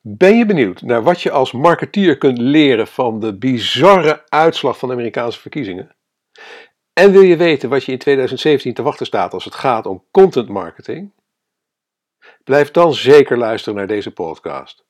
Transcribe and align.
Ben 0.00 0.36
je 0.36 0.46
benieuwd 0.46 0.82
naar 0.82 1.02
wat 1.02 1.22
je 1.22 1.30
als 1.30 1.52
marketeer 1.52 2.18
kunt 2.18 2.38
leren 2.38 2.86
van 2.86 3.20
de 3.20 3.38
bizarre 3.38 4.24
uitslag 4.28 4.78
van 4.78 4.88
de 4.88 4.94
Amerikaanse 4.94 5.40
verkiezingen? 5.40 5.96
En 6.92 7.12
wil 7.12 7.22
je 7.22 7.36
weten 7.36 7.68
wat 7.68 7.84
je 7.84 7.92
in 7.92 7.98
2017 7.98 8.74
te 8.74 8.82
wachten 8.82 9.06
staat 9.06 9.32
als 9.32 9.44
het 9.44 9.54
gaat 9.54 9.86
om 9.86 10.04
content 10.10 10.48
marketing? 10.48 11.12
Blijf 12.44 12.70
dan 12.70 12.94
zeker 12.94 13.38
luisteren 13.38 13.78
naar 13.78 13.86
deze 13.86 14.12
podcast. 14.12 14.84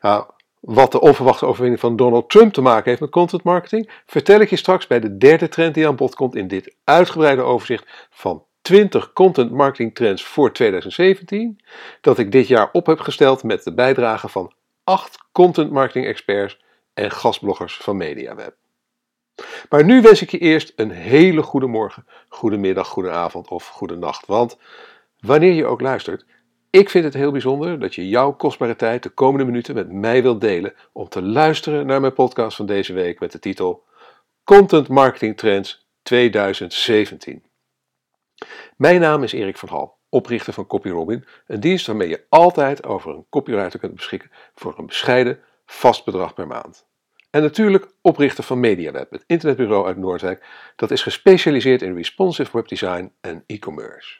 Nou, 0.00 0.30
wat 0.60 0.92
de 0.92 1.00
onverwachte 1.00 1.46
overwinning 1.46 1.80
van 1.80 1.96
Donald 1.96 2.30
Trump 2.30 2.52
te 2.52 2.60
maken 2.60 2.88
heeft 2.88 3.00
met 3.00 3.10
content 3.10 3.42
marketing, 3.42 4.02
vertel 4.06 4.40
ik 4.40 4.50
je 4.50 4.56
straks 4.56 4.86
bij 4.86 5.00
de 5.00 5.16
derde 5.16 5.48
trend 5.48 5.74
die 5.74 5.86
aan 5.86 5.96
bod 5.96 6.14
komt 6.14 6.34
in 6.34 6.48
dit 6.48 6.74
uitgebreide 6.84 7.42
overzicht 7.42 8.08
van 8.10 8.44
20 8.68 9.12
content 9.12 9.50
marketing 9.50 9.94
trends 9.94 10.24
voor 10.24 10.52
2017, 10.52 11.60
dat 12.00 12.18
ik 12.18 12.32
dit 12.32 12.46
jaar 12.46 12.68
op 12.72 12.86
heb 12.86 13.00
gesteld 13.00 13.42
met 13.42 13.64
de 13.64 13.74
bijdrage 13.74 14.28
van 14.28 14.52
8 14.84 15.18
content 15.32 15.70
marketing 15.70 16.06
experts 16.06 16.60
en 16.94 17.10
gastbloggers 17.10 17.76
van 17.76 17.96
MediaWeb. 17.96 18.54
Maar 19.68 19.84
nu 19.84 20.00
wens 20.00 20.22
ik 20.22 20.30
je 20.30 20.38
eerst 20.38 20.72
een 20.76 20.90
hele 20.90 21.42
goede 21.42 21.66
morgen, 21.66 22.06
goede 22.28 22.56
middag, 22.56 22.88
goede 22.88 23.10
avond 23.10 23.48
of 23.48 23.68
goede 23.68 23.96
nacht. 23.96 24.26
Want 24.26 24.58
wanneer 25.20 25.52
je 25.52 25.66
ook 25.66 25.80
luistert, 25.80 26.24
ik 26.70 26.90
vind 26.90 27.04
het 27.04 27.14
heel 27.14 27.32
bijzonder 27.32 27.80
dat 27.80 27.94
je 27.94 28.08
jouw 28.08 28.32
kostbare 28.32 28.76
tijd 28.76 29.02
de 29.02 29.10
komende 29.10 29.44
minuten 29.44 29.74
met 29.74 29.92
mij 29.92 30.22
wilt 30.22 30.40
delen 30.40 30.74
om 30.92 31.08
te 31.08 31.22
luisteren 31.22 31.86
naar 31.86 32.00
mijn 32.00 32.12
podcast 32.12 32.56
van 32.56 32.66
deze 32.66 32.92
week 32.92 33.20
met 33.20 33.32
de 33.32 33.38
titel 33.38 33.84
Content 34.44 34.88
Marketing 34.88 35.36
Trends 35.36 35.86
2017. 36.02 37.47
Mijn 38.76 39.00
naam 39.00 39.22
is 39.22 39.32
Erik 39.32 39.56
van 39.56 39.68
Hal, 39.68 39.98
oprichter 40.08 40.52
van 40.52 40.66
CopyRobin, 40.66 41.24
een 41.46 41.60
dienst 41.60 41.86
waarmee 41.86 42.08
je 42.08 42.26
altijd 42.28 42.84
over 42.84 43.10
een 43.10 43.26
copywriter 43.30 43.78
kunt 43.78 43.94
beschikken 43.94 44.30
voor 44.54 44.78
een 44.78 44.86
bescheiden 44.86 45.40
vast 45.66 46.04
bedrag 46.04 46.34
per 46.34 46.46
maand. 46.46 46.86
En 47.30 47.42
natuurlijk 47.42 47.92
oprichter 48.00 48.44
van 48.44 48.60
MediaWeb, 48.60 49.10
het 49.10 49.24
internetbureau 49.26 49.86
uit 49.86 49.96
Noordwijk 49.96 50.44
dat 50.76 50.90
is 50.90 51.02
gespecialiseerd 51.02 51.82
in 51.82 51.94
responsive 51.94 52.50
webdesign 52.52 53.12
en 53.20 53.44
e-commerce. 53.46 54.18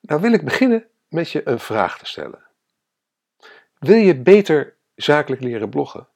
Nou 0.00 0.20
wil 0.20 0.32
ik 0.32 0.44
beginnen 0.44 0.86
met 1.08 1.30
je 1.30 1.48
een 1.48 1.60
vraag 1.60 1.98
te 1.98 2.06
stellen. 2.06 2.46
Wil 3.78 3.96
je 3.96 4.14
beter 4.14 4.76
zakelijk 4.94 5.42
leren 5.42 5.68
bloggen? 5.68 6.08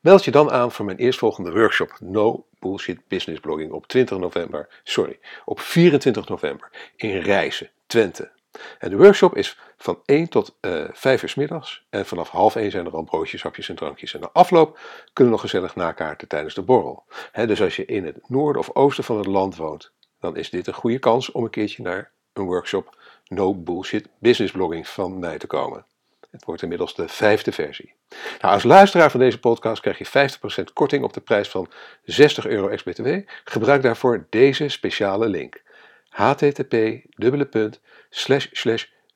Meld 0.00 0.24
je 0.24 0.30
dan 0.30 0.50
aan 0.50 0.72
voor 0.72 0.84
mijn 0.84 0.96
eerstvolgende 0.96 1.52
workshop 1.52 1.96
No 2.00 2.46
Bullshit 2.58 3.08
Business 3.08 3.40
Blogging 3.40 3.72
op 3.72 3.86
20 3.86 4.18
november, 4.18 4.68
sorry, 4.84 5.18
op 5.44 5.60
24 5.60 6.28
november 6.28 6.70
in 6.96 7.18
Rijssen, 7.18 7.70
Twente. 7.86 8.30
En 8.78 8.90
de 8.90 8.96
workshop 8.96 9.36
is 9.36 9.58
van 9.76 9.98
1 10.04 10.28
tot 10.28 10.56
uh, 10.60 10.82
eh, 10.82 10.88
5 10.92 11.22
uur 11.22 11.28
s 11.28 11.34
middags. 11.34 11.86
En 11.90 12.06
vanaf 12.06 12.28
half 12.28 12.56
1 12.56 12.70
zijn 12.70 12.86
er 12.86 12.92
al 12.92 13.02
broodjes, 13.02 13.42
hapjes 13.42 13.68
en 13.68 13.74
drankjes. 13.74 14.14
En 14.14 14.20
na 14.20 14.30
afloop 14.32 14.78
kunnen 15.12 15.32
we 15.32 15.40
nog 15.40 15.40
gezellig 15.40 15.74
nakaarten 15.74 16.28
tijdens 16.28 16.54
de 16.54 16.62
borrel. 16.62 17.04
dus 17.32 17.62
als 17.62 17.76
je 17.76 17.84
in 17.84 18.06
het 18.06 18.28
noorden 18.28 18.62
of 18.62 18.74
oosten 18.74 19.04
van 19.04 19.16
het 19.16 19.26
land 19.26 19.56
woont, 19.56 19.92
dan 20.20 20.36
is 20.36 20.50
dit 20.50 20.66
een 20.66 20.74
goede 20.74 20.98
kans 20.98 21.32
om 21.32 21.44
een 21.44 21.50
keertje 21.50 21.82
naar 21.82 22.10
een 22.32 22.44
workshop 22.44 22.96
No 23.28 23.54
Bullshit 23.54 24.08
Business 24.18 24.52
Blogging 24.52 24.88
van 24.88 25.18
mij 25.18 25.38
te 25.38 25.46
komen. 25.46 25.84
Het 26.30 26.44
wordt 26.44 26.62
inmiddels 26.62 26.94
de 26.94 27.08
vijfde 27.08 27.52
versie. 27.52 27.94
Nou, 28.40 28.54
als 28.54 28.62
luisteraar 28.62 29.10
van 29.10 29.20
deze 29.20 29.40
podcast 29.40 29.80
krijg 29.80 29.98
je 29.98 30.28
50% 30.60 30.62
korting 30.72 31.04
op 31.04 31.12
de 31.12 31.20
prijs 31.20 31.48
van 31.48 31.70
60 32.04 32.46
euro 32.46 32.68
ex-BTW. 32.68 33.08
Gebruik 33.44 33.82
daarvoor 33.82 34.26
deze 34.30 34.68
speciale 34.68 35.28
link. 35.28 35.62
http 36.08 36.74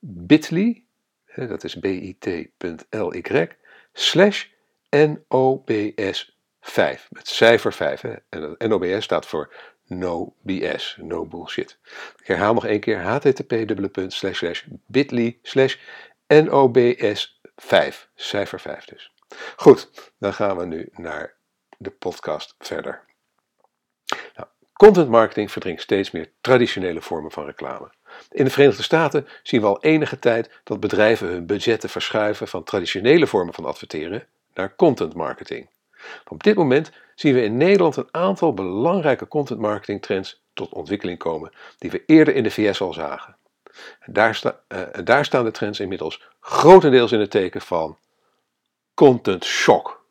bit.ly, 0.00 0.84
dat 1.36 1.64
is 1.64 1.78
bit.ly, 1.78 2.50
slash 3.92 4.44
NOBS 4.90 6.36
5, 6.60 7.08
met 7.10 7.28
cijfer 7.28 7.72
5. 7.72 8.00
Hè? 8.00 8.14
En 8.28 8.56
NOBS 8.68 9.04
staat 9.04 9.26
voor 9.26 9.52
no 9.86 10.34
BS, 10.42 10.96
no 11.00 11.26
bullshit. 11.26 11.78
Ik 12.16 12.26
herhaal 12.26 12.54
nog 12.54 12.66
één 12.66 12.80
keer 12.80 13.02
http://bit.ly 13.02 15.38
NOBS 16.40 17.40
5, 17.56 18.08
cijfer 18.14 18.60
5 18.60 18.84
dus. 18.84 19.12
Goed, 19.56 20.10
dan 20.18 20.32
gaan 20.32 20.56
we 20.56 20.66
nu 20.66 20.88
naar 20.92 21.34
de 21.78 21.90
podcast 21.90 22.54
verder. 22.58 23.04
Nou, 24.36 24.48
content 24.72 25.08
marketing 25.08 25.50
verdringt 25.50 25.82
steeds 25.82 26.10
meer 26.10 26.30
traditionele 26.40 27.00
vormen 27.00 27.30
van 27.30 27.44
reclame. 27.44 27.90
In 28.30 28.44
de 28.44 28.50
Verenigde 28.50 28.82
Staten 28.82 29.28
zien 29.42 29.60
we 29.60 29.66
al 29.66 29.82
enige 29.82 30.18
tijd 30.18 30.60
dat 30.64 30.80
bedrijven 30.80 31.28
hun 31.28 31.46
budgetten 31.46 31.88
verschuiven 31.88 32.48
van 32.48 32.64
traditionele 32.64 33.26
vormen 33.26 33.54
van 33.54 33.64
adverteren 33.64 34.26
naar 34.54 34.76
content 34.76 35.14
marketing. 35.14 35.70
Op 36.28 36.42
dit 36.42 36.56
moment 36.56 36.90
zien 37.14 37.34
we 37.34 37.42
in 37.42 37.56
Nederland 37.56 37.96
een 37.96 38.08
aantal 38.10 38.54
belangrijke 38.54 39.28
content 39.28 39.60
marketing 39.60 40.02
trends 40.02 40.42
tot 40.52 40.72
ontwikkeling 40.72 41.18
komen 41.18 41.52
die 41.78 41.90
we 41.90 42.02
eerder 42.06 42.34
in 42.34 42.42
de 42.42 42.50
VS 42.50 42.80
al 42.80 42.92
zagen. 42.92 43.36
Daar, 44.06 44.40
uh, 44.68 44.82
daar 45.04 45.24
staan 45.24 45.44
de 45.44 45.50
trends 45.50 45.80
inmiddels 45.80 46.22
grotendeels 46.40 47.12
in 47.12 47.20
het 47.20 47.30
teken 47.30 47.60
van 47.60 47.98
content 48.94 49.44
shock. 49.44 50.04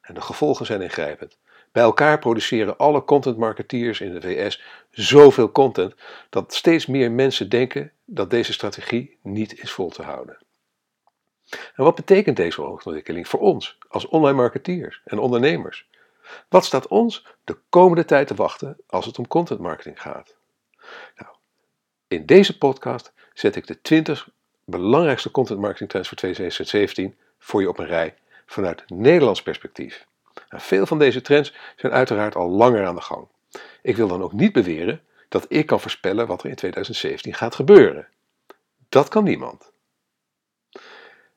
En 0.00 0.14
de 0.14 0.20
gevolgen 0.20 0.66
zijn 0.66 0.82
ingrijpend. 0.82 1.38
Bij 1.72 1.82
elkaar 1.82 2.18
produceren 2.18 2.76
alle 2.76 3.04
content 3.04 3.36
marketeers 3.36 4.00
in 4.00 4.12
de 4.12 4.20
VS 4.20 4.62
zoveel 4.90 5.52
content 5.52 5.94
dat 6.30 6.54
steeds 6.54 6.86
meer 6.86 7.10
mensen 7.10 7.48
denken 7.48 7.92
dat 8.04 8.30
deze 8.30 8.52
strategie 8.52 9.18
niet 9.22 9.62
is 9.62 9.72
vol 9.72 9.90
te 9.90 10.02
houden. 10.02 10.38
En 11.50 11.84
wat 11.84 11.94
betekent 11.94 12.36
deze 12.36 12.62
ontwikkeling 12.62 13.28
voor 13.28 13.40
ons 13.40 13.78
als 13.88 14.06
online 14.06 14.36
marketeers 14.36 15.00
en 15.04 15.18
ondernemers? 15.18 15.88
Wat 16.48 16.64
staat 16.64 16.86
ons 16.86 17.26
de 17.44 17.58
komende 17.68 18.04
tijd 18.04 18.26
te 18.26 18.34
wachten 18.34 18.76
als 18.86 19.06
het 19.06 19.18
om 19.18 19.28
content 19.28 19.60
marketing 19.60 20.02
gaat? 20.02 20.36
Nou, 21.16 21.34
in 22.10 22.26
deze 22.26 22.58
podcast 22.58 23.12
zet 23.34 23.56
ik 23.56 23.66
de 23.66 23.80
20 23.80 24.28
belangrijkste 24.64 25.30
content 25.30 25.60
marketing 25.60 25.90
trends 25.90 26.08
voor 26.08 26.16
2017 26.16 27.16
voor 27.38 27.60
je 27.60 27.68
op 27.68 27.78
een 27.78 27.86
rij 27.86 28.14
vanuit 28.46 28.82
Nederlands 28.86 29.42
perspectief. 29.42 30.06
Nou, 30.48 30.62
veel 30.62 30.86
van 30.86 30.98
deze 30.98 31.20
trends 31.20 31.54
zijn 31.76 31.92
uiteraard 31.92 32.34
al 32.34 32.48
langer 32.48 32.86
aan 32.86 32.94
de 32.94 33.00
gang. 33.00 33.26
Ik 33.82 33.96
wil 33.96 34.08
dan 34.08 34.22
ook 34.22 34.32
niet 34.32 34.52
beweren 34.52 35.00
dat 35.28 35.46
ik 35.48 35.66
kan 35.66 35.80
voorspellen 35.80 36.26
wat 36.26 36.42
er 36.42 36.48
in 36.48 36.54
2017 36.54 37.34
gaat 37.34 37.54
gebeuren. 37.54 38.08
Dat 38.88 39.08
kan 39.08 39.24
niemand. 39.24 39.72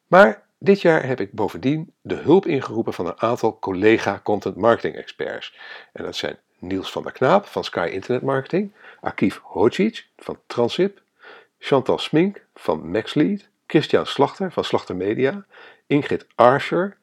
Maar 0.08 0.46
dit 0.58 0.82
jaar 0.82 1.06
heb 1.06 1.20
ik 1.20 1.32
bovendien 1.32 1.94
de 2.02 2.16
hulp 2.16 2.46
ingeroepen 2.46 2.94
van 2.94 3.06
een 3.06 3.22
aantal 3.22 3.60
collega 3.60 4.20
content 4.24 4.56
marketing 4.56 4.96
experts. 4.96 5.58
En 5.92 6.04
dat 6.04 6.16
zijn 6.16 6.38
Niels 6.64 6.92
van 6.92 7.04
der 7.04 7.12
Knaap 7.12 7.46
van 7.46 7.64
Sky 7.64 7.90
Internet 7.92 8.22
Marketing, 8.22 8.74
Akif 9.04 9.40
Hodzic 9.44 10.08
van 10.18 10.40
Transip, 10.48 11.02
Chantal 11.60 11.98
Smink 11.98 12.46
van 12.56 12.92
MaxLead, 12.92 13.50
Christian 13.68 14.06
Slachter 14.06 14.52
van 14.52 14.64
Slachter 14.64 14.96
Media, 14.96 15.46
Ingrid 15.88 16.28
Archer, 16.36 16.98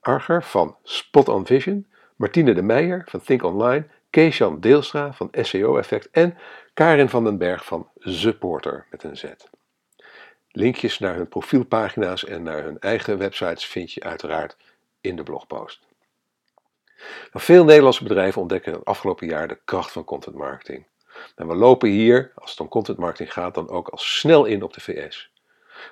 Archer 0.00 0.42
van 0.42 0.76
Spot 0.82 1.28
on 1.28 1.46
Vision, 1.46 1.86
Martine 2.16 2.54
de 2.54 2.62
Meijer 2.62 3.02
van 3.06 3.20
Think 3.20 3.42
Online, 3.42 3.86
Keesjan 4.10 4.60
Deelstra 4.60 5.12
van 5.12 5.28
SEO 5.32 5.76
Effect 5.76 6.10
en 6.10 6.38
Karin 6.74 7.08
van 7.08 7.24
den 7.24 7.38
Berg 7.38 7.64
van 7.64 7.88
Supporter 7.98 8.86
met 8.90 9.02
een 9.02 9.16
Z. 9.16 9.24
Linkjes 10.50 10.98
naar 10.98 11.14
hun 11.14 11.28
profielpagina's 11.28 12.24
en 12.24 12.42
naar 12.42 12.62
hun 12.62 12.78
eigen 12.78 13.18
websites 13.18 13.66
vind 13.66 13.92
je 13.92 14.02
uiteraard 14.02 14.56
in 15.00 15.16
de 15.16 15.22
blogpost. 15.22 15.86
Veel 17.32 17.64
Nederlandse 17.64 18.02
bedrijven 18.02 18.40
ontdekken 18.40 18.72
het 18.72 18.84
afgelopen 18.84 19.26
jaar 19.26 19.48
de 19.48 19.58
kracht 19.64 19.92
van 19.92 20.04
content 20.04 20.36
marketing. 20.36 20.86
En 21.34 21.48
we 21.48 21.54
lopen 21.54 21.88
hier, 21.88 22.32
als 22.34 22.50
het 22.50 22.60
om 22.60 22.68
content 22.68 22.98
marketing 22.98 23.32
gaat, 23.32 23.54
dan 23.54 23.68
ook 23.68 23.88
al 23.88 23.98
snel 23.98 24.44
in 24.44 24.62
op 24.62 24.72
de 24.72 24.80
VS. 24.80 25.30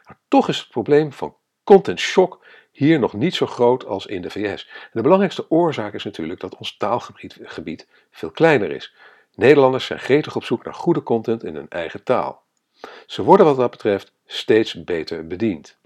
Maar 0.04 0.18
toch 0.28 0.48
is 0.48 0.58
het 0.58 0.68
probleem 0.68 1.12
van 1.12 1.36
content 1.64 2.00
shock 2.00 2.44
hier 2.72 2.98
nog 2.98 3.12
niet 3.12 3.34
zo 3.34 3.46
groot 3.46 3.84
als 3.84 4.06
in 4.06 4.22
de 4.22 4.30
VS. 4.30 4.68
En 4.68 4.90
de 4.92 5.02
belangrijkste 5.02 5.50
oorzaak 5.50 5.94
is 5.94 6.04
natuurlijk 6.04 6.40
dat 6.40 6.56
ons 6.56 6.76
taalgebied 6.76 7.86
veel 8.10 8.30
kleiner 8.30 8.70
is. 8.70 8.94
Nederlanders 9.34 9.86
zijn 9.86 9.98
gretig 9.98 10.36
op 10.36 10.44
zoek 10.44 10.64
naar 10.64 10.74
goede 10.74 11.02
content 11.02 11.44
in 11.44 11.54
hun 11.54 11.68
eigen 11.68 12.02
taal. 12.02 12.42
Ze 13.06 13.22
worden 13.22 13.46
wat 13.46 13.56
dat 13.56 13.70
betreft 13.70 14.12
steeds 14.26 14.84
beter 14.84 15.26
bediend. 15.26 15.78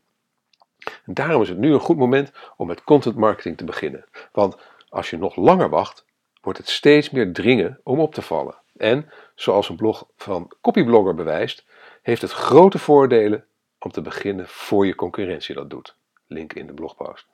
En 1.04 1.14
daarom 1.14 1.42
is 1.42 1.48
het 1.48 1.58
nu 1.58 1.72
een 1.72 1.80
goed 1.80 1.96
moment 1.96 2.32
om 2.56 2.66
met 2.66 2.84
content 2.84 3.16
marketing 3.16 3.56
te 3.56 3.64
beginnen. 3.64 4.04
Want 4.32 4.56
als 4.88 5.10
je 5.10 5.18
nog 5.18 5.36
langer 5.36 5.68
wacht, 5.68 6.04
wordt 6.40 6.58
het 6.58 6.68
steeds 6.68 7.10
meer 7.10 7.32
dringen 7.32 7.80
om 7.82 8.00
op 8.00 8.14
te 8.14 8.22
vallen. 8.22 8.62
En, 8.76 9.10
zoals 9.34 9.68
een 9.68 9.76
blog 9.76 10.08
van 10.16 10.52
Copyblogger 10.60 11.14
bewijst, 11.14 11.64
heeft 12.02 12.22
het 12.22 12.32
grote 12.32 12.78
voordelen 12.78 13.46
om 13.78 13.90
te 13.90 14.02
beginnen 14.02 14.48
voor 14.48 14.86
je 14.86 14.94
concurrentie 14.94 15.54
dat 15.54 15.70
doet. 15.70 15.96
Link 16.26 16.52
in 16.52 16.66
de 16.66 16.74
blogpost. 16.74 17.26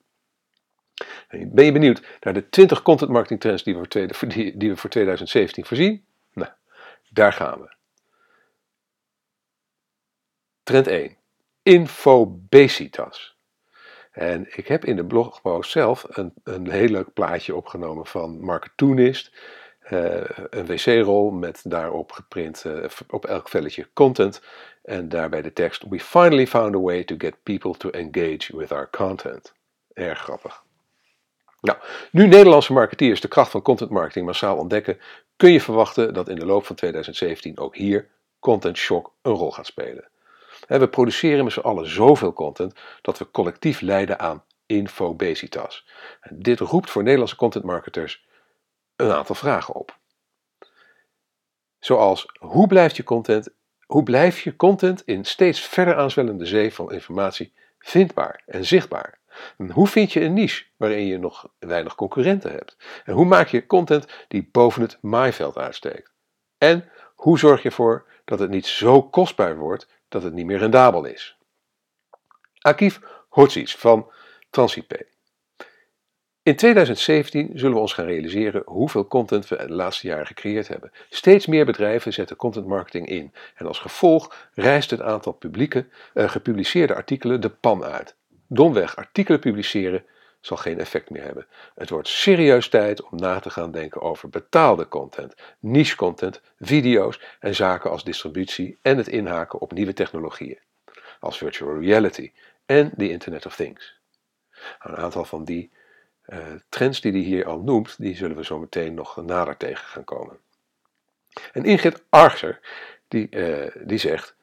Ben 1.28 1.64
je 1.64 1.72
benieuwd 1.72 2.02
naar 2.20 2.34
de 2.34 2.48
20 2.48 2.82
content 2.82 3.10
marketing 3.10 3.40
trends 3.40 3.62
die 3.62 3.76
we 3.76 4.12
voor, 4.12 4.28
die 4.58 4.70
we 4.70 4.76
voor 4.76 4.90
2017 4.90 5.64
voorzien? 5.64 6.04
Nou, 6.32 6.50
daar 7.08 7.32
gaan 7.32 7.60
we. 7.60 7.75
Trend 10.62 10.87
1. 10.87 11.16
Infobesitas. 11.62 13.38
En 14.10 14.56
ik 14.56 14.69
heb 14.69 14.84
in 14.84 14.96
de 14.96 15.06
blogpost 15.06 15.70
zelf 15.70 16.04
een, 16.08 16.32
een 16.44 16.70
heel 16.70 16.88
leuk 16.88 17.12
plaatje 17.12 17.54
opgenomen 17.54 18.06
van 18.06 18.40
Marketoonist. 18.40 19.32
Uh, 19.90 20.20
een 20.50 20.66
wc-rol 20.66 21.31
met 21.31 21.60
daarop 21.64 22.12
geprint 22.12 22.64
uh, 22.66 22.84
op 23.08 23.25
elk 23.25 23.48
velletje 23.48 23.88
content. 23.92 24.42
En 24.82 25.08
daarbij 25.08 25.42
de 25.42 25.52
tekst: 25.52 25.84
We 25.88 26.00
finally 26.00 26.46
found 26.46 26.75
a 26.75 26.81
way 26.81 27.04
to 27.04 27.14
get 27.19 27.42
people 27.42 27.76
to 27.76 27.90
engage 27.90 28.56
with 28.56 28.72
our 28.72 28.90
content. 28.90 29.52
Erg 29.92 30.19
grappig. 30.19 30.62
Nou, 31.60 31.78
nu 32.10 32.26
Nederlandse 32.26 32.72
marketeers 32.72 33.20
de 33.20 33.28
kracht 33.28 33.50
van 33.50 33.62
content 33.62 33.90
marketing 33.90 34.26
massaal 34.26 34.56
ontdekken, 34.56 34.98
kun 35.37 35.52
je 35.52 35.60
verwachten 35.60 36.14
dat 36.14 36.28
in 36.28 36.37
de 36.37 36.46
loop 36.46 36.66
van 36.66 36.76
2017 36.76 37.58
ook 37.58 37.76
hier 37.76 38.08
content 38.38 38.76
shock 38.76 39.12
een 39.22 39.32
rol 39.32 39.52
gaat 39.52 39.66
spelen. 39.66 40.08
We 40.66 40.88
produceren 40.88 41.44
met 41.44 41.52
z'n 41.52 41.60
allen 41.60 41.88
zoveel 41.88 42.32
content 42.32 42.75
dat 43.02 43.19
we 43.19 43.31
collectief 43.31 43.81
lijden 43.81 44.19
aan 44.19 44.44
infobesitas. 44.66 45.87
Dit 46.31 46.60
roept 46.60 46.90
voor 46.90 47.02
Nederlandse 47.02 47.37
content 47.37 47.64
marketers 47.64 48.25
een 49.00 49.12
aantal 49.12 49.35
vragen 49.35 49.75
op. 49.75 49.99
Zoals 51.79 52.26
hoe 52.38 52.67
blijft 52.67 52.97
je 52.97 53.02
content, 53.02 53.49
hoe 53.87 54.02
blijf 54.02 54.41
je 54.41 54.56
content 54.56 55.02
in 55.05 55.25
steeds 55.25 55.61
verder 55.61 55.97
aanzwellende 55.97 56.47
zee 56.47 56.75
van 56.75 56.93
informatie 56.93 57.52
vindbaar 57.79 58.43
en 58.47 58.64
zichtbaar? 58.64 59.19
En 59.58 59.70
hoe 59.70 59.87
vind 59.87 60.12
je 60.12 60.20
een 60.20 60.32
niche 60.32 60.64
waarin 60.76 61.06
je 61.06 61.19
nog 61.19 61.52
weinig 61.58 61.94
concurrenten 61.94 62.50
hebt? 62.50 62.76
En 63.05 63.14
hoe 63.14 63.25
maak 63.25 63.49
je 63.49 63.67
content 63.67 64.06
die 64.29 64.49
boven 64.52 64.82
het 64.82 64.99
maaiveld 65.00 65.56
uitsteekt? 65.56 66.12
En 66.58 66.91
hoe 67.14 67.38
zorg 67.38 67.62
je 67.62 67.69
ervoor 67.69 68.06
dat 68.25 68.38
het 68.38 68.50
niet 68.50 68.67
zo 68.67 69.02
kostbaar 69.02 69.56
wordt 69.56 69.88
dat 70.08 70.23
het 70.23 70.32
niet 70.32 70.47
meer 70.47 70.58
rendabel 70.58 71.05
is? 71.05 71.38
Akif 72.58 73.00
Hotsies 73.29 73.76
van 73.76 74.11
TransIP. 74.50 75.06
In 76.42 76.56
2017 76.56 77.50
zullen 77.54 77.75
we 77.75 77.81
ons 77.81 77.92
gaan 77.92 78.04
realiseren 78.04 78.62
hoeveel 78.66 79.06
content 79.06 79.48
we 79.48 79.56
de 79.56 79.72
laatste 79.72 80.06
jaren 80.06 80.26
gecreëerd 80.26 80.69
hebben. 80.69 80.92
Steeds 81.10 81.46
meer 81.46 81.64
bedrijven 81.64 82.12
zetten 82.12 82.37
content 82.37 82.66
marketing 82.66 83.08
in 83.08 83.32
en 83.54 83.66
als 83.66 83.78
gevolg 83.78 84.48
rijst 84.54 84.90
het 84.90 85.00
aantal 85.00 85.32
publieke, 85.32 85.87
uh, 86.14 86.28
gepubliceerde 86.28 86.94
artikelen 86.94 87.40
de 87.40 87.48
pan 87.48 87.84
uit. 87.84 88.16
Domweg 88.46 88.96
artikelen 88.96 89.40
publiceren 89.40 90.04
zal 90.40 90.56
geen 90.56 90.78
effect 90.78 91.10
meer 91.10 91.22
hebben. 91.22 91.46
Het 91.75 91.90
wordt 91.90 92.08
serieus 92.08 92.69
tijd 92.69 93.02
om 93.02 93.19
na 93.19 93.40
te 93.40 93.50
gaan 93.50 93.70
denken 93.70 94.00
over 94.00 94.28
betaalde 94.28 94.88
content, 94.88 95.34
niche 95.58 95.96
content, 95.96 96.40
video's 96.58 97.20
en 97.40 97.54
zaken 97.54 97.90
als 97.90 98.04
distributie 98.04 98.78
en 98.82 98.96
het 98.96 99.08
inhaken 99.08 99.60
op 99.60 99.72
nieuwe 99.72 99.92
technologieën, 99.92 100.58
als 101.20 101.38
virtual 101.38 101.81
reality 101.81 102.32
en 102.66 102.92
the 102.96 103.10
Internet 103.10 103.46
of 103.46 103.56
Things. 103.56 104.00
Een 104.78 104.96
aantal 104.96 105.25
van 105.25 105.44
die 105.44 105.70
trends 106.68 107.00
die 107.00 107.12
hij 107.12 107.20
hier 107.20 107.46
al 107.46 107.60
noemt, 107.60 107.94
die 107.98 108.16
zullen 108.16 108.36
we 108.36 108.44
zo 108.44 108.58
meteen 108.58 108.94
nog 108.94 109.16
nader 109.24 109.56
tegen 109.56 109.84
gaan 109.84 110.04
komen. 110.04 110.38
En 111.52 111.64
Ingrid 111.64 112.02
Archer, 112.08 112.60
die, 113.08 113.26
uh, 113.30 113.70
die 113.84 113.98
zegt, 113.98 114.34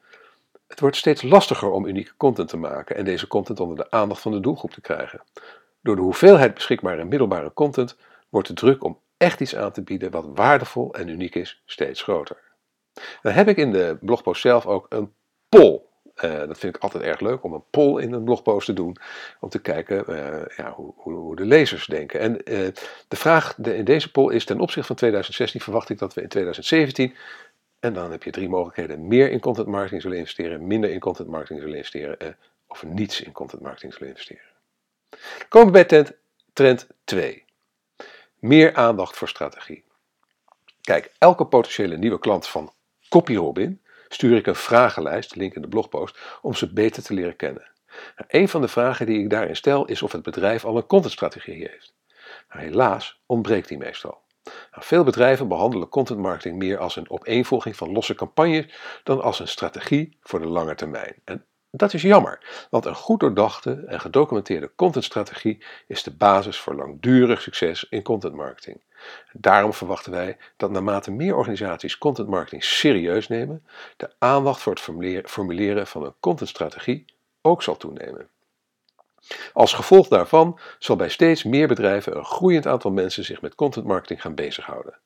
het 0.66 0.80
wordt 0.80 0.96
steeds 0.96 1.22
lastiger 1.22 1.70
om 1.70 1.86
unieke 1.86 2.16
content 2.16 2.48
te 2.48 2.56
maken 2.56 2.96
en 2.96 3.04
deze 3.04 3.26
content 3.26 3.60
onder 3.60 3.76
de 3.76 3.90
aandacht 3.90 4.20
van 4.20 4.32
de 4.32 4.40
doelgroep 4.40 4.70
te 4.70 4.80
krijgen. 4.80 5.22
Door 5.80 5.96
de 5.96 6.02
hoeveelheid 6.02 6.54
beschikbare 6.54 7.00
en 7.00 7.08
middelbare 7.08 7.52
content 7.52 7.96
wordt 8.28 8.48
de 8.48 8.54
druk 8.54 8.84
om 8.84 9.00
echt 9.16 9.40
iets 9.40 9.56
aan 9.56 9.72
te 9.72 9.82
bieden 9.82 10.10
wat 10.10 10.26
waardevol 10.34 10.94
en 10.94 11.08
uniek 11.08 11.34
is 11.34 11.62
steeds 11.66 12.02
groter. 12.02 12.36
Dan 13.22 13.32
heb 13.32 13.48
ik 13.48 13.56
in 13.56 13.72
de 13.72 13.98
blogpost 14.00 14.40
zelf 14.40 14.66
ook 14.66 14.86
een 14.88 15.12
poll 15.48 15.80
uh, 16.24 16.38
dat 16.38 16.58
vind 16.58 16.76
ik 16.76 16.82
altijd 16.82 17.02
erg 17.04 17.20
leuk 17.20 17.44
om 17.44 17.52
een 17.52 17.64
poll 17.70 18.02
in 18.02 18.12
een 18.12 18.24
blogpost 18.24 18.66
te 18.66 18.72
doen. 18.72 18.96
Om 19.40 19.48
te 19.48 19.58
kijken 19.58 20.04
uh, 20.08 20.56
ja, 20.56 20.72
hoe, 20.72 20.92
hoe, 20.96 21.36
de 21.36 21.44
lezers 21.44 21.86
denken. 21.86 22.20
En 22.20 22.32
uh, 22.32 22.68
de 23.08 23.16
vraag 23.16 23.58
in 23.58 23.84
deze 23.84 24.10
poll 24.10 24.34
is: 24.34 24.44
ten 24.44 24.60
opzichte 24.60 24.86
van 24.86 24.96
2016 24.96 25.60
verwacht 25.60 25.88
ik 25.88 25.98
dat 25.98 26.14
we 26.14 26.22
in 26.22 26.28
2017. 26.28 27.14
En 27.80 27.92
dan 27.92 28.10
heb 28.10 28.22
je 28.22 28.30
drie 28.30 28.48
mogelijkheden: 28.48 29.06
meer 29.06 29.30
in 29.30 29.40
content 29.40 29.66
marketing 29.66 30.02
zullen 30.02 30.18
investeren, 30.18 30.66
minder 30.66 30.90
in 30.90 31.00
content 31.00 31.28
marketing 31.28 31.60
zullen 31.60 31.76
investeren. 31.76 32.36
of 32.66 32.82
niets 32.82 33.20
in 33.20 33.32
content 33.32 33.62
marketing 33.62 33.92
zullen 33.92 34.08
investeren. 34.08 34.42
Komen 35.48 35.66
we 35.66 35.72
bij 35.72 35.84
trend, 35.84 36.12
trend 36.52 36.86
2. 37.04 37.44
Meer 38.38 38.74
aandacht 38.74 39.16
voor 39.16 39.28
strategie. 39.28 39.84
Kijk, 40.80 41.12
elke 41.18 41.46
potentiële 41.46 41.96
nieuwe 41.96 42.18
klant 42.18 42.48
van 42.48 42.72
CopyRobin 43.08 43.80
stuur 44.08 44.36
ik 44.36 44.46
een 44.46 44.54
vragenlijst, 44.54 45.36
link 45.36 45.54
in 45.54 45.62
de 45.62 45.68
blogpost, 45.68 46.18
om 46.42 46.54
ze 46.54 46.72
beter 46.72 47.02
te 47.02 47.14
leren 47.14 47.36
kennen. 47.36 47.70
Nou, 48.16 48.28
een 48.28 48.48
van 48.48 48.60
de 48.60 48.68
vragen 48.68 49.06
die 49.06 49.18
ik 49.18 49.30
daarin 49.30 49.56
stel 49.56 49.84
is 49.84 50.02
of 50.02 50.12
het 50.12 50.22
bedrijf 50.22 50.64
al 50.64 50.76
een 50.76 50.86
contentstrategie 50.86 51.68
heeft. 51.68 51.94
Nou, 52.48 52.64
helaas 52.64 53.20
ontbreekt 53.26 53.68
die 53.68 53.78
meestal. 53.78 54.18
Nou, 54.44 54.84
veel 54.84 55.04
bedrijven 55.04 55.48
behandelen 55.48 55.88
content 55.88 56.18
marketing 56.18 56.58
meer 56.58 56.78
als 56.78 56.96
een 56.96 57.10
opeenvolging 57.10 57.76
van 57.76 57.92
losse 57.92 58.14
campagnes 58.14 58.74
dan 59.02 59.22
als 59.22 59.40
een 59.40 59.48
strategie 59.48 60.16
voor 60.20 60.40
de 60.40 60.46
lange 60.46 60.74
termijn. 60.74 61.14
En 61.24 61.46
dat 61.70 61.94
is 61.94 62.02
jammer, 62.02 62.66
want 62.70 62.84
een 62.84 62.94
goed 62.94 63.20
doordachte 63.20 63.84
en 63.86 64.00
gedocumenteerde 64.00 64.72
contentstrategie 64.74 65.64
is 65.86 66.02
de 66.02 66.10
basis 66.16 66.58
voor 66.58 66.74
langdurig 66.74 67.42
succes 67.42 67.86
in 67.88 68.02
content 68.02 68.34
marketing. 68.34 68.82
Daarom 69.32 69.72
verwachten 69.72 70.12
wij 70.12 70.36
dat 70.56 70.70
naarmate 70.70 71.10
meer 71.10 71.36
organisaties 71.36 71.98
content 71.98 72.28
marketing 72.28 72.64
serieus 72.64 73.28
nemen, 73.28 73.66
de 73.96 74.10
aandacht 74.18 74.60
voor 74.60 74.72
het 74.72 75.30
formuleren 75.30 75.86
van 75.86 76.04
een 76.04 76.14
contentstrategie 76.20 77.04
ook 77.42 77.62
zal 77.62 77.76
toenemen. 77.76 78.28
Als 79.52 79.72
gevolg 79.72 80.08
daarvan 80.08 80.58
zal 80.78 80.96
bij 80.96 81.08
steeds 81.08 81.42
meer 81.42 81.68
bedrijven 81.68 82.16
een 82.16 82.24
groeiend 82.24 82.66
aantal 82.66 82.90
mensen 82.90 83.24
zich 83.24 83.40
met 83.40 83.54
content 83.54 83.86
marketing 83.86 84.20
gaan 84.20 84.34
bezighouden. 84.34 84.98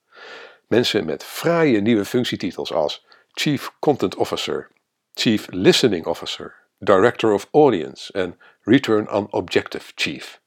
Mensen 0.66 1.04
met 1.04 1.24
fraaie 1.24 1.80
nieuwe 1.80 2.04
functietitels 2.04 2.72
als 2.72 3.06
Chief 3.32 3.72
Content 3.78 4.16
Officer, 4.16 4.70
Chief 5.14 5.46
Listening 5.50 6.06
Officer, 6.06 6.54
Director 6.78 7.32
of 7.32 7.48
Audience 7.52 8.12
en 8.12 8.38
Return 8.62 9.10
on 9.10 9.32
Objective 9.32 9.92
Chief 9.94 10.40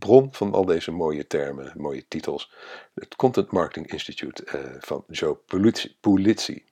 bron 0.00 0.28
van 0.32 0.52
al 0.52 0.64
deze 0.64 0.90
mooie 0.90 1.26
termen, 1.26 1.72
mooie 1.76 2.04
titels. 2.08 2.52
Het 2.94 3.16
Content 3.16 3.50
Marketing 3.50 3.92
Institute 3.92 4.44
uh, 4.46 4.76
van 4.80 5.04
Joe 5.08 5.38
Pulizzi. 6.00 6.64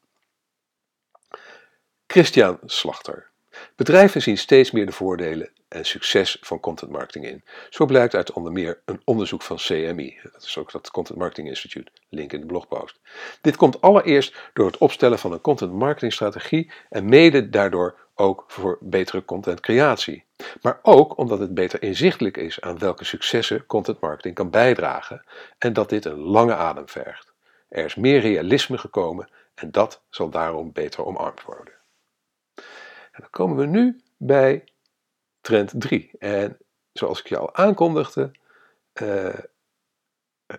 Christian 2.06 2.58
Slachter. 2.64 3.30
Bedrijven 3.76 4.22
zien 4.22 4.38
steeds 4.38 4.70
meer 4.70 4.86
de 4.86 4.92
voordelen 4.92 5.50
en 5.69 5.84
succes 5.84 6.38
van 6.40 6.60
content 6.60 6.90
marketing 6.90 7.26
in. 7.26 7.44
Zo 7.70 7.86
blijkt 7.86 8.14
uit 8.14 8.32
onder 8.32 8.53
meer 8.53 8.81
een 8.84 9.00
onderzoek 9.05 9.43
van 9.43 9.56
CMI. 9.56 10.19
Dat 10.22 10.43
is 10.43 10.58
ook 10.58 10.72
dat 10.72 10.91
Content 10.91 11.19
Marketing 11.19 11.48
Institute, 11.48 11.91
link 12.08 12.32
in 12.32 12.41
de 12.41 12.46
blogpost. 12.46 13.00
Dit 13.41 13.56
komt 13.56 13.81
allereerst 13.81 14.36
door 14.53 14.67
het 14.67 14.79
opstellen 14.79 15.19
van 15.19 15.32
een 15.32 15.41
content 15.41 15.72
marketing 15.72 16.12
strategie 16.12 16.72
en 16.88 17.08
mede 17.08 17.48
daardoor 17.48 18.07
ook 18.19 18.44
voor 18.46 18.79
betere 18.81 19.25
contentcreatie. 19.25 20.25
Maar 20.63 20.79
ook 20.82 21.19
omdat 21.19 21.39
het 21.39 21.55
beter 21.55 21.82
inzichtelijk 21.82 22.37
is 22.37 22.60
aan 22.60 22.79
welke 22.79 23.05
successen 23.05 23.67
content 23.67 24.01
marketing 24.01 24.34
kan 24.34 24.51
bijdragen 24.51 25.25
en 25.58 25.72
dat 25.72 25.89
dit 25.89 26.05
een 26.05 26.19
lange 26.19 26.55
adem 26.55 26.89
vergt. 26.89 27.32
Er 27.69 27.84
is 27.84 27.94
meer 27.94 28.20
realisme 28.20 28.79
gekomen 28.79 29.29
en 29.55 29.70
dat 29.70 30.03
zal 30.10 30.31
daarom 30.31 30.72
beter 30.72 31.05
omarmd 31.05 31.43
worden. 31.43 31.75
En 33.13 33.20
dan 33.20 33.31
komen 33.31 33.56
we 33.56 33.67
nu 33.67 34.01
bij 34.17 34.65
trend 35.41 35.72
3. 35.77 36.10
En 36.19 36.58
zoals 36.93 37.20
ik 37.20 37.29
je 37.29 37.39
al 37.39 37.55
aankondigde, 37.55 38.31
uh, 39.03 39.34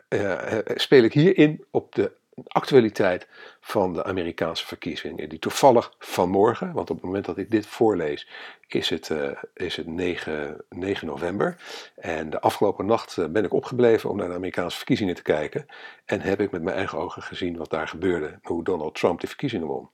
uh, 0.09 0.57
speel 0.65 1.03
ik 1.03 1.13
hierin 1.13 1.65
op 1.71 1.95
de 1.95 2.11
actualiteit 2.47 3.27
van 3.59 3.93
de 3.93 4.03
Amerikaanse 4.03 4.65
verkiezingen, 4.65 5.29
die 5.29 5.39
toevallig 5.39 5.93
vanmorgen, 5.99 6.73
want 6.73 6.89
op 6.89 6.95
het 6.95 7.05
moment 7.05 7.25
dat 7.25 7.37
ik 7.37 7.51
dit 7.51 7.65
voorlees, 7.65 8.27
is 8.67 8.89
het, 8.89 9.09
uh, 9.09 9.29
is 9.53 9.75
het 9.75 9.87
9, 9.87 10.65
9 10.69 11.07
november. 11.07 11.55
En 11.95 12.29
de 12.29 12.41
afgelopen 12.41 12.85
nacht 12.85 13.17
uh, 13.17 13.25
ben 13.25 13.43
ik 13.43 13.53
opgebleven 13.53 14.09
om 14.09 14.17
naar 14.17 14.27
de 14.27 14.33
Amerikaanse 14.33 14.77
verkiezingen 14.77 15.15
te 15.15 15.21
kijken. 15.21 15.65
En 16.05 16.21
heb 16.21 16.39
ik 16.39 16.51
met 16.51 16.61
mijn 16.61 16.75
eigen 16.75 16.97
ogen 16.97 17.21
gezien 17.21 17.57
wat 17.57 17.69
daar 17.69 17.87
gebeurde, 17.87 18.39
hoe 18.43 18.63
Donald 18.63 18.95
Trump 18.95 19.19
de 19.19 19.27
verkiezingen 19.27 19.67
won. 19.67 19.89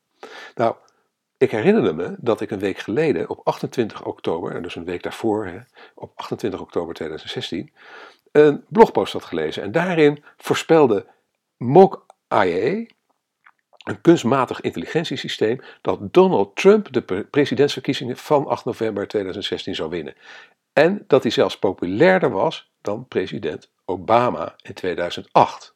Nou, 0.56 0.76
ik 1.38 1.52
herinnerde 1.52 1.94
me 1.94 2.16
dat 2.18 2.42
ik 2.42 2.52
een 2.52 2.60
week 2.60 2.78
geleden, 2.78 3.30
op 3.30 3.42
28 3.44 4.06
oktober, 4.06 4.56
en 4.56 4.62
dus 4.62 4.76
een 4.76 4.86
week 4.86 5.04
daarvoor, 5.04 5.46
hè, 5.46 5.58
op 5.96 6.12
28 6.16 6.62
oktober 6.62 6.94
2016, 6.94 7.72
een 8.32 8.64
blogpost 8.68 9.14
had 9.14 9.24
gelezen. 9.24 9.64
En 9.64 9.72
daarin 9.72 10.24
voorspelde 10.38 11.06
Mok 11.58 12.05
IA, 12.30 12.86
een 13.84 14.02
kunstmatig 14.02 14.62
intelligentiesysteem, 14.62 15.62
dat 15.82 16.14
Donald 16.14 16.56
Trump 16.56 16.94
de 16.94 17.28
presidentsverkiezingen 17.30 18.18
van 18.18 18.48
8 18.48 18.66
november 18.66 19.08
2016 19.08 19.76
zou 19.76 19.90
winnen. 19.90 20.16
En 20.74 21.04
dat 21.08 21.24
hij 21.24 21.32
zelfs 21.32 21.60
populairder 21.60 22.30
was 22.32 22.72
dan 22.82 23.08
president 23.08 23.72
Obama 23.86 24.56
in 24.62 24.74
2008. 24.74 25.74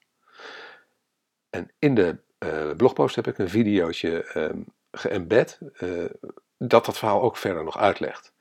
En 1.50 1.72
in 1.80 1.96
de 1.96 2.18
uh, 2.40 2.72
blogpost 2.78 3.16
heb 3.16 3.28
ik 3.28 3.38
een 3.38 3.50
videootje 3.50 4.32
um, 4.36 4.66
geëmbed 4.92 5.60
uh, 5.80 6.06
dat 6.58 6.86
dat 6.86 6.98
verhaal 6.98 7.22
ook 7.22 7.38
verder 7.38 7.64
nog 7.64 7.78
uitlegt. 7.78 8.34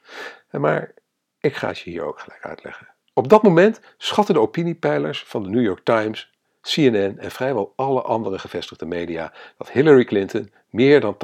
Maar 0.51 0.95
Ik 1.41 1.57
ga 1.57 1.69
het 1.69 1.79
je 1.79 1.91
hier 1.91 2.03
ook 2.03 2.21
gelijk 2.21 2.45
uitleggen. 2.45 2.95
Op 3.13 3.29
dat 3.29 3.43
moment 3.43 3.81
schatten 3.97 4.35
de 4.35 4.41
opiniepeilers 4.41 5.25
van 5.25 5.43
de 5.43 5.49
New 5.49 5.63
York 5.63 5.85
Times, 5.85 6.33
CNN 6.61 7.19
en 7.19 7.31
vrijwel 7.31 7.73
alle 7.77 8.03
andere 8.03 8.39
gevestigde 8.39 8.87
media 8.87 9.33
dat 9.59 9.71
Hillary 9.71 10.05
Clinton 10.05 10.53
meer 10.71 11.01
dan 11.01 11.17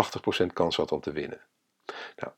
80% 0.42 0.46
kans 0.52 0.76
had 0.76 0.92
om 0.92 1.00
te 1.00 1.12
winnen. 1.12 1.40
Nou, 2.16 2.32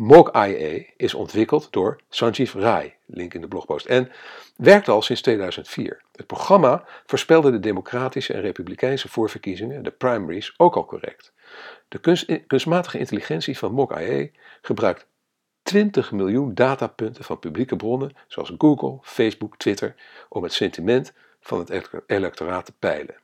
Mock-IA 0.00 0.84
is 0.96 1.14
ontwikkeld 1.14 1.72
door 1.72 2.00
Sanjeev 2.08 2.54
Rai, 2.54 2.94
link 3.06 3.34
in 3.34 3.40
de 3.40 3.48
blogpost, 3.48 3.86
en 3.86 4.10
werkt 4.56 4.88
al 4.88 5.02
sinds 5.02 5.22
2004. 5.22 6.02
Het 6.12 6.26
programma 6.26 6.84
voorspelde 7.06 7.50
de 7.50 7.60
democratische 7.60 8.32
en 8.32 8.40
republikeinse 8.40 9.08
voorverkiezingen, 9.08 9.82
de 9.82 9.90
primaries, 9.90 10.54
ook 10.56 10.76
al 10.76 10.84
correct. 10.84 11.32
De 11.88 11.98
kunstmatige 12.46 12.98
intelligentie 12.98 13.58
van 13.58 13.72
Mock-IA 13.72 14.26
gebruikt 14.62 15.06
20 15.62 16.12
miljoen 16.12 16.54
datapunten 16.54 17.24
van 17.24 17.38
publieke 17.38 17.76
bronnen 17.76 18.16
zoals 18.26 18.52
Google, 18.58 18.98
Facebook, 19.02 19.56
Twitter 19.56 19.94
om 20.28 20.42
het 20.42 20.52
sentiment 20.52 21.12
van 21.40 21.58
het 21.58 21.90
electoraat 22.06 22.64
te 22.64 22.72
peilen. 22.78 23.16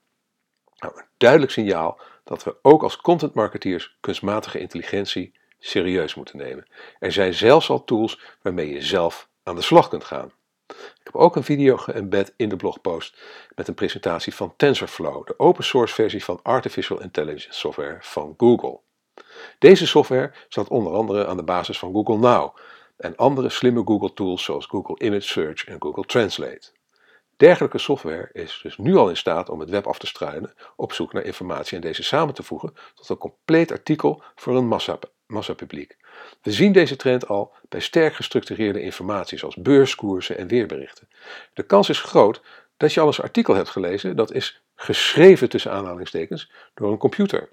Nou, 0.78 0.98
een 0.98 1.06
duidelijk 1.16 1.52
signaal 1.52 2.00
dat 2.24 2.44
we 2.44 2.56
ook 2.62 2.82
als 2.82 2.96
contentmarketeers 2.96 3.96
kunstmatige 4.00 4.58
intelligentie 4.58 5.38
serieus 5.58 6.14
moeten 6.14 6.36
nemen. 6.36 6.66
Er 6.98 7.12
zijn 7.12 7.34
zelfs 7.34 7.70
al 7.70 7.84
tools 7.84 8.20
waarmee 8.42 8.70
je 8.72 8.82
zelf 8.82 9.28
aan 9.42 9.56
de 9.56 9.62
slag 9.62 9.88
kunt 9.88 10.04
gaan. 10.04 10.32
Ik 10.66 11.00
heb 11.12 11.16
ook 11.16 11.36
een 11.36 11.44
video 11.44 11.76
geëmbed 11.76 12.34
in 12.36 12.48
de 12.48 12.56
blogpost 12.56 13.18
met 13.54 13.68
een 13.68 13.74
presentatie 13.74 14.34
van 14.34 14.54
TensorFlow, 14.56 15.26
de 15.26 15.38
open 15.38 15.64
source 15.64 15.94
versie 15.94 16.24
van 16.24 16.40
Artificial 16.42 17.00
Intelligence 17.00 17.48
software 17.50 17.96
van 18.00 18.34
Google. 18.36 18.80
Deze 19.58 19.86
software 19.86 20.32
staat 20.48 20.68
onder 20.68 20.92
andere 20.92 21.26
aan 21.26 21.36
de 21.36 21.42
basis 21.42 21.78
van 21.78 21.92
Google 21.92 22.18
Now 22.18 22.56
en 22.96 23.16
andere 23.16 23.48
slimme 23.48 23.82
Google 23.84 24.12
tools 24.12 24.44
zoals 24.44 24.66
Google 24.66 24.98
Image 24.98 25.26
Search 25.26 25.64
en 25.64 25.76
Google 25.82 26.04
Translate. 26.04 26.70
Dergelijke 27.36 27.78
software 27.78 28.28
is 28.32 28.60
dus 28.62 28.78
nu 28.78 28.94
al 28.94 29.08
in 29.08 29.16
staat 29.16 29.48
om 29.48 29.60
het 29.60 29.70
web 29.70 29.86
af 29.86 29.98
te 29.98 30.06
struinen 30.06 30.54
op 30.76 30.92
zoek 30.92 31.12
naar 31.12 31.24
informatie 31.24 31.76
en 31.76 31.80
deze 31.80 32.02
samen 32.02 32.34
te 32.34 32.42
voegen 32.42 32.74
tot 32.94 33.08
een 33.08 33.16
compleet 33.16 33.72
artikel 33.72 34.22
voor 34.34 34.56
een 34.56 34.66
massa, 34.66 34.98
massapubliek. 35.26 35.96
We 36.42 36.52
zien 36.52 36.72
deze 36.72 36.96
trend 36.96 37.28
al 37.28 37.54
bij 37.68 37.80
sterk 37.80 38.14
gestructureerde 38.14 38.80
informatie 38.80 39.38
zoals 39.38 39.56
beurskoersen 39.56 40.38
en 40.38 40.48
weerberichten. 40.48 41.08
De 41.52 41.62
kans 41.62 41.88
is 41.88 42.00
groot 42.00 42.42
dat 42.76 42.92
je 42.92 43.00
al 43.00 43.06
eens 43.06 43.18
een 43.18 43.24
artikel 43.24 43.54
hebt 43.54 43.68
gelezen 43.68 44.16
dat 44.16 44.32
is 44.32 44.62
geschreven 44.74 45.48
tussen 45.48 45.72
aanhalingstekens 45.72 46.50
door 46.74 46.92
een 46.92 46.98
computer. 46.98 47.48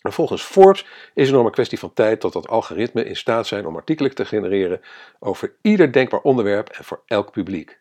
En 0.00 0.12
volgens 0.12 0.42
Forbes 0.42 0.86
is 1.14 1.26
het 1.26 1.36
nog 1.36 1.46
een 1.46 1.52
kwestie 1.52 1.78
van 1.78 1.92
tijd 1.92 2.20
tot 2.20 2.32
dat 2.32 2.48
algoritmen 2.48 3.06
in 3.06 3.16
staat 3.16 3.46
zijn 3.46 3.66
om 3.66 3.76
artikelen 3.76 4.14
te 4.14 4.24
genereren 4.24 4.80
over 5.18 5.54
ieder 5.62 5.92
denkbaar 5.92 6.20
onderwerp 6.20 6.68
en 6.68 6.84
voor 6.84 7.02
elk 7.06 7.30
publiek. 7.30 7.78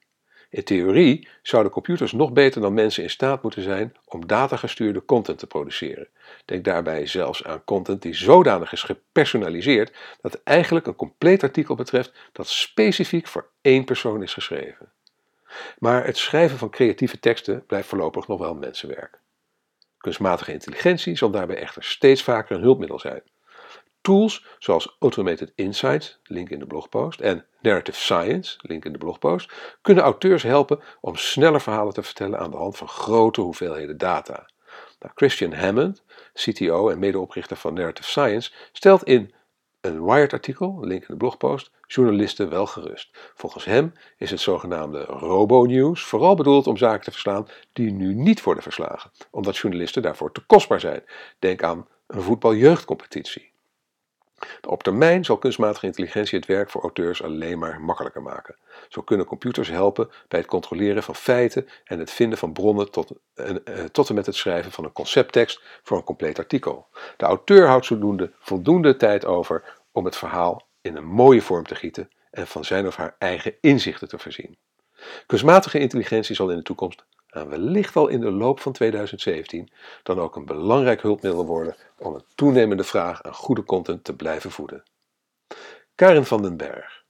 In 0.49 0.63
theorie 0.63 1.27
zouden 1.41 1.71
computers 1.71 2.11
nog 2.11 2.31
beter 2.33 2.61
dan 2.61 2.73
mensen 2.73 3.03
in 3.03 3.09
staat 3.09 3.43
moeten 3.43 3.61
zijn 3.61 3.95
om 4.05 4.27
datagestuurde 4.27 5.05
content 5.05 5.39
te 5.39 5.47
produceren. 5.47 6.07
Denk 6.45 6.63
daarbij 6.63 7.05
zelfs 7.05 7.43
aan 7.43 7.63
content 7.63 8.01
die 8.01 8.13
zodanig 8.13 8.71
is 8.71 8.83
gepersonaliseerd 8.83 9.95
dat 10.21 10.41
eigenlijk 10.43 10.87
een 10.87 10.95
compleet 10.95 11.43
artikel 11.43 11.75
betreft 11.75 12.13
dat 12.31 12.47
specifiek 12.47 13.27
voor 13.27 13.49
één 13.61 13.83
persoon 13.85 14.23
is 14.23 14.33
geschreven. 14.33 14.91
Maar 15.79 16.05
het 16.05 16.17
schrijven 16.17 16.57
van 16.57 16.69
creatieve 16.69 17.19
teksten 17.19 17.65
blijft 17.65 17.87
voorlopig 17.87 18.27
nog 18.27 18.39
wel 18.39 18.55
mensenwerk. 18.55 19.19
Kunstmatige 19.97 20.51
intelligentie 20.51 21.17
zal 21.17 21.29
daarbij 21.29 21.57
echter 21.57 21.83
steeds 21.83 22.23
vaker 22.23 22.55
een 22.55 22.61
hulpmiddel 22.61 22.99
zijn. 22.99 23.21
Tools 24.05 24.45
zoals 24.59 24.95
Automated 24.99 25.51
Insights, 25.55 26.19
link 26.23 26.49
in 26.49 26.59
de 26.59 26.65
blogpost, 26.65 27.19
en 27.19 27.45
Narrative 27.61 27.99
Science, 27.99 28.57
link 28.61 28.85
in 28.85 28.91
de 28.91 28.97
blogpost, 28.97 29.53
kunnen 29.81 30.03
auteurs 30.03 30.43
helpen 30.43 30.79
om 31.01 31.15
sneller 31.15 31.61
verhalen 31.61 31.93
te 31.93 32.03
vertellen 32.03 32.39
aan 32.39 32.51
de 32.51 32.57
hand 32.57 32.77
van 32.77 32.87
grote 32.87 33.41
hoeveelheden 33.41 33.97
data. 33.97 34.49
Nou, 34.99 35.11
Christian 35.15 35.53
Hammond, 35.53 36.03
CTO 36.33 36.89
en 36.89 36.99
medeoprichter 36.99 37.57
van 37.57 37.73
Narrative 37.73 38.09
Science, 38.09 38.51
stelt 38.71 39.03
in 39.03 39.33
een 39.81 40.05
Wired-artikel, 40.05 40.77
link 40.81 41.01
in 41.01 41.07
de 41.07 41.17
blogpost, 41.17 41.71
journalisten 41.87 42.49
wel 42.49 42.65
gerust. 42.65 43.09
Volgens 43.35 43.65
hem 43.65 43.93
is 44.17 44.31
het 44.31 44.39
zogenaamde 44.39 45.03
robo-news 45.03 46.03
vooral 46.03 46.35
bedoeld 46.35 46.67
om 46.67 46.77
zaken 46.77 47.03
te 47.03 47.11
verslaan 47.11 47.47
die 47.73 47.91
nu 47.91 48.13
niet 48.13 48.43
worden 48.43 48.63
verslagen, 48.63 49.11
omdat 49.31 49.57
journalisten 49.57 50.01
daarvoor 50.01 50.31
te 50.31 50.45
kostbaar 50.45 50.79
zijn. 50.79 51.03
Denk 51.39 51.63
aan 51.63 51.87
een 52.07 52.21
voetbaljeugdcompetitie. 52.21 53.53
Op 54.67 54.83
termijn 54.83 55.25
zal 55.25 55.37
kunstmatige 55.37 55.85
intelligentie 55.85 56.39
het 56.39 56.47
werk 56.47 56.69
voor 56.69 56.81
auteurs 56.81 57.23
alleen 57.23 57.59
maar 57.59 57.81
makkelijker 57.81 58.21
maken. 58.21 58.55
Zo 58.89 59.01
kunnen 59.01 59.25
computers 59.25 59.69
helpen 59.69 60.09
bij 60.27 60.39
het 60.39 60.47
controleren 60.47 61.03
van 61.03 61.15
feiten 61.15 61.67
en 61.83 61.99
het 61.99 62.11
vinden 62.11 62.37
van 62.37 62.53
bronnen 62.53 62.91
tot, 62.91 63.11
en, 63.33 63.65
eh, 63.65 63.83
tot 63.83 64.09
en 64.09 64.15
met 64.15 64.25
het 64.25 64.35
schrijven 64.35 64.71
van 64.71 64.83
een 64.83 64.91
concepttekst 64.91 65.61
voor 65.83 65.97
een 65.97 66.03
compleet 66.03 66.39
artikel. 66.39 66.87
De 67.17 67.25
auteur 67.25 67.67
houdt 67.67 67.85
zodoende 67.85 68.31
voldoende 68.39 68.95
tijd 68.95 69.25
over 69.25 69.79
om 69.91 70.05
het 70.05 70.15
verhaal 70.15 70.67
in 70.81 70.95
een 70.95 71.05
mooie 71.05 71.41
vorm 71.41 71.65
te 71.65 71.75
gieten 71.75 72.09
en 72.31 72.47
van 72.47 72.65
zijn 72.65 72.87
of 72.87 72.95
haar 72.95 73.15
eigen 73.19 73.55
inzichten 73.61 74.07
te 74.07 74.19
voorzien. 74.19 74.57
Kunstmatige 75.25 75.79
intelligentie 75.79 76.35
zal 76.35 76.49
in 76.49 76.57
de 76.57 76.63
toekomst 76.63 77.05
en 77.35 77.49
wellicht 77.49 77.95
al 77.95 78.07
in 78.07 78.19
de 78.19 78.31
loop 78.31 78.59
van 78.59 78.71
2017 78.71 79.69
dan 80.03 80.19
ook 80.19 80.35
een 80.35 80.45
belangrijk 80.45 81.01
hulpmiddel 81.01 81.45
worden 81.45 81.75
om 81.97 82.13
een 82.15 82.25
toenemende 82.35 82.83
vraag 82.83 83.23
aan 83.23 83.33
goede 83.33 83.63
content 83.63 84.03
te 84.03 84.15
blijven 84.15 84.51
voeden. 84.51 84.83
Karin 85.95 86.25
van 86.25 86.41
den 86.41 86.57
Berg. 86.57 87.03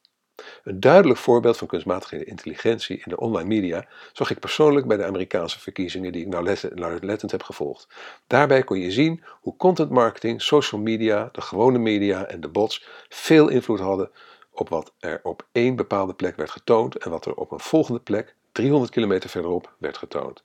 Een 0.64 0.80
duidelijk 0.80 1.20
voorbeeld 1.20 1.58
van 1.58 1.68
kunstmatige 1.68 2.24
intelligentie 2.24 2.98
in 2.98 3.04
de 3.06 3.18
online 3.18 3.48
media 3.48 3.88
zag 4.14 4.30
ik 4.30 4.40
persoonlijk 4.40 4.88
bij 4.88 4.98
de 4.98 5.06
Amerikaanse 5.06 5.60
verkiezingen 5.60 6.12
die 6.12 6.26
ik 6.26 6.28
nauwlettend 6.76 7.32
heb 7.32 7.44
gevolgd. 7.44 7.88
Daarbij 8.28 8.64
kon 8.64 8.80
je 8.80 8.92
zien 8.92 9.24
hoe 9.42 9.56
content 9.56 9.90
marketing, 9.90 10.42
social 10.42 10.82
media, 10.82 11.30
de 11.32 11.42
gewone 11.42 11.78
media 11.78 12.26
en 12.26 12.42
de 12.42 12.48
bots 12.48 12.86
veel 13.10 13.48
invloed 13.48 13.80
hadden 13.80 14.12
op 14.52 14.70
wat 14.70 14.94
er 15.00 15.20
op 15.24 15.48
één 15.52 15.76
bepaalde 15.76 16.14
plek 16.14 16.36
werd 16.36 16.50
getoond 16.52 16.96
en 16.96 17.10
wat 17.10 17.26
er 17.26 17.36
op 17.36 17.52
een 17.52 17.60
volgende 17.60 18.00
plek 18.00 18.36
300 18.56 18.92
kilometer 18.92 19.30
verderop 19.30 19.76
werd 19.78 19.98
getoond. 19.98 20.44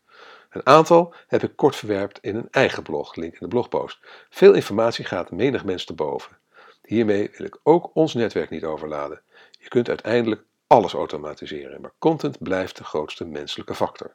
Een 0.51 0.67
aantal 0.67 1.15
heb 1.27 1.43
ik 1.43 1.57
kort 1.57 1.77
verwerpt 1.77 2.19
in 2.21 2.37
een 2.37 2.49
eigen 2.51 2.83
blog, 2.83 3.15
link 3.15 3.33
in 3.33 3.39
de 3.41 3.49
blogpost. 3.49 3.99
Veel 4.31 4.55
informatie 4.55 5.05
gaat 5.05 5.31
menig 5.31 5.65
mens 5.65 5.85
te 5.85 5.95
boven. 5.95 6.39
Hiermee 6.83 7.31
wil 7.37 7.47
ik 7.47 7.59
ook 7.63 7.91
ons 7.95 8.15
netwerk 8.15 8.51
niet 8.51 8.65
overladen. 8.65 9.23
Je 9.51 9.69
kunt 9.69 9.89
uiteindelijk 9.89 10.45
alles 10.67 10.93
automatiseren, 10.93 11.81
maar 11.81 11.93
content 11.99 12.43
blijft 12.43 12.77
de 12.77 12.85
grootste 12.85 13.25
menselijke 13.25 13.75
factor. 13.75 14.15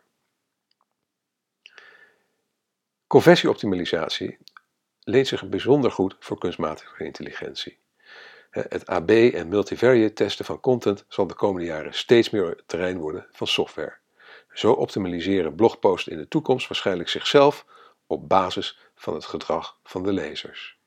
Conversieoptimalisatie 3.08 4.38
leent 5.00 5.28
zich 5.28 5.50
bijzonder 5.50 5.92
goed 5.92 6.16
voor 6.20 6.38
kunstmatige 6.38 7.04
intelligentie. 7.04 7.78
Het 8.56 8.86
AB 8.86 9.10
en 9.10 9.48
multivariate 9.48 10.14
testen 10.14 10.46
van 10.46 10.60
content 10.60 11.06
zal 11.08 11.28
de 11.28 11.34
komende 11.34 11.68
jaren 11.68 11.94
steeds 11.94 12.30
meer 12.30 12.64
terrein 12.66 12.98
worden 12.98 13.26
van 13.32 13.48
software. 13.48 13.98
Zo 14.54 14.72
optimaliseren 14.72 15.56
blogposts 15.56 16.08
in 16.08 16.18
de 16.18 16.28
toekomst 16.28 16.68
waarschijnlijk 16.68 17.10
zichzelf 17.10 17.66
op 18.08 18.30
basis 18.30 18.80
van 18.96 19.14
het 19.14 19.26
gedrag 19.26 19.80
van 19.84 20.04
de 20.04 20.14
lezers. 20.14 20.78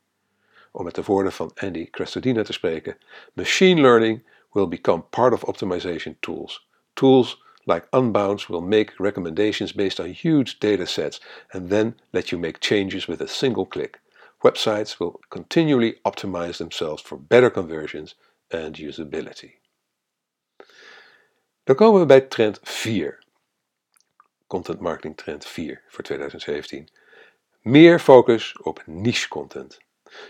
Om 0.71 0.85
met 0.85 0.95
de 0.95 1.03
woorden 1.03 1.33
van 1.33 1.51
Andy 1.55 1.91
Crestodina 1.91 2.43
te 2.43 2.53
spreken: 2.53 2.99
Machine 3.33 3.81
learning 3.81 4.27
will 4.53 4.69
become 4.69 5.03
part 5.03 5.33
of 5.33 5.45
optimization 5.45 6.17
tools. 6.21 6.69
Tools 6.93 7.43
like 7.65 7.87
Unbounce 7.91 8.53
will 8.53 8.63
make 8.63 8.93
recommendations 8.97 9.73
based 9.73 10.01
on 10.01 10.07
huge 10.07 10.59
datasets 10.59 11.23
and 11.49 11.69
then 11.71 11.99
let 12.11 12.29
you 12.29 12.41
make 12.41 12.59
changes 12.61 13.07
with 13.07 13.21
a 13.21 13.27
single 13.27 13.67
click. 13.67 14.01
Websites 14.41 14.99
will 14.99 15.21
continually 15.29 15.99
optimize 16.03 16.57
themselves 16.57 17.03
for 17.03 17.19
better 17.21 17.51
conversions 17.51 18.17
and 18.49 18.79
usability. 18.79 19.59
Dan 21.65 21.77
komen 21.77 22.01
we 22.01 22.07
bij 22.07 22.21
trend 22.21 22.61
4. 22.63 23.19
Content 24.47 24.81
marketing 24.81 25.17
trend 25.17 25.47
4 25.47 25.83
voor 25.89 26.05
2017. 26.05 26.89
Meer 27.61 27.99
focus 27.99 28.59
op 28.63 28.83
niche 28.87 29.29
content. 29.29 29.79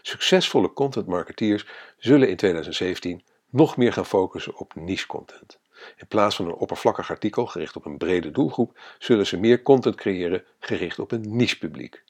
Succesvolle 0.03 0.73
content 0.73 1.07
marketeers 1.07 1.67
zullen 1.99 2.29
in 2.29 2.37
2017 2.37 3.25
nog 3.51 3.77
meer 3.77 3.93
gaan 3.93 4.07
focussen 4.07 4.57
op 4.57 4.75
niche 4.75 5.07
content. 5.07 5.59
In 5.97 6.07
plaats 6.07 6.37
van 6.37 6.47
een 6.47 6.55
oppervlakkig 6.55 7.11
artikel 7.11 7.47
gericht 7.47 7.77
op 7.77 7.85
een 7.85 7.99
brede 7.99 8.31
doelgroep, 8.31 8.79
zullen 8.99 9.27
ze 9.27 9.37
meer 9.37 9.63
content 9.63 9.97
creëren 9.97 10.45
gericht 10.59 10.99
op 10.99 11.13
een 11.13 11.37
niche 11.37 11.59
publiek. 11.59 12.05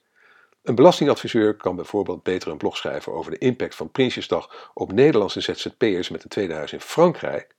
Een 0.69 0.75
belastingadviseur 0.75 1.55
kan 1.55 1.77
bijvoorbeeld 1.77 2.23
beter 2.23 2.51
een 2.51 2.57
blog 2.57 2.77
schrijven 2.77 3.13
over 3.13 3.31
de 3.31 3.39
impact 3.39 3.75
van 3.75 3.91
Prinsjesdag 3.91 4.71
op 4.75 4.93
Nederlandse 4.93 5.41
ZZP'ers 5.41 6.09
met 6.09 6.23
een 6.23 6.29
tweede 6.29 6.55
huis 6.55 6.73
in 6.73 6.81
Frankrijk, 6.81 7.55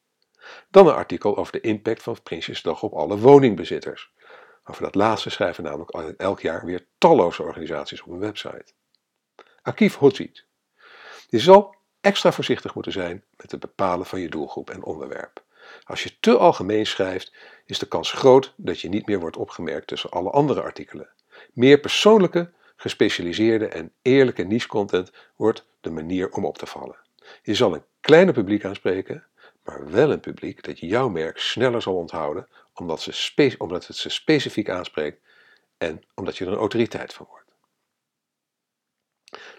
dan 0.70 0.88
een 0.88 0.94
artikel 0.94 1.38
over 1.38 1.52
de 1.52 1.62
impact 1.62 2.04
van 2.04 2.22
Prinsjesdag 2.24 2.84
op 2.84 2.94
alle 2.94 3.18
woningbezitters. 3.18 4.12
Over 4.66 4.84
dat 4.84 4.96
laatste 4.96 5.30
schrijven 5.30 5.64
namelijk 5.64 5.92
elk 6.18 6.40
jaar 6.40 6.66
weer 6.66 6.86
talloze 6.98 7.44
organisaties 7.44 8.02
op 8.02 8.12
een 8.12 8.20
website. 8.20 8.74
Akif 9.62 9.96
Hodziet. 9.96 10.46
Je 11.28 11.40
zal 11.40 11.76
extra 12.02 12.32
voorzichtig 12.32 12.74
moeten 12.74 12.92
zijn 12.92 13.24
met 13.38 13.52
het 13.52 13.60
bepalen 13.60 14.06
van 14.06 14.20
je 14.20 14.30
doelgroep 14.30 14.70
en 14.70 14.84
onderwerp. 14.84 15.44
Als 15.84 16.04
je 16.04 16.20
te 16.20 16.38
algemeen 16.38 16.86
schrijft, 16.86 17.34
is 17.66 17.80
de 17.80 17.88
kans 17.88 18.12
groot 18.12 18.54
dat 18.58 18.82
je 18.82 18.90
niet 18.90 19.06
meer 19.06 19.20
wordt 19.20 19.38
opgemerkt 19.38 19.88
tussen 19.88 20.10
alle 20.10 20.30
andere 20.30 20.62
artikelen. 20.62 21.10
Meer 21.54 21.80
persoonlijke, 21.80 22.58
gespecialiseerde 22.80 23.68
en 23.68 23.94
eerlijke 24.02 24.44
niche-content 24.44 25.12
wordt 25.36 25.66
de 25.82 25.90
manier 25.90 26.32
om 26.32 26.46
op 26.46 26.58
te 26.58 26.66
vallen. 26.66 27.00
Je 27.42 27.56
zal 27.56 27.74
een 27.74 27.86
kleiner 28.00 28.34
publiek 28.34 28.66
aanspreken, 28.66 29.28
maar 29.64 29.92
wel 29.92 30.12
een 30.12 30.20
publiek 30.20 30.64
dat 30.64 30.80
jouw 30.80 31.10
merk 31.10 31.38
sneller 31.38 31.82
zal 31.82 31.96
onthouden 31.96 32.48
omdat, 32.74 33.02
ze 33.02 33.56
omdat 33.58 33.88
het 33.88 33.96
ze 33.96 34.10
specifiek 34.10 34.70
aanspreekt 34.70 35.22
en 35.78 36.02
omdat 36.16 36.38
je 36.38 36.46
er 36.46 36.52
een 36.52 36.58
autoriteit 36.58 37.14
van 37.14 37.26
wordt. 37.30 37.52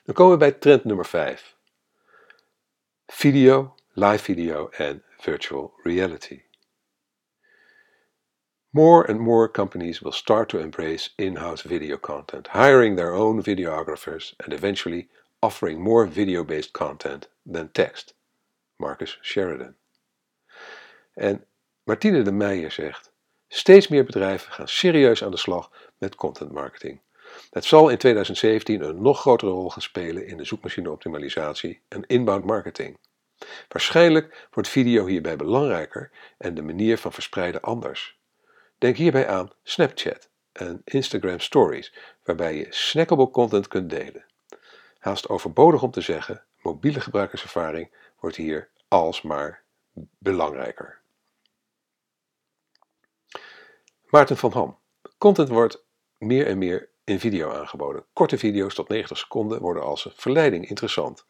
Dan 0.05 0.15
komen 0.15 0.33
we 0.33 0.39
bij 0.39 0.53
trend 0.53 0.85
nummer 0.85 1.07
5. 1.07 1.57
Video, 3.07 3.75
live 3.93 4.25
video 4.25 4.69
en 4.69 5.05
virtual 5.19 5.75
reality. 5.83 6.43
More 8.73 9.11
and 9.11 9.21
more 9.21 9.49
companies 9.49 10.01
will 10.01 10.13
start 10.13 10.49
to 10.49 10.61
embrace 10.61 11.11
in-house 11.17 11.63
video 11.63 11.97
content, 11.97 12.47
hiring 12.47 12.97
their 12.97 13.13
own 13.13 13.43
videographers 13.43 14.35
and 14.45 14.53
eventually 14.53 15.09
offering 15.41 15.83
more 15.83 16.07
video-based 16.07 16.73
content 16.73 17.29
than 17.45 17.73
text. 17.73 18.15
Marcus 18.77 19.19
Sheridan. 19.23 19.75
En 21.15 21.45
Martine 21.85 22.23
de 22.23 22.33
Meijer 22.33 22.71
zegt: 22.71 23.13
Steeds 23.49 23.89
meer 23.89 24.05
bedrijven 24.05 24.53
gaan 24.53 24.69
serieus 24.69 25.25
aan 25.25 25.31
de 25.31 25.37
slag 25.37 25.71
met 25.99 26.15
content 26.15 26.53
marketing. 26.53 27.01
Het 27.51 27.65
zal 27.65 27.89
in 27.89 27.99
2017 27.99 28.83
een 28.83 29.03
nog 29.03 29.21
grotere 29.21 29.51
rol 29.51 29.71
gaan 29.71 29.83
spelen 29.83 30.27
in 30.27 30.37
de 30.37 30.45
zoekmachine-optimalisatie 30.45 31.81
en 31.89 32.07
inbound 32.07 32.45
marketing. 32.45 32.99
Waarschijnlijk 33.69 34.49
wordt 34.51 34.69
video 34.69 35.07
hierbij 35.07 35.37
belangrijker 35.37 36.11
en 36.39 36.55
de 36.55 36.63
manier 36.63 36.99
van 36.99 37.13
verspreiden 37.13 37.61
anders. 37.61 38.20
Denk 38.81 38.97
hierbij 38.97 39.29
aan 39.29 39.51
Snapchat 39.63 40.29
en 40.53 40.83
Instagram 40.85 41.41
Stories, 41.41 41.95
waarbij 42.25 42.57
je 42.57 42.67
snackable 42.71 43.31
content 43.31 43.69
kunt 43.69 43.91
delen. 43.91 44.25
Haast 44.99 45.29
overbodig 45.29 45.83
om 45.83 45.91
te 45.91 46.01
zeggen, 46.01 46.45
mobiele 46.63 47.01
gebruikerservaring 47.01 47.95
wordt 48.21 48.37
hier 48.37 48.69
alsmaar 48.89 49.63
belangrijker. 50.19 51.01
Maarten 54.07 54.37
van 54.37 54.53
Ham. 54.53 54.79
Content 55.19 55.49
wordt 55.49 55.85
meer 56.19 56.47
en 56.47 56.59
meer 56.59 56.89
in 57.05 57.21
video 57.21 57.51
aangeboden. 57.51 58.05
Korte 58.13 58.39
video's 58.39 58.75
tot 58.75 58.89
90 58.89 59.19
seconden 59.19 59.61
worden 59.61 59.83
als 59.83 60.09
verleiding 60.15 60.69
interessant. 60.69 61.27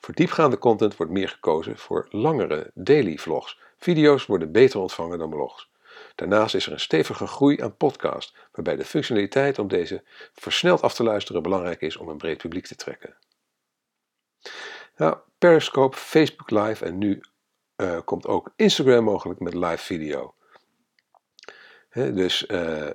Voor 0.00 0.14
diepgaande 0.14 0.58
content 0.58 0.96
wordt 0.96 1.12
meer 1.12 1.28
gekozen 1.28 1.78
voor 1.78 2.06
langere 2.10 2.70
daily 2.74 3.16
vlogs. 3.16 3.60
Video's 3.76 4.26
worden 4.26 4.52
beter 4.52 4.80
ontvangen 4.80 5.18
dan 5.18 5.30
blogs. 5.30 5.72
Daarnaast 6.14 6.54
is 6.54 6.66
er 6.66 6.72
een 6.72 6.80
stevige 6.80 7.26
groei 7.26 7.60
aan 7.60 7.76
podcast, 7.76 8.34
waarbij 8.52 8.76
de 8.76 8.84
functionaliteit 8.84 9.58
om 9.58 9.68
deze 9.68 10.02
versneld 10.32 10.82
af 10.82 10.94
te 10.94 11.02
luisteren 11.02 11.42
belangrijk 11.42 11.80
is 11.80 11.96
om 11.96 12.08
een 12.08 12.16
breed 12.16 12.38
publiek 12.38 12.66
te 12.66 12.74
trekken. 12.74 13.16
Nou, 14.96 15.16
Periscope, 15.38 15.96
Facebook 15.96 16.50
Live 16.50 16.84
en 16.84 16.98
nu 16.98 17.20
uh, 17.76 17.98
komt 18.04 18.26
ook 18.26 18.52
Instagram 18.56 19.04
mogelijk 19.04 19.40
met 19.40 19.54
live 19.54 19.78
video. 19.84 20.34
dus 21.92 22.48
uh, 22.48 22.90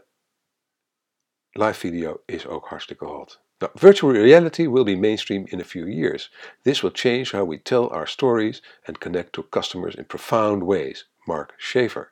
live 1.51 1.73
video 1.79 2.21
is 2.25 2.47
ook 2.47 2.67
hartstikke 2.67 3.05
hot. 3.05 3.41
Now, 3.59 3.69
virtual 3.73 4.13
reality 4.13 4.67
will 4.67 4.83
be 4.83 4.95
mainstream 4.95 5.45
in 5.47 5.59
a 5.59 5.63
few 5.63 5.85
years. 5.85 6.31
This 6.61 6.81
will 6.81 6.93
change 6.93 7.31
how 7.31 7.49
we 7.49 7.61
tell 7.61 7.89
our 7.89 8.07
stories 8.07 8.63
and 8.83 8.97
connect 8.97 9.33
to 9.33 9.43
customers 9.49 9.95
in 9.95 10.05
profound 10.05 10.63
ways. 10.63 11.09
Mark 11.25 11.53
Schaefer. 11.57 12.11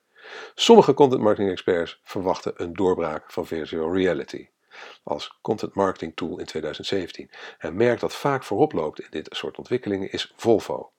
Sommige 0.56 0.94
content 0.94 1.22
marketing 1.22 1.52
experts 1.52 2.00
verwachten 2.04 2.54
een 2.56 2.74
doorbraak 2.74 3.32
van 3.32 3.48
virtual 3.48 3.94
reality 3.94 4.48
als 5.04 5.38
content 5.42 5.74
marketing 5.74 6.16
tool 6.16 6.40
in 6.40 6.46
2017. 6.46 7.30
En 7.58 7.76
merk 7.76 8.00
dat 8.00 8.16
vaak 8.16 8.44
voorop 8.44 8.74
loopt 8.74 9.00
in 9.00 9.08
dit 9.10 9.28
soort 9.30 9.58
ontwikkelingen 9.58 10.12
is 10.12 10.34
Volvo. 10.36 10.92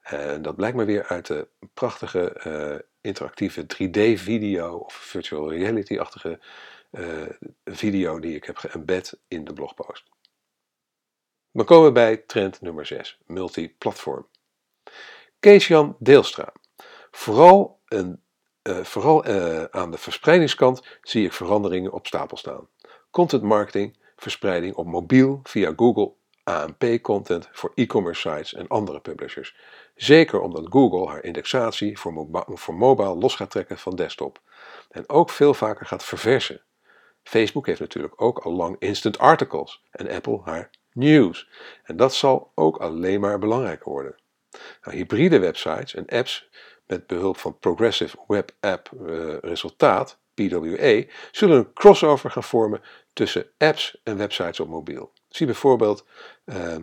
En 0.00 0.42
dat 0.42 0.56
blijkt 0.56 0.76
maar 0.76 0.86
weer 0.86 1.06
uit 1.06 1.26
de 1.26 1.48
prachtige 1.74 2.40
uh, 2.46 2.78
interactieve 3.00 3.62
3D-video 3.62 4.76
of 4.76 4.94
virtual 4.94 5.50
reality-achtige 5.50 6.40
uh, 6.90 7.22
video 7.64 8.20
die 8.20 8.34
ik 8.34 8.44
heb 8.44 8.56
geëmbed 8.56 9.18
in 9.28 9.44
de 9.44 9.52
blogpost. 9.52 10.04
Dan 11.52 11.64
komen 11.64 11.86
we 11.86 11.92
bij 11.92 12.16
trend 12.16 12.60
nummer 12.60 12.86
6, 12.86 13.18
multiplatform. 13.26 14.26
Kees-Jan 15.40 15.96
Deelstra. 15.98 16.52
Vooral, 17.10 17.80
een, 17.88 18.22
vooral 18.82 19.24
aan 19.70 19.90
de 19.90 19.98
verspreidingskant 19.98 20.82
zie 21.02 21.24
ik 21.24 21.32
veranderingen 21.32 21.92
op 21.92 22.06
stapel 22.06 22.36
staan. 22.36 22.68
Content 23.10 23.42
marketing, 23.42 23.98
verspreiding 24.16 24.74
op 24.74 24.86
mobiel 24.86 25.40
via 25.42 25.72
Google 25.76 26.12
AMP-content 26.44 27.48
voor 27.52 27.72
e-commerce 27.74 28.20
sites 28.20 28.54
en 28.54 28.68
andere 28.68 29.00
publishers. 29.00 29.56
Zeker 29.94 30.40
omdat 30.40 30.66
Google 30.68 31.08
haar 31.08 31.24
indexatie 31.24 31.98
voor, 31.98 32.26
voor 32.46 32.74
mobile 32.74 33.14
los 33.14 33.34
gaat 33.34 33.50
trekken 33.50 33.78
van 33.78 33.96
desktop. 33.96 34.40
En 34.90 35.08
ook 35.08 35.30
veel 35.30 35.54
vaker 35.54 35.86
gaat 35.86 36.04
verversen. 36.04 36.62
Facebook 37.22 37.66
heeft 37.66 37.80
natuurlijk 37.80 38.22
ook 38.22 38.38
al 38.38 38.52
lang 38.52 38.76
instant 38.78 39.18
articles 39.18 39.82
en 39.90 40.10
Apple 40.10 40.40
haar 40.44 40.70
news. 40.92 41.48
En 41.82 41.96
dat 41.96 42.14
zal 42.14 42.52
ook 42.54 42.76
alleen 42.76 43.20
maar 43.20 43.38
belangrijker 43.38 43.90
worden. 43.90 44.16
Nou, 44.82 44.96
hybride 44.96 45.38
websites 45.38 45.94
en 45.94 46.06
apps 46.06 46.48
met 46.88 47.06
behulp 47.06 47.36
van 47.36 47.58
Progressive 47.58 48.16
Web 48.26 48.52
App 48.60 48.90
uh, 49.00 49.36
Resultaat, 49.40 50.18
PWA, 50.34 51.02
zullen 51.30 51.56
een 51.56 51.72
crossover 51.72 52.30
gaan 52.30 52.42
vormen 52.42 52.80
tussen 53.12 53.46
apps 53.58 54.00
en 54.04 54.16
websites 54.16 54.60
op 54.60 54.68
mobiel. 54.68 55.12
Zie 55.28 55.46
bijvoorbeeld 55.46 56.06
uh, 56.44 56.76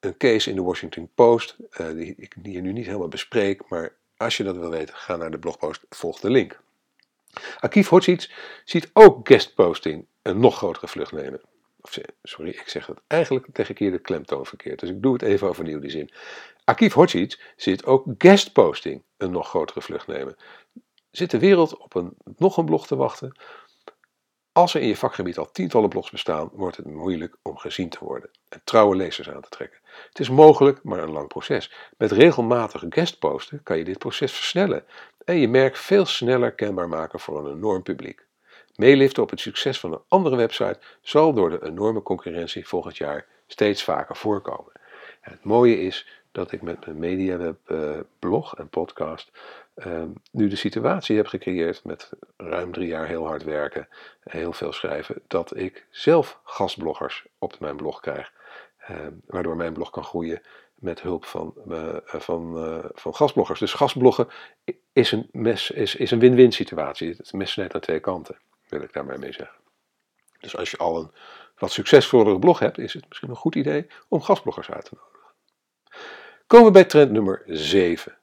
een 0.00 0.16
case 0.16 0.50
in 0.50 0.56
de 0.56 0.62
Washington 0.62 1.10
Post, 1.14 1.56
uh, 1.80 1.90
die 1.90 2.14
ik 2.16 2.34
hier 2.42 2.60
nu 2.60 2.72
niet 2.72 2.86
helemaal 2.86 3.08
bespreek, 3.08 3.68
maar 3.68 3.96
als 4.16 4.36
je 4.36 4.44
dat 4.44 4.56
wil 4.56 4.70
weten, 4.70 4.94
ga 4.94 5.16
naar 5.16 5.30
de 5.30 5.38
blogpost, 5.38 5.82
volg 5.88 6.20
de 6.20 6.30
link. 6.30 6.60
Akief 7.58 7.88
Hotsic 7.88 8.34
ziet 8.64 8.90
ook 8.92 9.28
guestposting 9.28 10.06
een 10.22 10.40
nog 10.40 10.56
grotere 10.56 10.88
vlucht 10.88 11.12
nemen. 11.12 11.40
Sorry, 12.22 12.50
ik 12.50 12.68
zeg 12.68 12.86
het 12.86 12.98
eigenlijk 13.06 13.46
tegen 13.52 13.74
keer 13.74 13.90
de 13.90 13.98
klemtoon 13.98 14.46
verkeerd, 14.46 14.80
dus 14.80 14.90
ik 14.90 15.02
doe 15.02 15.12
het 15.12 15.22
even 15.22 15.48
overnieuw 15.48 15.80
die 15.80 15.90
zin. 15.90 16.10
Akief 16.68 16.92
Hotsic 16.92 17.52
ziet 17.56 17.84
ook 17.84 18.04
guestposting 18.18 19.02
een 19.16 19.30
nog 19.30 19.48
grotere 19.48 19.80
vlucht 19.80 20.06
nemen. 20.06 20.36
Zit 21.10 21.30
de 21.30 21.38
wereld 21.38 21.76
op 21.76 21.94
een, 21.94 22.16
nog 22.36 22.56
een 22.56 22.64
blog 22.64 22.86
te 22.86 22.96
wachten? 22.96 23.38
Als 24.52 24.74
er 24.74 24.80
in 24.80 24.86
je 24.86 24.96
vakgebied 24.96 25.38
al 25.38 25.50
tientallen 25.50 25.88
blogs 25.88 26.10
bestaan, 26.10 26.50
wordt 26.52 26.76
het 26.76 26.86
moeilijk 26.86 27.36
om 27.42 27.56
gezien 27.56 27.88
te 27.88 28.04
worden 28.04 28.30
en 28.48 28.60
trouwe 28.64 28.96
lezers 28.96 29.30
aan 29.30 29.40
te 29.40 29.48
trekken. 29.48 29.78
Het 30.08 30.18
is 30.18 30.30
mogelijk, 30.30 30.82
maar 30.82 30.98
een 30.98 31.10
lang 31.10 31.28
proces. 31.28 31.72
Met 31.96 32.12
regelmatig 32.12 32.84
guestposten 32.88 33.62
kan 33.62 33.78
je 33.78 33.84
dit 33.84 33.98
proces 33.98 34.32
versnellen 34.32 34.84
en 35.24 35.36
je 35.36 35.48
merk 35.48 35.76
veel 35.76 36.06
sneller 36.06 36.52
kenbaar 36.52 36.88
maken 36.88 37.20
voor 37.20 37.46
een 37.46 37.56
enorm 37.56 37.82
publiek. 37.82 38.26
Meeliften 38.74 39.22
op 39.22 39.30
het 39.30 39.40
succes 39.40 39.80
van 39.80 39.92
een 39.92 40.02
andere 40.08 40.36
website 40.36 40.80
zal 41.00 41.32
door 41.32 41.50
de 41.50 41.64
enorme 41.64 42.02
concurrentie 42.02 42.68
volgend 42.68 42.96
jaar 42.96 43.26
steeds 43.46 43.84
vaker 43.84 44.16
voorkomen. 44.16 44.72
het 45.20 45.44
mooie 45.44 45.80
is 45.80 46.17
dat 46.32 46.52
ik 46.52 46.62
met 46.62 46.86
mijn 46.86 46.98
MediaWeb 46.98 47.70
uh, 47.70 47.98
blog 48.18 48.56
en 48.56 48.68
podcast 48.68 49.30
Ehm, 49.78 50.08
nu 50.30 50.48
de 50.48 50.56
situatie 50.56 51.16
heb 51.16 51.26
gecreëerd 51.26 51.84
met 51.84 52.10
ruim 52.36 52.72
drie 52.72 52.86
jaar 52.86 53.06
heel 53.06 53.26
hard 53.26 53.44
werken, 53.44 53.88
heel 54.22 54.52
veel 54.52 54.72
schrijven, 54.72 55.22
dat 55.26 55.56
ik 55.56 55.86
zelf 55.90 56.40
gastbloggers 56.44 57.26
op 57.38 57.60
mijn 57.60 57.76
blog 57.76 58.00
krijg. 58.00 58.32
Ehm, 58.78 59.12
waardoor 59.26 59.56
mijn 59.56 59.72
blog 59.72 59.90
kan 59.90 60.04
groeien 60.04 60.42
met 60.74 61.02
hulp 61.02 61.24
van, 61.24 61.54
uh, 61.68 61.96
van, 62.04 62.64
uh, 62.64 62.84
van 62.94 63.14
gastbloggers. 63.14 63.60
Dus 63.60 63.72
gastbloggen 63.72 64.28
is 64.92 65.12
een, 65.12 65.28
mes, 65.32 65.70
is, 65.70 65.94
is 65.94 66.10
een 66.10 66.18
win-win 66.18 66.52
situatie. 66.52 67.14
Het 67.16 67.32
mes 67.32 67.50
snijdt 67.50 67.74
aan 67.74 67.80
twee 67.80 68.00
kanten, 68.00 68.38
wil 68.68 68.82
ik 68.82 68.92
daarmee 68.92 69.18
mee 69.18 69.32
zeggen. 69.32 69.56
Dus 70.40 70.56
als 70.56 70.70
je 70.70 70.76
al 70.76 71.00
een 71.00 71.10
wat 71.58 71.70
succesvollere 71.70 72.38
blog 72.38 72.58
hebt, 72.58 72.78
is 72.78 72.92
het 72.92 73.04
misschien 73.08 73.30
een 73.30 73.36
goed 73.36 73.54
idee 73.54 73.86
om 74.08 74.22
gastbloggers 74.22 74.70
uit 74.70 74.84
te 74.84 74.94
nodigen. 74.94 75.17
Komen 76.46 76.66
we 76.66 76.72
bij 76.72 76.84
trend 76.84 77.10
nummer 77.10 77.42
7 77.46 78.18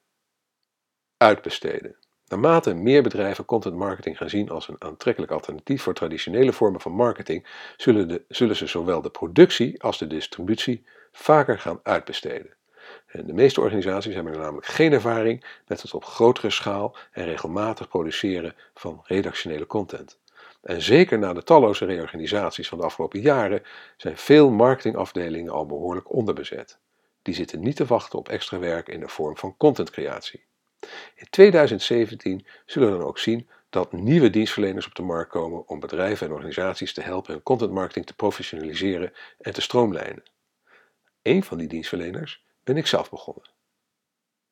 uitbesteden. 1.17 1.95
Naarmate 2.27 2.73
meer 2.73 3.03
bedrijven 3.03 3.45
content 3.45 3.75
marketing 3.75 4.17
gaan 4.17 4.29
zien 4.29 4.49
als 4.49 4.67
een 4.67 4.75
aantrekkelijk 4.79 5.31
alternatief 5.31 5.81
voor 5.81 5.93
traditionele 5.93 6.53
vormen 6.53 6.81
van 6.81 6.91
marketing, 6.91 7.47
zullen, 7.77 8.07
de, 8.07 8.23
zullen 8.27 8.55
ze 8.55 8.67
zowel 8.67 9.01
de 9.01 9.09
productie 9.09 9.83
als 9.83 9.97
de 9.97 10.07
distributie 10.07 10.85
vaker 11.11 11.59
gaan 11.59 11.79
uitbesteden. 11.83 12.53
En 13.05 13.25
de 13.25 13.33
meeste 13.33 13.61
organisaties 13.61 14.13
hebben 14.13 14.33
er 14.33 14.39
namelijk 14.39 14.67
geen 14.67 14.93
ervaring 14.93 15.45
met 15.67 15.81
het 15.81 15.93
op 15.93 16.05
grotere 16.05 16.49
schaal 16.49 16.95
en 17.11 17.25
regelmatig 17.25 17.87
produceren 17.87 18.55
van 18.73 19.01
redactionele 19.03 19.67
content. 19.67 20.19
En 20.61 20.81
zeker 20.81 21.19
na 21.19 21.33
de 21.33 21.43
talloze 21.43 21.85
reorganisaties 21.85 22.67
van 22.67 22.77
de 22.77 22.83
afgelopen 22.83 23.19
jaren 23.19 23.63
zijn 23.97 24.17
veel 24.17 24.49
marketingafdelingen 24.49 25.53
al 25.53 25.65
behoorlijk 25.65 26.13
onderbezet. 26.13 26.79
Die 27.25 27.33
zitten 27.33 27.59
niet 27.59 27.75
te 27.75 27.85
wachten 27.85 28.19
op 28.19 28.29
extra 28.29 28.59
werk 28.59 28.87
in 28.87 28.99
de 28.99 29.07
vorm 29.07 29.37
van 29.37 29.57
contentcreatie. 29.57 30.45
In 31.15 31.27
2017 31.29 32.45
zullen 32.65 32.91
we 32.91 32.97
dan 32.97 33.07
ook 33.07 33.19
zien 33.19 33.49
dat 33.69 33.91
nieuwe 33.91 34.29
dienstverleners 34.29 34.85
op 34.85 34.95
de 34.95 35.01
markt 35.01 35.31
komen 35.31 35.67
om 35.67 35.79
bedrijven 35.79 36.27
en 36.27 36.33
organisaties 36.33 36.93
te 36.93 37.01
helpen 37.01 37.33
hun 37.33 37.43
contentmarketing 37.43 38.05
te 38.05 38.15
professionaliseren 38.15 39.13
en 39.39 39.53
te 39.53 39.61
stroomlijnen. 39.61 40.23
Een 41.21 41.43
van 41.43 41.57
die 41.57 41.67
dienstverleners 41.67 42.45
ben 42.63 42.77
ik 42.77 42.87
zelf 42.87 43.09
begonnen. 43.09 43.49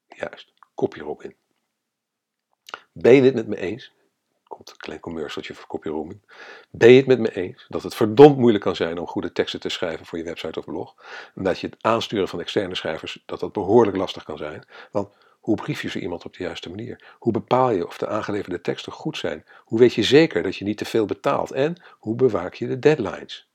Juist, 0.07 0.53
CopyRobin. 0.75 1.35
Ben 2.91 3.13
je 3.13 3.21
het 3.21 3.35
met 3.35 3.47
me 3.47 3.57
eens? 3.57 3.93
Komt 4.53 4.69
een 4.69 4.77
klein 4.77 4.99
commercialtje 4.99 5.53
voor 5.53 5.67
CopyRobin. 5.67 6.21
Ben 6.69 6.89
je 6.89 6.97
het 6.97 7.07
met 7.07 7.19
me 7.19 7.35
eens 7.35 7.65
dat 7.69 7.83
het 7.83 7.95
verdomd 7.95 8.37
moeilijk 8.37 8.63
kan 8.63 8.75
zijn 8.75 8.97
om 8.99 9.07
goede 9.07 9.31
teksten 9.31 9.59
te 9.59 9.69
schrijven 9.69 10.05
voor 10.05 10.17
je 10.17 10.23
website 10.23 10.59
of 10.59 10.65
blog? 10.65 10.95
En 11.35 11.43
dat 11.43 11.59
je 11.59 11.67
het 11.67 11.75
aansturen 11.81 12.27
van 12.27 12.39
externe 12.39 12.75
schrijvers, 12.75 13.23
dat 13.25 13.39
dat 13.39 13.53
behoorlijk 13.53 13.97
lastig 13.97 14.23
kan 14.23 14.37
zijn. 14.37 14.65
Want 14.91 15.15
hoe 15.39 15.55
brief 15.55 15.81
je 15.81 15.89
zo 15.89 15.99
iemand 15.99 16.25
op 16.25 16.37
de 16.37 16.43
juiste 16.43 16.69
manier? 16.69 17.15
Hoe 17.19 17.33
bepaal 17.33 17.69
je 17.69 17.87
of 17.87 17.97
de 17.97 18.07
aangeleverde 18.07 18.61
teksten 18.61 18.91
goed 18.91 19.17
zijn? 19.17 19.45
Hoe 19.63 19.79
weet 19.79 19.93
je 19.93 20.03
zeker 20.03 20.43
dat 20.43 20.55
je 20.55 20.65
niet 20.65 20.77
te 20.77 20.85
veel 20.85 21.05
betaalt? 21.05 21.51
En 21.51 21.75
hoe 21.99 22.15
bewaak 22.15 22.53
je 22.53 22.67
de 22.67 22.79
deadlines? 22.79 23.49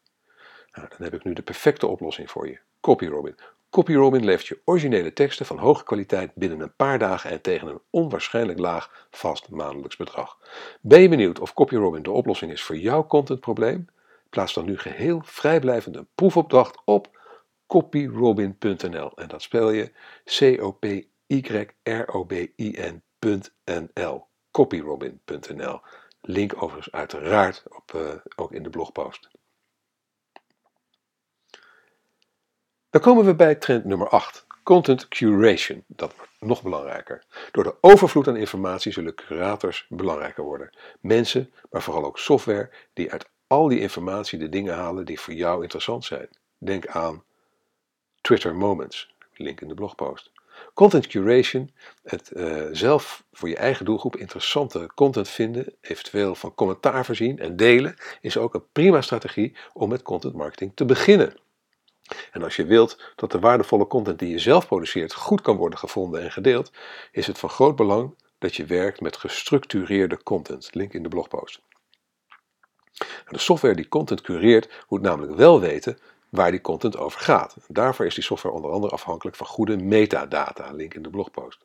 Nou, 0.72 0.88
dan 0.88 1.02
heb 1.02 1.14
ik 1.14 1.24
nu 1.24 1.32
de 1.32 1.42
perfecte 1.42 1.86
oplossing 1.86 2.30
voor 2.30 2.48
je. 2.48 2.58
CopyRobin. 2.80 3.36
CopyRobin 3.70 4.24
levert 4.24 4.46
je 4.46 4.60
originele 4.64 5.12
teksten 5.12 5.46
van 5.46 5.58
hoge 5.58 5.84
kwaliteit 5.84 6.34
binnen 6.34 6.60
een 6.60 6.76
paar 6.76 6.98
dagen 6.98 7.30
en 7.30 7.40
tegen 7.40 7.68
een 7.68 7.80
onwaarschijnlijk 7.90 8.58
laag 8.58 9.06
vast 9.10 9.48
maandelijks 9.48 9.96
bedrag. 9.96 10.38
Ben 10.80 11.00
je 11.00 11.08
benieuwd 11.08 11.38
of 11.38 11.54
CopyRobin 11.54 12.02
de 12.02 12.10
oplossing 12.10 12.52
is 12.52 12.62
voor 12.62 12.76
jouw 12.76 13.06
contentprobleem? 13.06 13.86
Plaats 14.30 14.54
dan 14.54 14.64
nu 14.64 14.78
geheel 14.78 15.20
vrijblijvend 15.24 15.96
een 15.96 16.08
proefopdracht 16.14 16.82
op 16.84 17.18
copyrobin.nl 17.66 19.12
en 19.14 19.28
dat 19.28 19.42
spel 19.42 19.70
je 19.70 19.92
C-O-P-Y-R-O-B-I-N.nl 20.24 21.06
copyrobin.nl 24.50 25.80
Link 26.20 26.62
overigens 26.62 26.94
uiteraard 26.94 27.62
op, 27.68 27.92
uh, 27.96 28.14
ook 28.36 28.52
in 28.52 28.62
de 28.62 28.70
blogpost. 28.70 29.28
Dan 32.90 33.00
komen 33.00 33.24
we 33.24 33.34
bij 33.34 33.54
trend 33.54 33.84
nummer 33.84 34.08
8. 34.08 34.46
Content 34.62 35.08
curation. 35.08 35.84
Dat 35.86 36.16
wordt 36.16 36.32
nog 36.40 36.62
belangrijker. 36.62 37.24
Door 37.52 37.64
de 37.64 37.74
overvloed 37.80 38.28
aan 38.28 38.36
informatie 38.36 38.92
zullen 38.92 39.14
curators 39.14 39.86
belangrijker 39.88 40.44
worden. 40.44 40.76
Mensen, 41.00 41.52
maar 41.70 41.82
vooral 41.82 42.04
ook 42.04 42.18
software, 42.18 42.70
die 42.92 43.12
uit 43.12 43.30
al 43.46 43.68
die 43.68 43.80
informatie 43.80 44.38
de 44.38 44.48
dingen 44.48 44.74
halen 44.74 45.04
die 45.04 45.20
voor 45.20 45.34
jou 45.34 45.62
interessant 45.62 46.04
zijn. 46.04 46.28
Denk 46.58 46.86
aan 46.86 47.24
Twitter 48.20 48.54
Moments, 48.54 49.14
link 49.34 49.60
in 49.60 49.68
de 49.68 49.74
blogpost. 49.74 50.30
Content 50.74 51.06
curation, 51.06 51.74
het 52.02 52.30
uh, 52.34 52.66
zelf 52.72 53.24
voor 53.32 53.48
je 53.48 53.56
eigen 53.56 53.84
doelgroep 53.84 54.16
interessante 54.16 54.90
content 54.94 55.28
vinden, 55.28 55.74
eventueel 55.80 56.34
van 56.34 56.54
commentaar 56.54 57.04
voorzien 57.04 57.38
en 57.38 57.56
delen, 57.56 57.94
is 58.20 58.36
ook 58.36 58.54
een 58.54 58.70
prima 58.72 59.00
strategie 59.00 59.56
om 59.72 59.88
met 59.88 60.02
content 60.02 60.34
marketing 60.34 60.72
te 60.74 60.84
beginnen. 60.84 61.46
En 62.32 62.42
als 62.42 62.56
je 62.56 62.64
wilt 62.64 63.12
dat 63.16 63.32
de 63.32 63.38
waardevolle 63.38 63.86
content 63.86 64.18
die 64.18 64.30
je 64.30 64.38
zelf 64.38 64.66
produceert 64.66 65.14
goed 65.14 65.40
kan 65.40 65.56
worden 65.56 65.78
gevonden 65.78 66.22
en 66.22 66.32
gedeeld, 66.32 66.72
is 67.12 67.26
het 67.26 67.38
van 67.38 67.48
groot 67.48 67.76
belang 67.76 68.14
dat 68.38 68.54
je 68.54 68.64
werkt 68.64 69.00
met 69.00 69.16
gestructureerde 69.16 70.22
content. 70.22 70.74
Link 70.74 70.92
in 70.92 71.02
de 71.02 71.08
blogpost. 71.08 71.60
De 73.28 73.38
software 73.38 73.74
die 73.74 73.88
content 73.88 74.20
cureert 74.20 74.84
moet 74.88 75.02
namelijk 75.02 75.34
wel 75.34 75.60
weten 75.60 75.98
waar 76.28 76.50
die 76.50 76.60
content 76.60 76.96
over 76.96 77.20
gaat. 77.20 77.56
Daarvoor 77.68 78.06
is 78.06 78.14
die 78.14 78.24
software 78.24 78.54
onder 78.54 78.70
andere 78.70 78.92
afhankelijk 78.92 79.36
van 79.36 79.46
goede 79.46 79.76
metadata. 79.76 80.72
Link 80.72 80.94
in 80.94 81.02
de 81.02 81.10
blogpost. 81.10 81.60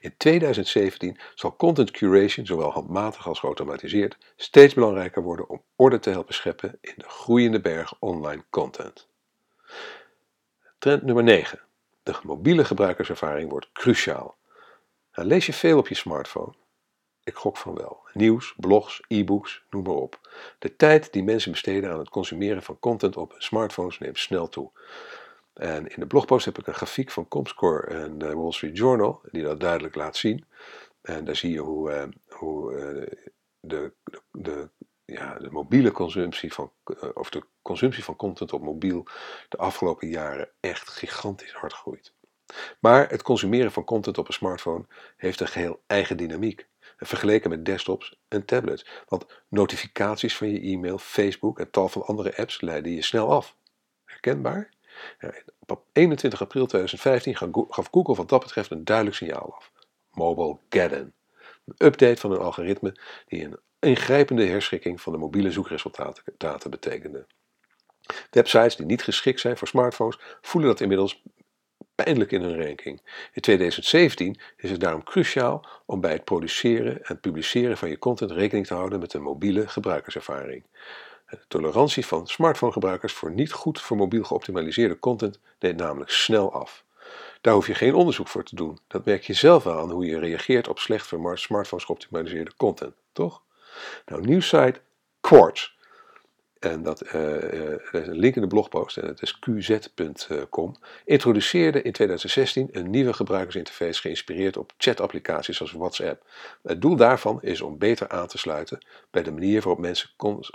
In 0.00 0.14
2017 0.16 1.18
zal 1.34 1.56
content 1.56 1.90
curation, 1.90 2.46
zowel 2.46 2.70
handmatig 2.70 3.28
als 3.28 3.38
geautomatiseerd, 3.38 4.16
steeds 4.36 4.74
belangrijker 4.74 5.22
worden 5.22 5.48
om 5.48 5.62
orde 5.76 5.98
te 5.98 6.10
helpen 6.10 6.34
scheppen 6.34 6.78
in 6.80 6.94
de 6.96 7.08
groeiende 7.08 7.60
berg 7.60 7.94
online 7.98 8.44
content. 8.50 9.09
Trend 10.78 11.02
nummer 11.02 11.24
9. 11.24 11.60
De 12.02 12.14
mobiele 12.22 12.64
gebruikerservaring 12.64 13.50
wordt 13.50 13.72
cruciaal. 13.72 14.36
Nou, 15.12 15.28
lees 15.28 15.46
je 15.46 15.52
veel 15.52 15.78
op 15.78 15.88
je 15.88 15.94
smartphone? 15.94 16.54
Ik 17.24 17.34
gok 17.34 17.56
van 17.56 17.74
wel. 17.74 18.00
Nieuws, 18.12 18.54
blogs, 18.56 19.02
e-books, 19.08 19.62
noem 19.70 19.82
maar 19.82 19.92
op. 19.92 20.30
De 20.58 20.76
tijd 20.76 21.12
die 21.12 21.24
mensen 21.24 21.50
besteden 21.50 21.90
aan 21.90 21.98
het 21.98 22.08
consumeren 22.08 22.62
van 22.62 22.78
content 22.78 23.16
op 23.16 23.34
smartphones 23.38 23.98
neemt 23.98 24.18
snel 24.18 24.48
toe. 24.48 24.70
En 25.54 25.86
in 25.86 26.00
de 26.00 26.06
blogpost 26.06 26.44
heb 26.44 26.58
ik 26.58 26.66
een 26.66 26.74
grafiek 26.74 27.10
van 27.10 27.28
Comscore 27.28 27.86
en 27.86 28.18
de 28.18 28.34
Wall 28.34 28.52
Street 28.52 28.76
Journal 28.76 29.20
die 29.30 29.42
dat 29.42 29.60
duidelijk 29.60 29.94
laat 29.94 30.16
zien. 30.16 30.44
En 31.02 31.24
daar 31.24 31.36
zie 31.36 31.52
je 31.52 31.60
hoe, 31.60 31.90
uh, 31.90 32.02
hoe 32.28 32.72
de, 33.60 33.92
de, 34.04 34.18
de 34.30 34.68
ja, 35.10 35.38
de 35.38 35.50
mobiele 35.50 35.90
consumptie 35.90 36.52
van, 36.52 36.72
eh, 36.84 37.08
of 37.14 37.30
de 37.30 37.42
consumptie 37.62 38.04
van 38.04 38.16
content 38.16 38.52
op 38.52 38.62
mobiel 38.62 39.06
de 39.48 39.56
afgelopen 39.56 40.08
jaren 40.08 40.50
echt 40.60 40.88
gigantisch 40.88 41.52
hard 41.52 41.72
groeit. 41.72 42.12
Maar 42.80 43.08
het 43.08 43.22
consumeren 43.22 43.72
van 43.72 43.84
content 43.84 44.18
op 44.18 44.26
een 44.26 44.32
smartphone 44.32 44.84
heeft 45.16 45.40
een 45.40 45.48
geheel 45.48 45.82
eigen 45.86 46.16
dynamiek. 46.16 46.68
Vergeleken 46.96 47.50
met 47.50 47.64
desktops 47.64 48.18
en 48.28 48.44
tablets. 48.44 48.86
Want 49.08 49.26
notificaties 49.48 50.36
van 50.36 50.48
je 50.48 50.60
e-mail, 50.60 50.98
Facebook 50.98 51.58
en 51.58 51.70
tal 51.70 51.88
van 51.88 52.02
andere 52.02 52.36
apps 52.36 52.60
leiden 52.60 52.92
je 52.92 53.02
snel 53.02 53.30
af. 53.30 53.56
Herkenbaar? 54.04 54.70
Op 55.66 55.84
21 55.92 56.40
april 56.40 56.66
2015 56.66 57.36
gaf 57.68 57.88
Google 57.90 58.14
wat 58.14 58.28
dat 58.28 58.40
betreft 58.40 58.70
een 58.70 58.84
duidelijk 58.84 59.16
signaal 59.16 59.54
af. 59.54 59.72
Mobile 60.10 60.56
Geddon. 60.68 61.12
Een 61.64 61.86
update 61.86 62.20
van 62.20 62.32
een 62.32 62.38
algoritme 62.38 62.96
die 63.26 63.44
een 63.44 63.58
ingrijpende 63.80 64.46
herschikking 64.46 65.00
van 65.00 65.12
de 65.12 65.18
mobiele 65.18 65.50
zoekresultaten 65.50 66.70
betekende. 66.70 67.26
Websites 68.30 68.76
die 68.76 68.86
niet 68.86 69.02
geschikt 69.02 69.40
zijn 69.40 69.56
voor 69.56 69.68
smartphones 69.68 70.18
voelen 70.40 70.70
dat 70.70 70.80
inmiddels 70.80 71.22
pijnlijk 71.94 72.32
in 72.32 72.42
hun 72.42 72.64
ranking. 72.64 73.02
In 73.32 73.42
2017 73.42 74.40
is 74.56 74.70
het 74.70 74.80
daarom 74.80 75.02
cruciaal 75.02 75.66
om 75.86 76.00
bij 76.00 76.12
het 76.12 76.24
produceren 76.24 77.04
en 77.04 77.20
publiceren 77.20 77.76
van 77.76 77.88
je 77.88 77.98
content 77.98 78.30
rekening 78.30 78.66
te 78.66 78.74
houden 78.74 79.00
met 79.00 79.12
een 79.12 79.22
mobiele 79.22 79.68
gebruikerservaring. 79.68 80.64
De 81.26 81.38
tolerantie 81.48 82.06
van 82.06 82.26
smartphonegebruikers 82.26 83.12
voor 83.12 83.30
niet 83.30 83.52
goed 83.52 83.80
voor 83.80 83.96
mobiel 83.96 84.24
geoptimaliseerde 84.24 84.98
content 84.98 85.40
neemt 85.58 85.78
namelijk 85.78 86.10
snel 86.10 86.52
af. 86.52 86.84
Daar 87.40 87.54
hoef 87.54 87.66
je 87.66 87.74
geen 87.74 87.94
onderzoek 87.94 88.28
voor 88.28 88.44
te 88.44 88.54
doen. 88.54 88.78
Dat 88.86 89.04
merk 89.04 89.22
je 89.22 89.32
zelf 89.32 89.64
wel 89.64 89.78
aan 89.78 89.90
hoe 89.90 90.06
je 90.06 90.18
reageert 90.18 90.68
op 90.68 90.78
slecht 90.78 91.06
voor 91.06 91.38
smartphones 91.38 91.84
geoptimaliseerde 91.84 92.56
content, 92.56 92.94
toch? 93.12 93.42
Nou, 94.06 94.26
nieuwsite 94.26 94.80
Quartz. 95.20 95.78
En 96.60 96.82
dat 96.82 97.14
uh, 97.14 97.72
is 97.92 98.06
een 98.06 98.18
link 98.18 98.34
in 98.34 98.42
de 98.42 98.48
blogpost 98.48 98.96
en 98.96 99.06
het 99.06 99.22
is 99.22 99.38
qz.com. 99.38 100.74
Introduceerde 101.04 101.82
in 101.82 101.92
2016 101.92 102.68
een 102.72 102.90
nieuwe 102.90 103.12
gebruikersinterface 103.12 104.00
geïnspireerd 104.00 104.56
op 104.56 104.72
chatapplicaties 104.76 105.56
zoals 105.56 105.72
WhatsApp. 105.72 106.24
Het 106.62 106.80
doel 106.80 106.96
daarvan 106.96 107.42
is 107.42 107.60
om 107.60 107.78
beter 107.78 108.08
aan 108.08 108.26
te 108.26 108.38
sluiten 108.38 108.84
bij 109.10 109.22
de 109.22 109.32
manier 109.32 109.60
waarop 109.62 109.78
mensen 109.78 110.10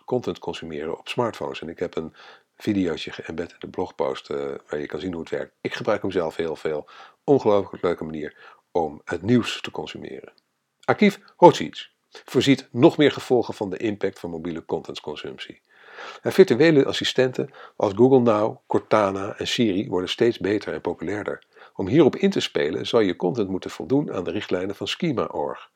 content 0.05 0.39
consumeren 0.39 0.97
op 0.97 1.07
smartphones. 1.07 1.61
En 1.61 1.69
ik 1.69 1.79
heb 1.79 1.95
een 1.95 2.13
videootje 2.57 3.11
geëmbed 3.11 3.51
in 3.51 3.59
de 3.59 3.67
blogpost 3.67 4.29
uh, 4.29 4.37
waar 4.67 4.79
je 4.79 4.87
kan 4.87 4.99
zien 4.99 5.11
hoe 5.11 5.21
het 5.21 5.29
werkt. 5.29 5.53
Ik 5.61 5.73
gebruik 5.73 6.01
hem 6.01 6.11
zelf 6.11 6.35
heel 6.35 6.55
veel. 6.55 6.89
Ongelooflijk 7.23 7.83
leuke 7.83 8.03
manier 8.03 8.57
om 8.71 9.01
het 9.05 9.21
nieuws 9.21 9.61
te 9.61 9.71
consumeren. 9.71 10.33
Archief 10.83 11.19
Hotsiets 11.35 11.94
voorziet 12.25 12.67
nog 12.71 12.97
meer 12.97 13.11
gevolgen 13.11 13.53
van 13.53 13.69
de 13.69 13.77
impact 13.77 14.19
van 14.19 14.29
mobiele 14.29 14.65
contentconsumptie. 14.65 15.61
En 16.21 16.31
virtuele 16.31 16.85
assistenten 16.85 17.49
als 17.75 17.93
Google 17.95 18.19
Now, 18.19 18.57
Cortana 18.67 19.37
en 19.37 19.47
Siri 19.47 19.89
worden 19.89 20.09
steeds 20.09 20.39
beter 20.39 20.73
en 20.73 20.81
populairder. 20.81 21.43
Om 21.75 21.87
hierop 21.87 22.15
in 22.15 22.29
te 22.29 22.39
spelen 22.39 22.87
zal 22.87 22.99
je 22.99 23.15
content 23.15 23.49
moeten 23.49 23.69
voldoen 23.69 24.13
aan 24.13 24.23
de 24.23 24.31
richtlijnen 24.31 24.75
van 24.75 24.87
Schema.org. 24.87 25.71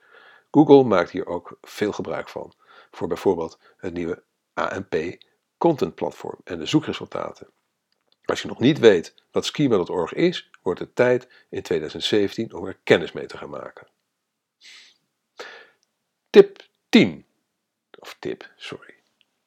Google 0.52 0.84
maakt 0.84 1.12
hier 1.12 1.28
ook 1.28 1.58
veel 1.62 1.92
gebruik 1.92 2.30
van, 2.30 2.54
voor 2.92 3.08
bijvoorbeeld 3.08 3.60
het 3.78 3.94
nieuwe 3.94 4.24
AMP 4.54 4.96
Content 5.58 5.96
Platform 5.96 6.40
en 6.44 6.60
de 6.60 6.66
zoekresultaten. 6.66 7.48
Als 8.26 8.42
je 8.42 8.48
nog 8.48 8.60
niet 8.60 8.80
weet 8.80 9.14
wat 9.32 9.46
Schema.org 9.46 10.14
is, 10.14 10.50
wordt 10.62 10.80
het 10.80 10.96
tijd 10.96 11.28
in 11.50 11.62
2017 11.62 12.54
om 12.54 12.66
er 12.66 12.80
kennis 12.84 13.12
mee 13.12 13.26
te 13.26 13.38
gaan 13.38 13.50
maken. 13.50 13.88
Tip 16.30 16.64
10. 16.90 17.26
Of 18.00 18.16
tip, 18.20 18.52
sorry. 18.56 18.96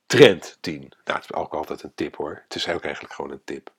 Trend 0.06 0.58
10. 0.60 0.80
Nou, 0.80 0.90
het 1.04 1.24
is 1.24 1.32
ook 1.32 1.54
altijd 1.54 1.82
een 1.82 1.94
tip 1.94 2.16
hoor. 2.16 2.42
Het 2.44 2.54
is 2.54 2.66
eigenlijk 2.66 3.12
gewoon 3.12 3.30
een 3.30 3.44
tip. 3.44 3.72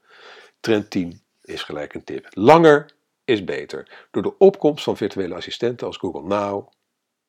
Trend 0.60 0.89
10 0.89 1.22
is 1.42 1.63
gelijk 1.63 1.94
een 1.94 2.04
tip. 2.04 2.28
Langer 2.30 2.92
is 3.26 3.44
beter. 3.44 4.08
Door 4.12 4.24
de 4.24 4.38
opkomst 4.38 4.84
van 4.84 4.98
virtuele 4.98 5.36
assistenten 5.36 5.88
als 5.88 5.98
Google 5.98 6.24
Now, 6.24 6.72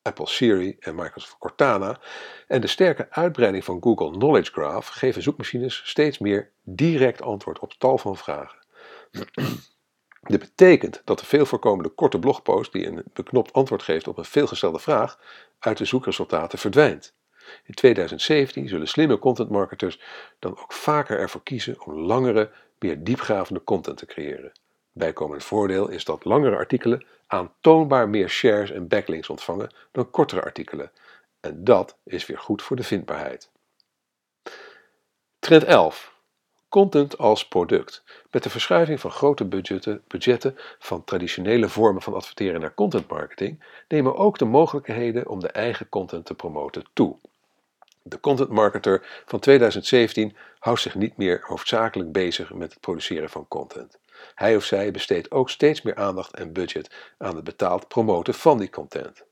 Apple 0.01 0.27
Siri 0.27 0.75
en 0.79 0.95
Microsoft 0.95 1.37
Cortana 1.37 1.99
en 2.47 2.61
de 2.61 2.67
sterke 2.67 3.07
uitbreiding 3.09 3.63
van 3.63 3.81
Google 3.81 4.11
Knowledge 4.11 4.51
Graph 4.51 4.87
geven 4.87 5.21
zoekmachines 5.21 5.81
steeds 5.85 6.17
meer 6.17 6.51
direct 6.63 7.21
antwoord 7.21 7.59
op 7.59 7.73
tal 7.73 7.97
van 7.97 8.17
vragen. 8.17 8.57
Dit 10.27 10.39
betekent 10.39 11.01
dat 11.03 11.19
de 11.19 11.25
veel 11.25 11.45
voorkomende 11.45 11.89
korte 11.89 12.19
blogpost 12.19 12.71
die 12.71 12.87
een 12.87 13.03
beknopt 13.13 13.53
antwoord 13.53 13.83
geeft 13.83 14.07
op 14.07 14.17
een 14.17 14.25
veelgestelde 14.25 14.79
vraag 14.79 15.19
uit 15.59 15.77
de 15.77 15.85
zoekresultaten 15.85 16.59
verdwijnt. 16.59 17.13
In 17.63 17.73
2017 17.73 18.67
zullen 18.67 18.87
slimme 18.87 19.19
contentmarketers 19.19 20.01
dan 20.39 20.51
ook 20.51 20.73
vaker 20.73 21.19
ervoor 21.19 21.43
kiezen 21.43 21.85
om 21.85 21.93
langere, 21.93 22.51
meer 22.79 23.03
diepgravende 23.03 23.63
content 23.63 23.97
te 23.97 24.05
creëren. 24.05 24.51
Bijkomend 24.91 25.43
voordeel 25.43 25.89
is 25.89 26.05
dat 26.05 26.25
langere 26.25 26.55
artikelen 26.55 27.05
aantoonbaar 27.27 28.09
meer 28.09 28.29
shares 28.29 28.71
en 28.71 28.87
backlinks 28.87 29.29
ontvangen 29.29 29.73
dan 29.91 30.09
kortere 30.09 30.41
artikelen. 30.41 30.91
En 31.39 31.63
dat 31.63 31.97
is 32.03 32.25
weer 32.25 32.39
goed 32.39 32.61
voor 32.61 32.75
de 32.75 32.83
vindbaarheid. 32.83 33.49
Trend 35.39 35.63
11. 35.63 36.14
Content 36.69 37.17
als 37.17 37.47
product. 37.47 38.03
Met 38.31 38.43
de 38.43 38.49
verschuiving 38.49 38.99
van 38.99 39.11
grote 39.11 39.45
budgetten, 39.45 40.03
budgetten 40.07 40.57
van 40.79 41.03
traditionele 41.03 41.69
vormen 41.69 42.01
van 42.01 42.13
adverteren 42.13 42.61
naar 42.61 42.73
content 42.73 43.09
marketing 43.09 43.63
nemen 43.87 44.15
ook 44.15 44.37
de 44.37 44.45
mogelijkheden 44.45 45.27
om 45.27 45.39
de 45.39 45.47
eigen 45.47 45.89
content 45.89 46.25
te 46.25 46.33
promoten 46.33 46.85
toe. 46.93 47.17
De 48.01 48.19
content 48.19 48.49
marketer 48.49 49.23
van 49.25 49.39
2017 49.39 50.35
houdt 50.59 50.81
zich 50.81 50.95
niet 50.95 51.17
meer 51.17 51.43
hoofdzakelijk 51.43 52.11
bezig 52.11 52.53
met 52.53 52.71
het 52.71 52.81
produceren 52.81 53.29
van 53.29 53.47
content. 53.47 53.97
Hij 54.35 54.55
of 54.55 54.63
zij 54.63 54.91
besteedt 54.91 55.31
ook 55.31 55.49
steeds 55.49 55.81
meer 55.81 55.95
aandacht 55.95 56.35
en 56.35 56.53
budget 56.53 57.13
aan 57.17 57.35
het 57.35 57.43
betaald 57.43 57.87
promoten 57.87 58.33
van 58.33 58.57
die 58.57 58.69
content. 58.69 59.23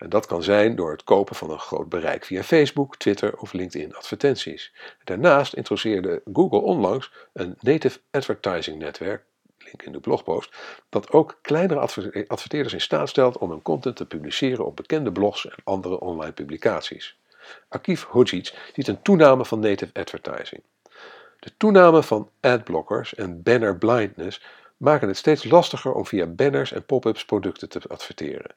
En 0.00 0.08
dat 0.08 0.26
kan 0.26 0.42
zijn 0.42 0.76
door 0.76 0.90
het 0.90 1.04
kopen 1.04 1.36
van 1.36 1.50
een 1.50 1.58
groot 1.58 1.88
bereik 1.88 2.24
via 2.24 2.42
Facebook, 2.42 2.96
Twitter 2.96 3.36
of 3.38 3.52
LinkedIn 3.52 3.94
advertenties. 3.94 4.72
Daarnaast 5.04 5.54
introduceerde 5.54 6.22
Google 6.32 6.60
onlangs 6.60 7.12
een 7.32 7.56
native 7.60 7.98
advertising 8.10 8.78
netwerk, 8.78 9.24
link 9.58 9.82
in 9.82 9.92
de 9.92 10.00
blogpost, 10.00 10.56
dat 10.88 11.10
ook 11.10 11.38
kleinere 11.42 11.80
adverteerders 12.26 12.72
in 12.72 12.80
staat 12.80 13.08
stelt 13.08 13.38
om 13.38 13.50
hun 13.50 13.62
content 13.62 13.96
te 13.96 14.06
publiceren 14.06 14.66
op 14.66 14.76
bekende 14.76 15.12
blogs 15.12 15.46
en 15.46 15.56
andere 15.64 16.00
online 16.00 16.32
publicaties. 16.32 17.18
Akif 17.68 18.04
Hodzic 18.04 18.70
ziet 18.74 18.88
een 18.88 19.02
toename 19.02 19.44
van 19.44 19.60
native 19.60 19.92
advertising. 19.92 20.62
De 21.38 21.50
toename 21.56 22.02
van 22.02 22.30
adblockers 22.40 23.14
en 23.14 23.42
banner 23.42 23.78
blindness 23.78 24.42
maken 24.76 25.08
het 25.08 25.16
steeds 25.16 25.44
lastiger 25.44 25.92
om 25.92 26.06
via 26.06 26.26
banners 26.26 26.72
en 26.72 26.84
pop-ups 26.84 27.24
producten 27.24 27.68
te 27.68 27.80
adverteren. 27.88 28.54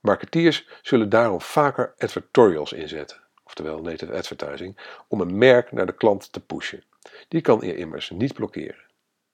Marketeers 0.00 0.68
zullen 0.82 1.08
daarom 1.08 1.40
vaker 1.40 1.94
advertorials 1.98 2.72
inzetten, 2.72 3.20
oftewel 3.44 3.82
native 3.82 4.12
advertising, 4.12 5.02
om 5.08 5.20
een 5.20 5.38
merk 5.38 5.72
naar 5.72 5.86
de 5.86 5.94
klant 5.94 6.32
te 6.32 6.40
pushen. 6.40 6.84
Die 7.28 7.40
kan 7.40 7.60
je 7.60 7.76
immers 7.76 8.10
niet 8.10 8.34
blokkeren. 8.34 8.84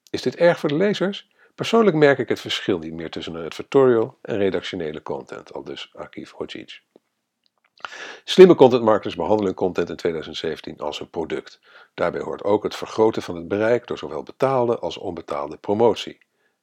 Is 0.09 0.21
dit 0.21 0.35
erg 0.35 0.59
voor 0.59 0.69
de 0.69 0.75
lezers? 0.75 1.29
Persoonlijk 1.55 1.95
merk 1.95 2.17
ik 2.17 2.29
het 2.29 2.39
verschil 2.39 2.79
niet 2.79 2.93
meer 2.93 3.09
tussen 3.09 3.35
een 3.35 3.45
advertorial 3.45 4.17
en 4.21 4.37
redactionele 4.37 5.01
content, 5.01 5.53
al 5.53 5.63
dus 5.63 5.91
Akif 5.95 6.31
Hodzic. 6.31 6.81
Slimme 8.23 8.55
contentmarketers 8.55 9.15
behandelen 9.15 9.53
content 9.53 9.89
in 9.89 9.95
2017 9.95 10.77
als 10.77 10.99
een 10.99 11.09
product. 11.09 11.59
Daarbij 11.93 12.21
hoort 12.21 12.43
ook 12.43 12.63
het 12.63 12.75
vergroten 12.75 13.21
van 13.21 13.35
het 13.35 13.47
bereik 13.47 13.87
door 13.87 13.97
zowel 13.97 14.23
betaalde 14.23 14.79
als 14.79 14.97
onbetaalde 14.97 15.57
promotie. 15.57 16.17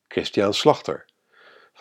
Christian 0.09 0.55
Slachter 0.55 1.05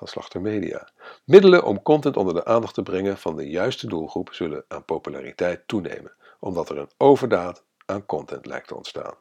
van 0.06 0.42
Media. 0.42 0.90
Middelen 1.26 1.64
om 1.64 1.82
content 1.82 2.18
onder 2.18 2.34
de 2.34 2.46
aandacht 2.46 2.74
te 2.74 2.84
brengen 2.84 3.18
van 3.18 3.36
de 3.36 3.50
juiste 3.50 3.88
doelgroep 3.88 4.34
zullen 4.34 4.66
aan 4.68 4.86
populariteit 4.86 5.68
toenemen, 5.68 6.16
omdat 6.40 6.70
er 6.70 6.78
een 6.78 6.92
overdaad 6.98 7.66
aan 7.86 8.06
content 8.06 8.46
lijkt 8.46 8.68
te 8.68 8.76
ontstaan. 8.76 9.16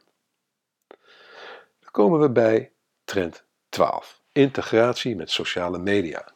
Dan 1.80 1.90
komen 1.90 2.20
we 2.20 2.30
bij 2.30 2.72
trend 3.04 3.44
12: 3.68 4.22
integratie 4.32 5.16
met 5.16 5.30
sociale 5.30 5.78
media. 5.78 6.32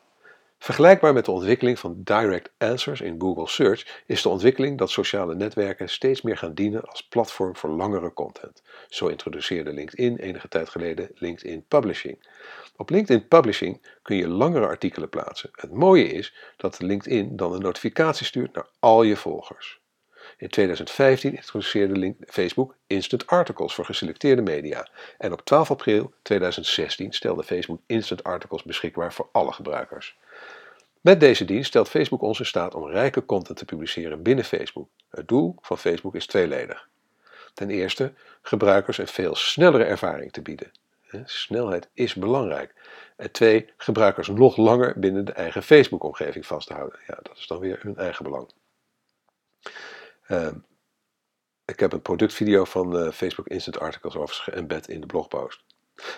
Vergelijkbaar 0.66 1.12
met 1.12 1.24
de 1.24 1.30
ontwikkeling 1.30 1.78
van 1.78 1.94
direct 1.98 2.50
answers 2.58 3.00
in 3.00 3.20
Google 3.20 3.48
Search 3.48 4.02
is 4.06 4.22
de 4.22 4.28
ontwikkeling 4.28 4.78
dat 4.78 4.90
sociale 4.90 5.34
netwerken 5.34 5.88
steeds 5.88 6.22
meer 6.22 6.36
gaan 6.36 6.54
dienen 6.54 6.84
als 6.84 7.02
platform 7.02 7.56
voor 7.56 7.70
langere 7.70 8.12
content. 8.12 8.62
Zo 8.88 9.06
introduceerde 9.06 9.72
LinkedIn 9.72 10.16
enige 10.16 10.48
tijd 10.48 10.68
geleden 10.68 11.10
LinkedIn 11.14 11.64
Publishing. 11.68 12.28
Op 12.76 12.90
LinkedIn 12.90 13.28
Publishing 13.28 13.82
kun 14.02 14.16
je 14.16 14.28
langere 14.28 14.66
artikelen 14.66 15.08
plaatsen. 15.08 15.50
Het 15.52 15.72
mooie 15.72 16.08
is 16.08 16.34
dat 16.56 16.80
LinkedIn 16.80 17.36
dan 17.36 17.52
een 17.52 17.62
notificatie 17.62 18.26
stuurt 18.26 18.54
naar 18.54 18.66
al 18.78 19.02
je 19.02 19.16
volgers. 19.16 19.80
In 20.38 20.48
2015 20.48 21.34
introduceerde 21.34 22.14
Facebook 22.26 22.74
Instant 22.86 23.26
Articles 23.26 23.74
voor 23.74 23.84
geselecteerde 23.84 24.42
media. 24.42 24.88
En 25.18 25.32
op 25.32 25.44
12 25.44 25.70
april 25.70 26.12
2016 26.22 27.12
stelde 27.12 27.42
Facebook 27.42 27.80
Instant 27.86 28.24
Articles 28.24 28.62
beschikbaar 28.62 29.12
voor 29.12 29.28
alle 29.32 29.52
gebruikers. 29.52 30.16
Met 31.00 31.20
deze 31.20 31.44
dienst 31.44 31.68
stelt 31.68 31.88
Facebook 31.88 32.22
ons 32.22 32.38
in 32.38 32.46
staat 32.46 32.74
om 32.74 32.86
rijke 32.86 33.24
content 33.24 33.58
te 33.58 33.64
publiceren 33.64 34.22
binnen 34.22 34.44
Facebook. 34.44 34.88
Het 35.10 35.28
doel 35.28 35.56
van 35.60 35.78
Facebook 35.78 36.14
is 36.14 36.26
tweeledig. 36.26 36.88
Ten 37.54 37.70
eerste 37.70 38.12
gebruikers 38.42 38.98
een 38.98 39.06
veel 39.06 39.34
snellere 39.34 39.84
ervaring 39.84 40.32
te 40.32 40.42
bieden. 40.42 40.72
Snelheid 41.24 41.88
is 41.92 42.14
belangrijk. 42.14 42.74
En 43.16 43.30
twee, 43.30 43.72
gebruikers 43.76 44.28
nog 44.28 44.56
langer 44.56 44.98
binnen 44.98 45.24
de 45.24 45.32
eigen 45.32 45.62
Facebook-omgeving 45.62 46.46
vast 46.46 46.66
te 46.66 46.74
houden. 46.74 46.98
Ja, 47.06 47.18
dat 47.22 47.36
is 47.36 47.46
dan 47.46 47.58
weer 47.58 47.78
hun 47.82 47.96
eigen 47.96 48.24
belang. 48.24 48.50
Ehm, 50.26 50.54
ik 51.64 51.80
heb 51.80 51.92
een 51.92 52.02
productvideo 52.02 52.64
van 52.64 52.96
uh, 52.96 53.10
Facebook 53.10 53.48
Instant 53.48 53.78
Articles 53.78 54.16
overigens 54.16 54.54
geëmbed 54.54 54.88
in 54.88 55.00
de 55.00 55.06
blogpost. 55.06 55.64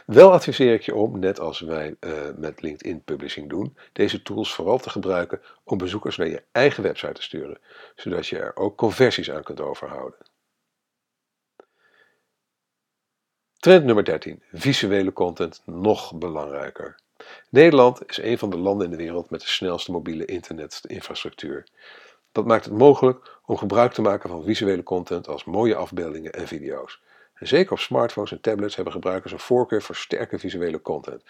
Wel 0.07 0.33
adviseer 0.33 0.75
ik 0.75 0.83
je 0.83 0.95
om, 0.95 1.19
net 1.19 1.41
als 1.41 1.61
wij 1.61 1.97
uh, 2.01 2.12
met 2.37 2.62
LinkedIn 2.62 3.03
Publishing 3.03 3.49
doen, 3.49 3.77
deze 3.93 4.23
tools 4.23 4.55
vooral 4.55 4.79
te 4.79 4.91
gebruiken 4.91 5.41
om 5.64 5.79
bezoekers 5.79 6.17
naar 6.17 6.29
je 6.29 6.43
eigen 6.53 6.83
website 6.83 7.12
te 7.12 7.23
sturen, 7.23 7.59
zodat 7.95 8.27
je 8.27 8.38
er 8.38 8.57
ook 8.57 8.77
conversies 8.77 9.31
aan 9.31 9.43
kunt 9.43 9.61
overhouden. 9.61 10.19
Trend 13.59 13.85
nummer 13.85 14.05
13. 14.05 14.43
Visuele 14.53 15.12
content 15.12 15.62
nog 15.64 16.19
belangrijker. 16.19 17.01
Nederland 17.51 18.09
is 18.09 18.19
een 18.19 18.38
van 18.38 18.51
de 18.51 18.59
landen 18.59 18.85
in 18.85 18.91
de 18.91 19.03
wereld 19.03 19.31
met 19.31 19.41
de 19.41 19.47
snelste 19.47 19.91
mobiele 19.91 20.25
internetinfrastructuur. 20.25 21.67
Dat 22.33 22.47
maakt 22.47 22.64
het 22.64 22.75
mogelijk 22.75 23.38
om 23.47 23.57
gebruik 23.57 23.93
te 23.93 24.03
maken 24.03 24.29
van 24.29 24.45
visuele 24.45 24.83
content 24.83 25.29
als 25.29 25.45
mooie 25.45 25.75
afbeeldingen 25.75 26.33
en 26.33 26.47
video's. 26.47 27.01
Zeker 27.40 27.72
op 27.72 27.79
smartphones 27.79 28.33
en 28.33 28.40
tablets 28.40 28.74
hebben 28.74 28.92
gebruikers 28.92 29.33
een 29.33 29.38
voorkeur 29.38 29.83
voor 29.83 29.96
sterke 29.96 30.38
visuele 30.38 30.83
content. 30.83 31.22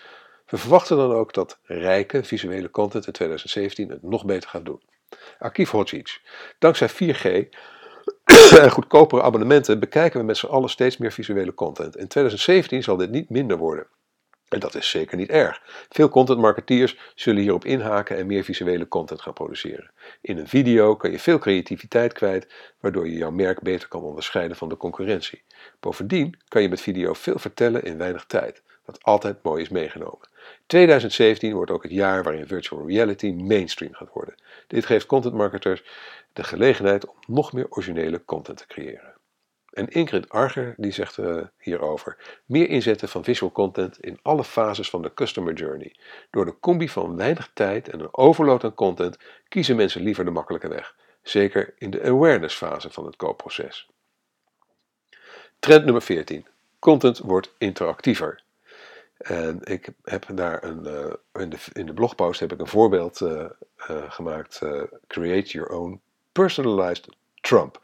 We 0.46 0.56
verwachten 0.56 0.96
dan 0.96 1.12
ook 1.12 1.34
dat 1.34 1.58
rijke 1.62 2.24
visuele 2.24 2.70
content 2.70 3.06
in 3.06 3.12
2017 3.12 3.88
het 3.90 4.02
nog 4.02 4.24
beter 4.24 4.48
gaat 4.48 4.64
doen. 4.64 4.82
Archief 5.38 5.70
Hodzic. 5.70 6.20
Dankzij 6.58 6.90
4G 6.90 7.48
en 8.62 8.70
goedkopere 8.70 9.22
abonnementen 9.22 9.80
bekijken 9.80 10.20
we 10.20 10.26
met 10.26 10.36
z'n 10.36 10.46
allen 10.46 10.70
steeds 10.70 10.96
meer 10.96 11.12
visuele 11.12 11.54
content. 11.54 11.96
In 11.96 12.08
2017 12.08 12.82
zal 12.82 12.96
dit 12.96 13.10
niet 13.10 13.30
minder 13.30 13.56
worden. 13.56 13.86
En 14.48 14.60
dat 14.60 14.74
is 14.74 14.90
zeker 14.90 15.16
niet 15.16 15.30
erg. 15.30 15.62
Veel 15.88 16.08
contentmarketeers 16.08 16.96
zullen 17.14 17.42
hierop 17.42 17.64
inhaken 17.64 18.16
en 18.16 18.26
meer 18.26 18.44
visuele 18.44 18.88
content 18.88 19.20
gaan 19.20 19.32
produceren. 19.32 19.90
In 20.20 20.38
een 20.38 20.48
video 20.48 20.96
kan 20.96 21.10
je 21.10 21.18
veel 21.18 21.38
creativiteit 21.38 22.12
kwijt, 22.12 22.46
waardoor 22.80 23.08
je 23.08 23.16
jouw 23.16 23.30
merk 23.30 23.60
beter 23.60 23.88
kan 23.88 24.02
onderscheiden 24.02 24.56
van 24.56 24.68
de 24.68 24.76
concurrentie. 24.76 25.42
Bovendien 25.80 26.38
kan 26.48 26.62
je 26.62 26.68
met 26.68 26.80
video 26.80 27.12
veel 27.12 27.38
vertellen 27.38 27.82
in 27.82 27.98
weinig 27.98 28.24
tijd, 28.24 28.62
wat 28.84 29.02
altijd 29.02 29.42
mooi 29.42 29.62
is 29.62 29.68
meegenomen. 29.68 30.28
2017 30.66 31.52
wordt 31.52 31.70
ook 31.70 31.82
het 31.82 31.92
jaar 31.92 32.22
waarin 32.22 32.46
virtual 32.46 32.88
reality 32.88 33.30
mainstream 33.30 33.94
gaat 33.94 34.12
worden. 34.12 34.34
Dit 34.66 34.86
geeft 34.86 35.06
contentmarketers 35.06 35.82
de 36.32 36.44
gelegenheid 36.44 37.06
om 37.06 37.16
nog 37.26 37.52
meer 37.52 37.66
originele 37.70 38.24
content 38.24 38.58
te 38.58 38.66
creëren. 38.66 39.17
En 39.72 39.88
Ingrid 39.88 40.28
Arger 40.28 40.74
die 40.76 40.92
zegt 40.92 41.16
uh, 41.16 41.42
hierover: 41.58 42.40
meer 42.46 42.68
inzetten 42.68 43.08
van 43.08 43.24
visual 43.24 43.52
content 43.52 44.00
in 44.00 44.18
alle 44.22 44.44
fases 44.44 44.90
van 44.90 45.02
de 45.02 45.14
customer 45.14 45.54
journey. 45.54 45.96
Door 46.30 46.44
de 46.44 46.58
combi 46.60 46.88
van 46.88 47.16
weinig 47.16 47.50
tijd 47.54 47.88
en 47.88 48.00
een 48.00 48.14
overload 48.14 48.64
aan 48.64 48.74
content 48.74 49.18
kiezen 49.48 49.76
mensen 49.76 50.02
liever 50.02 50.24
de 50.24 50.30
makkelijke 50.30 50.68
weg. 50.68 50.96
Zeker 51.22 51.74
in 51.78 51.90
de 51.90 52.02
awareness 52.02 52.56
fase 52.56 52.90
van 52.90 53.06
het 53.06 53.16
koopproces. 53.16 53.90
Trend 55.58 55.84
nummer 55.84 56.02
14. 56.02 56.46
Content 56.78 57.18
wordt 57.18 57.54
interactiever. 57.58 58.42
En 59.18 59.60
ik 59.64 59.88
heb 60.02 60.26
daar 60.34 60.64
een, 60.64 60.86
uh, 60.86 61.42
in, 61.42 61.50
de, 61.50 61.58
in 61.72 61.86
de 61.86 61.94
blogpost 61.94 62.40
heb 62.40 62.52
ik 62.52 62.60
een 62.60 62.66
voorbeeld 62.66 63.20
uh, 63.20 63.44
gemaakt. 64.08 64.62
create 65.06 65.50
your 65.50 65.68
own 65.68 66.00
personalized 66.32 67.08
Trump. 67.48 67.80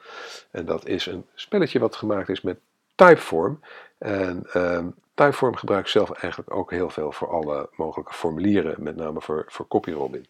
En 0.50 0.66
dat 0.66 0.87
is 0.87 1.07
een 1.07 1.27
spelletje 1.35 1.79
wat 1.79 1.96
gemaakt 1.96 2.29
is 2.29 2.40
met 2.40 2.59
Typeform. 2.94 3.61
En 3.98 4.46
um, 4.55 4.94
Typeform 5.14 5.57
gebruik 5.57 5.81
ik 5.81 5.90
zelf 5.90 6.11
eigenlijk 6.11 6.55
ook 6.55 6.70
heel 6.70 6.90
veel 6.90 7.12
voor 7.12 7.29
alle 7.29 7.68
mogelijke 7.77 8.12
formulieren, 8.12 8.83
met 8.83 8.96
name 8.96 9.20
voor, 9.20 9.44
voor 9.48 9.68
CopyRobin. 9.68 10.27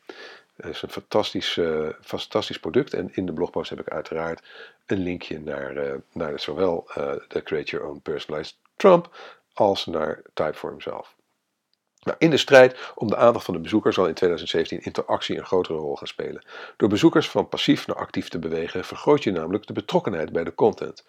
Het 0.57 0.67
is 0.67 0.83
een 0.83 0.91
fantastisch, 0.91 1.57
uh, 1.57 1.89
fantastisch 2.01 2.59
product 2.59 2.95
en 2.95 3.15
in 3.15 3.27
de 3.27 3.33
blogpost 3.33 3.71
heb 3.71 3.81
ik 3.81 3.89
uiteraard 3.89 4.47
een 4.87 4.99
linkje 4.99 5.41
naar, 5.41 5.77
uh, 5.77 5.95
naar 6.13 6.41
zowel 6.41 6.85
uh, 6.89 7.13
de 7.29 7.43
Create 7.43 7.71
Your 7.71 7.87
Own 7.87 8.01
Personalized 8.03 8.57
Trump 8.77 9.17
als 9.53 9.87
naar 9.87 10.23
Typeform 10.35 10.81
zelf. 10.81 11.15
Nou, 12.05 12.17
in 12.19 12.31
de 12.31 12.37
strijd 12.37 12.93
om 12.95 13.09
de 13.09 13.17
aandacht 13.17 13.45
van 13.45 13.55
de 13.55 13.61
bezoeker 13.61 13.93
zal 13.93 14.07
in 14.07 14.15
2017 14.15 14.83
interactie 14.83 15.39
een 15.39 15.47
grotere 15.47 15.79
rol 15.79 15.97
gaan 15.97 16.07
spelen. 16.07 16.45
Door 16.77 16.89
bezoekers 16.89 17.29
van 17.29 17.49
passief 17.49 17.87
naar 17.87 17.97
actief 17.97 18.29
te 18.29 18.39
bewegen 18.39 18.85
vergroot 18.85 19.23
je 19.23 19.33
namelijk 19.33 19.67
de 19.67 19.73
betrokkenheid 19.73 20.33
bij 20.33 20.45
de 20.45 20.55
content. 20.55 21.05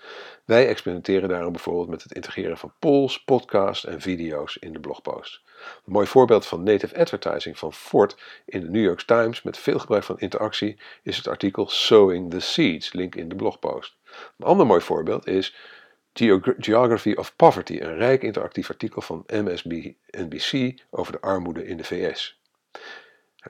Wij 0.46 0.68
experimenteren 0.68 1.30
daarom 1.30 1.52
bijvoorbeeld 1.52 1.90
met 1.90 2.04
het 2.04 2.12
integreren 2.12 2.58
van 2.58 2.74
polls, 2.80 3.24
podcasts 3.24 3.86
en 3.86 4.02
video's 4.02 4.58
in 4.60 4.74
de 4.74 4.80
blogpost. 4.80 5.42
Een 5.86 5.94
mooi 5.94 6.08
voorbeeld 6.08 6.46
van 6.46 6.64
native 6.64 7.00
advertising 7.00 7.58
van 7.58 7.74
Ford 7.74 8.18
in 8.46 8.62
de 8.62 8.70
New 8.70 8.84
York 8.84 9.02
Times 9.02 9.42
met 9.42 9.58
veel 9.58 9.80
gebruik 9.80 10.04
van 10.04 10.20
interactie 10.20 10.78
is 11.04 11.18
het 11.18 11.28
artikel 11.28 11.70
Sowing 11.70 12.32
the 12.32 12.40
Seeds, 12.40 12.94
link 12.94 13.16
in 13.16 13.30
de 13.30 13.36
blogpost. 13.36 13.96
Een 14.38 14.46
ander 14.46 14.66
mooi 14.66 14.82
voorbeeld 14.82 15.28
is 15.28 15.56
Geography 16.60 17.14
of 17.14 17.36
Poverty, 17.36 17.80
een 17.82 17.96
rijk 17.96 18.24
interactief 18.24 18.70
artikel 18.70 19.02
van 19.02 19.24
MSNBC 19.28 20.82
over 20.90 21.12
de 21.12 21.22
armoede 21.22 21.66
in 21.66 21.78
de 21.78 21.84
VS. 21.84 22.42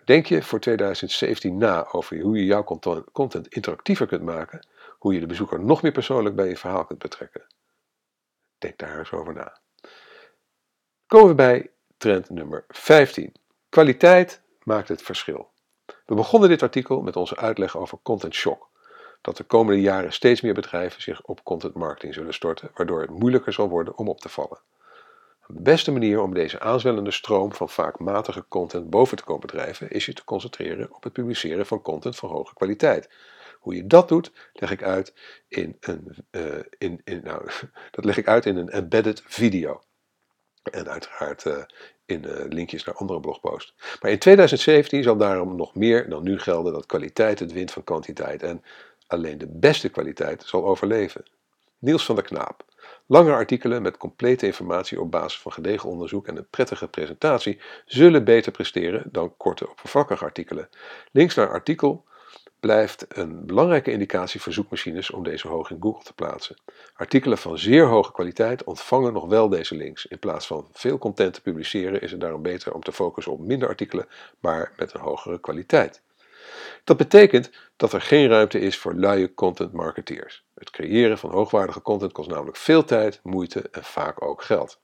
Denk 0.05 0.25
je 0.25 0.41
voor 0.41 0.59
2017 0.59 1.57
na 1.57 1.87
over 1.91 2.19
hoe 2.19 2.37
je 2.37 2.45
jouw 2.45 2.63
content 3.11 3.47
interactiever 3.47 4.07
kunt 4.07 4.21
maken, 4.21 4.67
hoe 4.99 5.13
je 5.13 5.19
de 5.19 5.25
bezoeker 5.25 5.59
nog 5.59 5.81
meer 5.81 5.91
persoonlijk 5.91 6.35
bij 6.35 6.47
je 6.47 6.57
verhaal 6.57 6.85
kunt 6.85 6.99
betrekken? 6.99 7.47
Denk 8.57 8.77
daar 8.77 8.99
eens 8.99 9.11
over 9.11 9.33
na. 9.33 9.59
Komen 11.07 11.27
we 11.27 11.35
bij 11.35 11.71
trend 11.97 12.29
nummer 12.29 12.65
15. 12.67 13.33
Kwaliteit 13.69 14.41
maakt 14.63 14.87
het 14.87 15.01
verschil. 15.01 15.51
We 16.05 16.15
begonnen 16.15 16.49
dit 16.49 16.61
artikel 16.61 17.01
met 17.01 17.15
onze 17.15 17.37
uitleg 17.37 17.77
over 17.77 17.97
content 18.03 18.33
shock 18.33 18.69
dat 19.25 19.37
de 19.37 19.43
komende 19.43 19.81
jaren 19.81 20.13
steeds 20.13 20.41
meer 20.41 20.53
bedrijven 20.53 21.01
zich 21.01 21.21
op 21.21 21.43
content 21.43 21.73
marketing 21.73 22.13
zullen 22.13 22.33
storten, 22.33 22.71
waardoor 22.73 23.01
het 23.01 23.09
moeilijker 23.09 23.53
zal 23.53 23.69
worden 23.69 23.97
om 23.97 24.07
op 24.07 24.19
te 24.19 24.29
vallen. 24.29 24.59
De 25.47 25.61
beste 25.61 25.91
manier 25.91 26.21
om 26.21 26.33
deze 26.33 26.59
aanzwellende 26.59 27.11
stroom 27.11 27.53
van 27.53 27.69
vaak 27.69 27.99
matige 27.99 28.45
content 28.47 28.89
boven 28.89 29.17
te 29.17 29.23
komen 29.23 29.47
drijven, 29.47 29.89
is 29.89 30.05
je 30.05 30.13
te 30.13 30.23
concentreren 30.23 30.95
op 30.95 31.03
het 31.03 31.13
publiceren 31.13 31.65
van 31.65 31.81
content 31.81 32.15
van 32.15 32.29
hoge 32.29 32.53
kwaliteit. 32.53 33.09
Hoe 33.59 33.75
je 33.75 33.87
dat 33.87 34.07
doet, 34.07 34.31
leg 34.53 34.71
ik 34.71 34.83
uit 34.83 35.13
in 35.47 35.77
een, 35.79 36.15
uh, 36.31 36.43
in, 36.77 37.01
in, 37.03 37.21
nou, 37.23 37.49
dat 37.91 38.05
leg 38.05 38.17
ik 38.17 38.27
uit 38.27 38.45
in 38.45 38.57
een 38.57 38.69
embedded 38.69 39.23
video. 39.25 39.81
En 40.71 40.89
uiteraard 40.89 41.45
uh, 41.45 41.63
in 42.05 42.25
uh, 42.25 42.45
linkjes 42.49 42.83
naar 42.83 42.95
andere 42.95 43.19
blogposts. 43.19 43.73
Maar 44.01 44.11
in 44.11 44.19
2017 44.19 45.03
zal 45.03 45.17
daarom 45.17 45.55
nog 45.55 45.75
meer 45.75 46.09
dan 46.09 46.23
nu 46.23 46.39
gelden 46.39 46.73
dat 46.73 46.85
kwaliteit 46.85 47.39
het 47.39 47.51
wint 47.51 47.71
van 47.71 47.83
kwantiteit. 47.83 48.43
En 48.43 48.63
Alleen 49.07 49.37
de 49.37 49.47
beste 49.49 49.89
kwaliteit 49.89 50.43
zal 50.43 50.65
overleven. 50.65 51.25
Niels 51.79 52.05
van 52.05 52.15
der 52.15 52.23
Knaap. 52.23 52.65
Lange 53.05 53.31
artikelen 53.31 53.81
met 53.81 53.97
complete 53.97 54.45
informatie 54.45 55.01
op 55.01 55.11
basis 55.11 55.39
van 55.39 55.51
gedegen 55.51 55.89
onderzoek 55.89 56.27
en 56.27 56.37
een 56.37 56.49
prettige 56.49 56.87
presentatie 56.87 57.59
zullen 57.85 58.23
beter 58.23 58.51
presteren 58.51 59.03
dan 59.11 59.37
korte 59.37 59.69
oppervlakkige 59.69 60.23
artikelen. 60.23 60.69
Links 61.11 61.35
naar 61.35 61.49
artikel 61.49 62.05
blijft 62.59 63.05
een 63.09 63.45
belangrijke 63.45 63.91
indicatie 63.91 64.41
voor 64.41 64.53
zoekmachines 64.53 65.11
om 65.11 65.23
deze 65.23 65.47
hoog 65.47 65.69
in 65.69 65.77
Google 65.81 66.03
te 66.03 66.13
plaatsen. 66.13 66.55
Artikelen 66.93 67.37
van 67.37 67.57
zeer 67.57 67.85
hoge 67.85 68.11
kwaliteit 68.11 68.63
ontvangen 68.63 69.13
nog 69.13 69.25
wel 69.25 69.49
deze 69.49 69.75
links. 69.75 70.05
In 70.05 70.19
plaats 70.19 70.47
van 70.47 70.67
veel 70.71 70.97
content 70.97 71.33
te 71.33 71.41
publiceren 71.41 72.01
is 72.01 72.11
het 72.11 72.19
daarom 72.19 72.41
beter 72.41 72.73
om 72.73 72.81
te 72.81 72.91
focussen 72.91 73.33
op 73.33 73.39
minder 73.39 73.67
artikelen, 73.67 74.07
maar 74.39 74.73
met 74.77 74.93
een 74.93 75.01
hogere 75.01 75.39
kwaliteit. 75.39 76.01
Dat 76.83 76.97
betekent 76.97 77.49
dat 77.75 77.93
er 77.93 78.01
geen 78.01 78.27
ruimte 78.27 78.59
is 78.59 78.77
voor 78.77 78.93
luie 78.93 79.33
content 79.33 79.71
marketeers. 79.71 80.45
Het 80.53 80.69
creëren 80.69 81.17
van 81.17 81.31
hoogwaardige 81.31 81.81
content 81.81 82.11
kost 82.11 82.29
namelijk 82.29 82.57
veel 82.57 82.83
tijd, 82.83 83.19
moeite 83.23 83.69
en 83.71 83.83
vaak 83.83 84.21
ook 84.21 84.43
geld. 84.43 84.79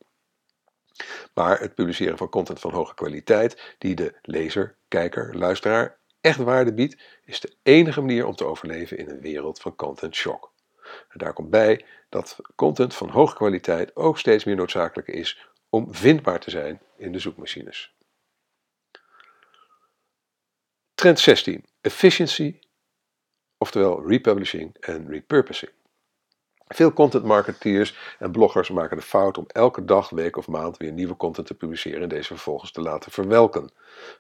Maar 1.34 1.60
het 1.60 1.76
publiceren 1.76 2.18
van 2.18 2.30
content 2.30 2.60
van 2.60 2.72
hoge 2.72 2.94
kwaliteit, 2.94 3.76
die 3.78 3.96
de 3.96 4.14
lezer, 4.22 4.76
kijker, 4.88 5.38
luisteraar 5.38 5.98
echt 6.22 6.38
waarde 6.38 6.74
biedt, 6.74 7.02
is 7.26 7.40
de 7.40 7.56
enige 7.64 8.02
manier 8.02 8.26
om 8.26 8.36
te 8.36 8.46
overleven 8.46 8.98
in 8.98 9.10
een 9.10 9.22
wereld 9.22 9.60
van 9.60 9.76
content 9.76 10.16
shock. 10.16 10.52
En 10.84 11.18
daar 11.18 11.34
komt 11.34 11.50
bij 11.50 11.86
dat 12.10 12.38
content 12.56 12.96
van 12.96 13.10
hoge 13.10 13.36
kwaliteit 13.36 13.96
ook 13.96 14.20
steeds 14.20 14.44
meer 14.44 14.56
noodzakelijk 14.56 15.08
is 15.08 15.50
om 15.70 15.94
vindbaar 15.94 16.40
te 16.40 16.50
zijn 16.50 16.82
in 16.98 17.12
de 17.12 17.20
zoekmachines. 17.20 17.94
Trend 21.02 21.20
16. 21.20 21.66
Efficiency, 21.82 22.60
oftewel 23.58 24.08
republishing 24.08 24.76
en 24.80 25.08
repurposing. 25.10 25.72
Veel 26.68 26.94
content 26.94 27.24
marketeers 27.24 28.16
en 28.20 28.32
bloggers 28.32 28.70
maken 28.70 28.98
de 28.98 29.04
fout 29.04 29.38
om 29.38 29.46
elke 29.48 29.86
dag, 29.86 30.10
week 30.10 30.38
of 30.38 30.48
maand 30.48 30.78
weer 30.78 30.92
nieuwe 30.92 31.18
content 31.18 31.48
te 31.48 31.54
publiceren 31.54 32.02
en 32.02 32.10
deze 32.10 32.28
vervolgens 32.28 32.72
te 32.72 32.82
laten 32.82 33.12
verwelken. 33.12 33.72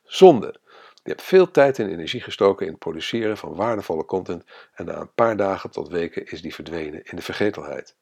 Zonde. 0.03 0.55
Je 1.03 1.09
hebt 1.09 1.21
veel 1.21 1.51
tijd 1.51 1.79
en 1.79 1.89
energie 1.89 2.21
gestoken 2.21 2.65
in 2.65 2.71
het 2.71 2.81
produceren 2.81 3.37
van 3.37 3.55
waardevolle 3.55 4.05
content 4.05 4.43
en 4.73 4.85
na 4.85 4.99
een 4.99 5.13
paar 5.13 5.37
dagen 5.37 5.71
tot 5.71 5.89
weken 5.89 6.25
is 6.25 6.41
die 6.41 6.53
verdwenen 6.53 7.03
in 7.03 7.15
de 7.15 7.21
vergetelheid. 7.21 7.95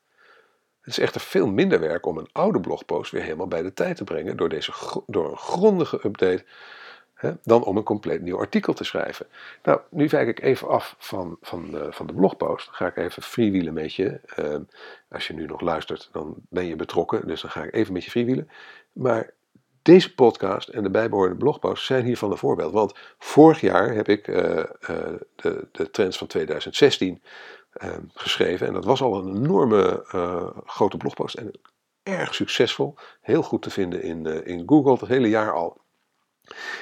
Het 0.81 0.97
is 0.97 0.99
echter 0.99 1.21
veel 1.21 1.47
minder 1.47 1.79
werk 1.79 2.05
om 2.05 2.17
een 2.17 2.29
oude 2.31 2.59
blogpost 2.59 3.11
weer 3.11 3.23
helemaal 3.23 3.47
bij 3.47 3.61
de 3.61 3.73
tijd 3.73 3.97
te 3.97 4.03
brengen 4.03 4.37
door, 4.37 4.49
deze, 4.49 4.73
door 5.05 5.31
een 5.31 5.37
grondige 5.37 5.99
update 6.05 6.45
hè, 7.19 7.31
dan 7.43 7.63
om 7.63 7.77
een 7.77 7.83
compleet 7.83 8.21
nieuw 8.21 8.37
artikel 8.37 8.73
te 8.73 8.83
schrijven. 8.83 9.27
Nou, 9.63 9.79
nu 9.89 10.07
wijk 10.07 10.27
ik 10.27 10.41
even 10.41 10.67
af 10.67 10.95
van, 10.97 11.37
van, 11.41 11.75
uh, 11.75 11.81
van 11.89 12.07
de 12.07 12.13
blogpost. 12.13 12.65
Dan 12.65 12.75
ga 12.75 12.87
ik 12.87 12.97
even 12.97 13.23
freewheelen 13.23 13.73
met 13.73 13.93
je. 13.93 14.19
Uh, 14.39 14.55
als 15.09 15.27
je 15.27 15.33
nu 15.33 15.45
nog 15.45 15.61
luistert, 15.61 16.09
dan 16.11 16.35
ben 16.49 16.65
je 16.65 16.75
betrokken. 16.75 17.27
Dus 17.27 17.41
dan 17.41 17.49
ga 17.49 17.63
ik 17.63 17.73
even 17.73 17.93
met 17.93 18.03
je 18.03 18.09
freewheelen. 18.09 18.49
Maar 18.93 19.33
deze 19.81 20.13
podcast 20.13 20.67
en 20.67 20.83
de 20.83 20.89
bijbehorende 20.89 21.37
blogpost 21.37 21.85
zijn 21.85 22.05
hiervan 22.05 22.31
een 22.31 22.37
voorbeeld. 22.37 22.73
Want 22.73 22.93
vorig 23.17 23.61
jaar 23.61 23.93
heb 23.93 24.07
ik 24.07 24.27
uh, 24.27 24.35
de, 25.35 25.67
de 25.71 25.91
trends 25.91 26.17
van 26.17 26.27
2016 26.27 27.21
ehm, 27.73 28.01
geschreven. 28.13 28.67
En 28.67 28.73
dat 28.73 28.85
was 28.85 29.01
al 29.01 29.17
een 29.17 29.35
enorme 29.35 30.03
grote 30.65 30.97
blogpost. 30.97 31.35
En 31.35 31.51
erg 32.03 32.35
succesvol. 32.35 32.95
Heel 33.21 33.43
goed 33.43 33.61
te 33.61 33.69
vinden 33.69 34.01
in, 34.01 34.45
in 34.45 34.63
Google 34.65 34.91
het 34.91 35.07
hele 35.07 35.29
jaar 35.29 35.53
al. 35.53 35.81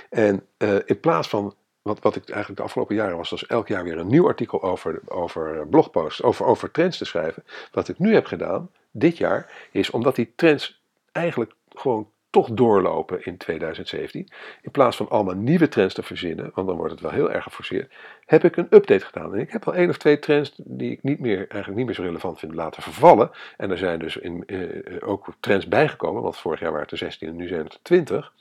En 0.10 0.45
uh, 0.58 0.75
in 0.86 0.99
plaats 0.99 1.27
van 1.27 1.56
wat, 1.82 1.99
wat 1.99 2.15
ik 2.15 2.30
eigenlijk 2.30 2.60
de 2.60 2.65
afgelopen 2.65 2.95
jaren 2.95 3.17
was, 3.17 3.30
was 3.30 3.45
elk 3.45 3.67
jaar 3.67 3.84
weer 3.84 3.97
een 3.97 4.08
nieuw 4.08 4.27
artikel 4.27 4.63
over, 4.63 5.01
over 5.06 5.67
blogposts, 5.67 6.23
over, 6.23 6.45
over 6.45 6.71
trends 6.71 6.97
te 6.97 7.06
schrijven. 7.06 7.43
Wat 7.71 7.88
ik 7.88 7.99
nu 7.99 8.13
heb 8.13 8.25
gedaan, 8.25 8.69
dit 8.91 9.17
jaar, 9.17 9.51
is 9.71 9.89
omdat 9.89 10.15
die 10.15 10.34
trends 10.36 10.82
eigenlijk 11.12 11.53
gewoon 11.69 12.10
toch 12.30 12.49
doorlopen 12.49 13.25
in 13.25 13.38
2017. 13.38 14.27
In 14.62 14.71
plaats 14.71 14.97
van 14.97 15.10
allemaal 15.10 15.36
nieuwe 15.36 15.67
trends 15.67 15.93
te 15.93 16.03
verzinnen, 16.03 16.51
want 16.53 16.67
dan 16.67 16.77
wordt 16.77 16.91
het 16.91 17.01
wel 17.01 17.12
heel 17.12 17.32
erg 17.32 17.43
geforceerd, 17.43 17.93
heb 18.25 18.43
ik 18.43 18.58
een 18.58 18.67
update 18.69 19.06
gedaan. 19.06 19.34
En 19.34 19.39
ik 19.39 19.51
heb 19.51 19.65
wel 19.65 19.75
één 19.75 19.89
of 19.89 19.97
twee 19.97 20.19
trends 20.19 20.53
die 20.56 20.91
ik 20.91 21.03
niet 21.03 21.19
meer, 21.19 21.38
eigenlijk 21.38 21.75
niet 21.75 21.86
meer 21.86 21.95
zo 21.95 22.01
relevant 22.01 22.39
vind 22.39 22.53
laten 22.53 22.84
vervallen. 22.84 23.32
En 23.58 23.71
er 23.71 23.77
zijn 23.77 23.99
dus 23.99 24.17
in, 24.17 24.43
eh, 24.45 25.10
ook 25.10 25.27
trends 25.39 25.67
bijgekomen, 25.67 26.21
want 26.21 26.38
vorig 26.38 26.60
jaar 26.60 26.71
waren 26.71 26.84
het 26.84 26.91
er 26.91 26.97
16 26.97 27.27
en 27.27 27.36
nu 27.36 27.47
zijn 27.47 27.63
het 27.63 27.73
er 27.73 27.80
20. 27.82 28.34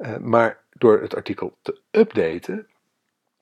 Uh, 0.00 0.16
maar 0.16 0.60
door 0.72 1.00
het 1.00 1.14
artikel 1.14 1.56
te 1.62 1.80
updaten, 1.90 2.66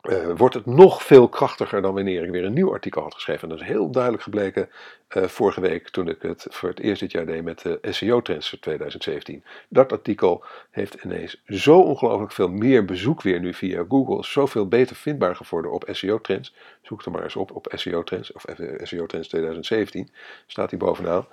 uh, 0.02 0.36
wordt 0.36 0.54
het 0.54 0.66
nog 0.66 1.02
veel 1.02 1.28
krachtiger 1.28 1.82
dan 1.82 1.94
wanneer 1.94 2.24
ik 2.24 2.30
weer 2.30 2.44
een 2.44 2.52
nieuw 2.52 2.72
artikel 2.72 3.02
had 3.02 3.14
geschreven. 3.14 3.42
En 3.42 3.48
dat 3.48 3.60
is 3.60 3.66
heel 3.66 3.90
duidelijk 3.90 4.22
gebleken 4.22 4.68
uh, 5.16 5.24
vorige 5.24 5.60
week 5.60 5.88
toen 5.88 6.08
ik 6.08 6.22
het 6.22 6.46
voor 6.48 6.68
het 6.68 6.80
eerst 6.80 7.00
dit 7.00 7.12
jaar 7.12 7.26
deed 7.26 7.44
met 7.44 7.62
de 7.62 7.78
SEO-trends 7.82 8.48
voor 8.48 8.58
2017. 8.58 9.44
Dat 9.68 9.92
artikel 9.92 10.44
heeft 10.70 10.94
ineens 11.04 11.42
zo 11.46 11.80
ongelooflijk 11.80 12.32
veel 12.32 12.48
meer 12.48 12.84
bezoek 12.84 13.22
weer 13.22 13.40
nu 13.40 13.54
via 13.54 13.84
Google. 13.88 14.24
Zoveel 14.24 14.68
beter 14.68 14.96
vindbaar 14.96 15.36
geworden 15.36 15.72
op 15.72 15.88
SEO-trends. 15.90 16.54
Zoek 16.82 17.04
er 17.04 17.10
maar 17.10 17.22
eens 17.22 17.36
op 17.36 17.54
op 17.54 17.72
SEO-trends 17.74 18.32
of 18.32 18.44
SEO-trends 18.82 19.28
2017. 19.28 20.10
Staat 20.46 20.70
hier 20.70 20.78
bovenaan. 20.78 21.26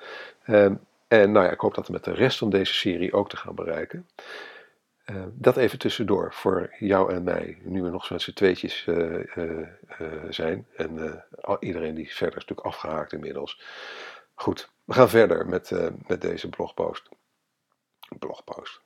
Um, 0.47 0.79
en 1.08 1.31
nou 1.31 1.45
ja, 1.45 1.52
ik 1.52 1.60
hoop 1.60 1.75
dat 1.75 1.89
met 1.89 2.04
de 2.04 2.13
rest 2.13 2.37
van 2.37 2.50
deze 2.50 2.73
serie 2.73 3.13
ook 3.13 3.29
te 3.29 3.37
gaan 3.37 3.56
bereiken. 3.56 4.08
Uh, 5.06 5.23
dat 5.31 5.58
even 5.58 5.79
tussendoor 5.79 6.33
voor 6.33 6.75
jou 6.79 7.13
en 7.13 7.23
mij, 7.23 7.58
nu 7.62 7.83
we 7.83 7.89
nog 7.89 8.06
zo'n 8.06 8.19
z'n 8.19 8.33
tweetjes 8.33 8.85
uh, 8.85 9.35
uh, 9.35 9.67
zijn. 10.29 10.67
En 10.75 11.23
iedereen 11.60 11.95
die 11.95 12.15
verder 12.15 12.37
is 12.37 12.45
natuurlijk 12.45 12.67
afgehaakt 12.67 13.13
inmiddels. 13.13 13.62
Goed, 14.33 14.69
we 14.83 14.93
gaan 14.93 15.10
verder 15.10 15.47
met, 15.47 15.71
met 16.08 16.21
deze 16.21 16.49
blogpost. 16.49 17.10
Blogpost. 18.19 18.81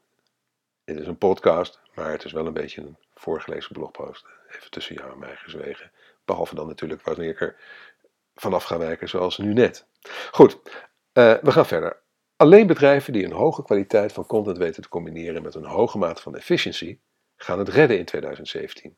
Dit 0.83 0.99
is 0.99 1.07
een 1.07 1.17
podcast, 1.17 1.79
maar 1.95 2.11
het 2.11 2.23
is 2.23 2.31
wel 2.31 2.45
een 2.45 2.53
beetje 2.53 2.81
een 2.81 2.97
voorgelezen 3.13 3.73
blogpost. 3.73 4.25
Even 4.49 4.71
tussen 4.71 4.95
jou 4.95 5.11
en 5.11 5.19
mij 5.19 5.35
gezwegen. 5.35 5.91
Behalve 6.25 6.55
dan 6.55 6.67
natuurlijk 6.67 7.01
wanneer 7.01 7.29
ik 7.29 7.41
er 7.41 7.55
vanaf 8.35 8.63
ga 8.63 8.77
wijken, 8.77 9.09
zoals 9.09 9.37
nu 9.37 9.53
net. 9.53 9.85
Goed, 10.31 10.59
we 11.13 11.51
gaan 11.51 11.65
verder. 11.65 12.01
Alleen 12.41 12.67
bedrijven 12.67 13.13
die 13.13 13.25
een 13.25 13.31
hoge 13.31 13.63
kwaliteit 13.63 14.13
van 14.13 14.25
content 14.25 14.57
weten 14.57 14.81
te 14.81 14.89
combineren 14.89 15.41
met 15.41 15.55
een 15.55 15.65
hoge 15.65 15.97
mate 15.97 16.21
van 16.21 16.35
efficiëntie, 16.35 17.01
gaan 17.35 17.59
het 17.59 17.69
redden 17.69 17.97
in 17.97 18.05
2017. 18.05 18.97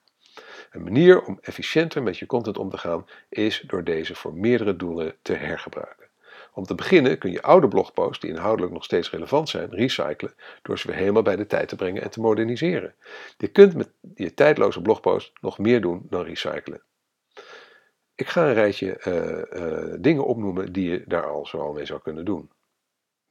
Een 0.71 0.83
manier 0.83 1.21
om 1.21 1.37
efficiënter 1.41 2.03
met 2.03 2.17
je 2.17 2.25
content 2.25 2.57
om 2.57 2.69
te 2.69 2.77
gaan 2.77 3.05
is 3.29 3.63
door 3.67 3.83
deze 3.83 4.15
voor 4.15 4.33
meerdere 4.33 4.75
doelen 4.75 5.15
te 5.21 5.33
hergebruiken. 5.33 6.07
Om 6.53 6.63
te 6.63 6.75
beginnen 6.75 7.17
kun 7.17 7.31
je 7.31 7.41
oude 7.41 7.67
blogposts, 7.67 8.19
die 8.19 8.29
inhoudelijk 8.29 8.73
nog 8.73 8.83
steeds 8.83 9.11
relevant 9.11 9.49
zijn, 9.49 9.69
recyclen 9.69 10.33
door 10.61 10.79
ze 10.79 10.87
weer 10.87 10.95
helemaal 10.95 11.21
bij 11.21 11.35
de 11.35 11.47
tijd 11.47 11.67
te 11.67 11.75
brengen 11.75 12.01
en 12.01 12.09
te 12.09 12.19
moderniseren. 12.19 12.95
Je 13.37 13.47
kunt 13.47 13.75
met 13.75 13.89
je 14.15 14.33
tijdloze 14.33 14.81
blogpost 14.81 15.31
nog 15.41 15.57
meer 15.57 15.81
doen 15.81 16.05
dan 16.09 16.23
recyclen. 16.23 16.81
Ik 18.15 18.27
ga 18.27 18.47
een 18.47 18.53
rijtje 18.53 19.01
uh, 19.07 19.61
uh, 19.61 19.95
dingen 19.99 20.25
opnoemen 20.25 20.73
die 20.73 20.89
je 20.89 21.03
daar 21.07 21.25
al 21.25 21.45
zo 21.45 21.57
al 21.57 21.73
mee 21.73 21.85
zou 21.85 22.01
kunnen 22.01 22.25
doen. 22.25 22.49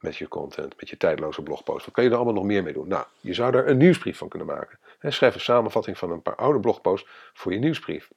Met 0.01 0.17
je 0.17 0.27
content, 0.27 0.79
met 0.79 0.89
je 0.89 0.97
tijdloze 0.97 1.41
blogpost. 1.41 1.85
Wat 1.85 1.93
kan 1.93 2.03
je 2.03 2.09
er 2.09 2.15
allemaal 2.15 2.33
nog 2.33 2.43
meer 2.43 2.63
mee 2.63 2.73
doen? 2.73 2.87
Nou, 2.87 3.05
je 3.19 3.33
zou 3.33 3.51
daar 3.51 3.67
een 3.67 3.77
nieuwsbrief 3.77 4.17
van 4.17 4.27
kunnen 4.27 4.47
maken. 4.47 4.79
schrijf 5.01 5.33
een 5.33 5.39
samenvatting 5.39 5.97
van 5.97 6.11
een 6.11 6.21
paar 6.21 6.35
oude 6.35 6.59
blogposts 6.59 7.09
voor 7.33 7.53
je 7.53 7.59
nieuwsbrief. 7.59 8.09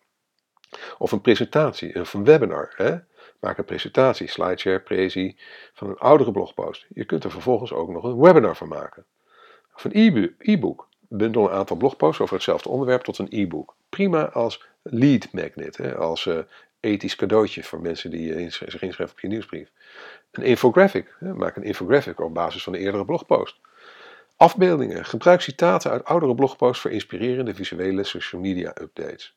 Of 0.99 1.13
een 1.13 1.21
presentatie, 1.21 1.99
een 1.99 2.25
webinar. 2.25 2.73
Hè? 2.77 2.97
Maak 3.41 3.59
een 3.59 3.65
presentatie, 3.65 4.29
slideshare, 4.29 4.81
prezi 4.81 5.37
van 5.73 5.89
een 5.89 5.99
oudere 5.99 6.33
blogpost. 6.33 6.87
Je 6.89 7.05
kunt 7.05 7.25
er 7.25 7.31
vervolgens 7.31 7.73
ook 7.73 7.89
nog 7.89 8.05
een 8.05 8.21
webinar 8.21 8.57
van 8.57 8.69
maken. 8.69 9.05
Of 9.75 9.85
een 9.85 10.35
e-book. 10.39 10.89
Bundel 11.09 11.45
een 11.45 11.57
aantal 11.57 11.77
blogposts 11.77 12.21
over 12.21 12.35
hetzelfde 12.35 12.69
onderwerp 12.69 13.03
tot 13.03 13.19
een 13.19 13.29
e-book. 13.31 13.75
Prima 13.89 14.29
als 14.29 14.67
lead 14.83 15.33
magnet, 15.33 15.77
hè? 15.77 15.97
als 15.97 16.27
uh, 16.27 16.39
ethisch 16.81 17.17
cadeautje 17.17 17.63
voor 17.63 17.81
mensen 17.81 18.11
die 18.11 18.29
uh, 18.29 18.51
zich 18.51 18.83
inschrijven 18.83 19.17
op 19.17 19.21
je 19.21 19.29
nieuwsbrief. 19.29 19.71
Een 20.35 20.43
infographic. 20.43 21.17
Maak 21.21 21.57
een 21.57 21.63
infographic 21.63 22.21
op 22.21 22.35
basis 22.35 22.63
van 22.63 22.75
een 22.75 22.81
eerdere 22.81 23.05
blogpost. 23.05 23.61
Afbeeldingen. 24.37 25.05
Gebruik 25.05 25.41
citaten 25.41 25.91
uit 25.91 26.05
oudere 26.05 26.35
blogposts 26.35 26.83
voor 26.83 26.91
inspirerende 26.91 27.55
visuele 27.55 28.05
social 28.05 28.41
media 28.41 28.75
updates. 28.81 29.37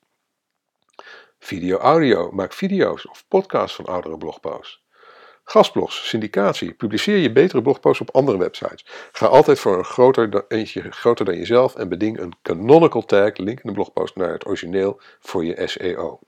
Video-audio, 1.40 2.32
maak 2.32 2.54
video's 2.54 3.08
of 3.08 3.26
podcasts 3.28 3.76
van 3.76 3.86
oudere 3.86 4.18
blogposts. 4.18 4.86
Gastblogs, 5.44 6.08
syndicatie, 6.08 6.74
publiceer 6.74 7.18
je 7.18 7.32
betere 7.32 7.62
blogposts 7.62 8.02
op 8.02 8.16
andere 8.16 8.38
websites. 8.38 8.86
Ga 9.12 9.26
altijd 9.26 9.60
voor 9.60 9.78
een 9.78 9.84
groter, 9.84 10.46
eentje 10.48 10.92
groter 10.92 11.26
dan 11.26 11.38
jezelf 11.38 11.76
en 11.76 11.90
beding 11.90 12.20
een 12.20 12.34
canonical 12.42 13.06
tag, 13.06 13.38
link 13.38 13.60
in 13.60 13.70
de 13.70 13.72
blogpost 13.72 14.16
naar 14.16 14.32
het 14.32 14.46
origineel 14.46 15.00
voor 15.20 15.46
je 15.46 15.68
SEO. 15.68 16.20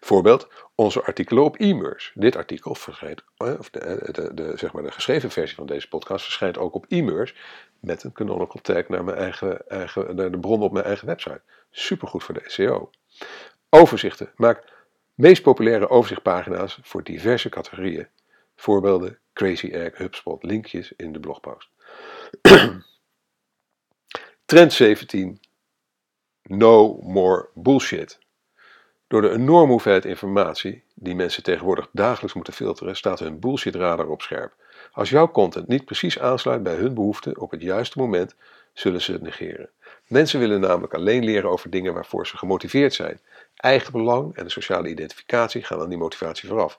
Voorbeeld, 0.00 0.48
onze 0.78 1.02
artikelen 1.02 1.44
op 1.44 1.56
e-mers. 1.56 2.12
Dit 2.14 2.36
artikel 2.36 2.74
verschijnt, 2.74 3.22
eh, 3.36 3.58
of 3.58 3.70
de, 3.70 4.08
de, 4.12 4.34
de, 4.34 4.52
zeg 4.56 4.72
maar 4.72 4.82
de 4.82 4.90
geschreven 4.90 5.30
versie 5.30 5.56
van 5.56 5.66
deze 5.66 5.88
podcast 5.88 6.24
verschijnt 6.24 6.58
ook 6.58 6.74
op 6.74 6.84
e-mers 6.88 7.34
met 7.80 8.04
een 8.04 8.12
canonical 8.12 8.60
tag 8.60 8.88
naar, 8.88 9.04
mijn 9.04 9.16
eigen, 9.16 9.68
eigen, 9.68 10.16
naar 10.16 10.30
de 10.30 10.38
bron 10.38 10.62
op 10.62 10.72
mijn 10.72 10.84
eigen 10.84 11.06
website. 11.06 11.40
Supergoed 11.70 12.24
voor 12.24 12.34
de 12.34 12.42
SEO. 12.46 12.90
Overzichten. 13.68 14.32
Maak 14.36 14.72
meest 15.14 15.42
populaire 15.42 15.88
overzichtpagina's 15.88 16.78
voor 16.82 17.02
diverse 17.02 17.48
categorieën. 17.48 18.08
Voorbeelden 18.56 19.18
Crazy 19.32 19.66
Egg, 19.66 19.96
HubSpot, 19.96 20.42
linkjes 20.42 20.92
in 20.96 21.12
de 21.12 21.20
blogpost. 21.20 21.68
Trend 24.44 24.72
17. 24.72 25.40
No 26.42 26.98
more 27.02 27.48
bullshit. 27.54 28.18
Door 29.08 29.22
de 29.22 29.30
enorme 29.30 29.70
hoeveelheid 29.70 30.04
informatie 30.04 30.82
die 30.94 31.14
mensen 31.14 31.42
tegenwoordig 31.42 31.88
dagelijks 31.92 32.34
moeten 32.34 32.52
filteren, 32.52 32.96
staat 32.96 33.18
hun 33.18 33.40
bullshit-radar 33.40 34.08
op 34.08 34.22
scherp. 34.22 34.52
Als 34.92 35.10
jouw 35.10 35.30
content 35.30 35.68
niet 35.68 35.84
precies 35.84 36.18
aansluit 36.18 36.62
bij 36.62 36.74
hun 36.74 36.94
behoeften 36.94 37.40
op 37.40 37.50
het 37.50 37.62
juiste 37.62 37.98
moment, 37.98 38.34
zullen 38.72 39.00
ze 39.00 39.12
het 39.12 39.22
negeren. 39.22 39.70
Mensen 40.06 40.40
willen 40.40 40.60
namelijk 40.60 40.94
alleen 40.94 41.24
leren 41.24 41.50
over 41.50 41.70
dingen 41.70 41.94
waarvoor 41.94 42.26
ze 42.26 42.36
gemotiveerd 42.36 42.94
zijn. 42.94 43.20
Eigenbelang 43.56 44.36
en 44.36 44.44
de 44.44 44.50
sociale 44.50 44.88
identificatie 44.88 45.62
gaan 45.62 45.80
aan 45.80 45.88
die 45.88 45.98
motivatie 45.98 46.48
vooraf. 46.48 46.78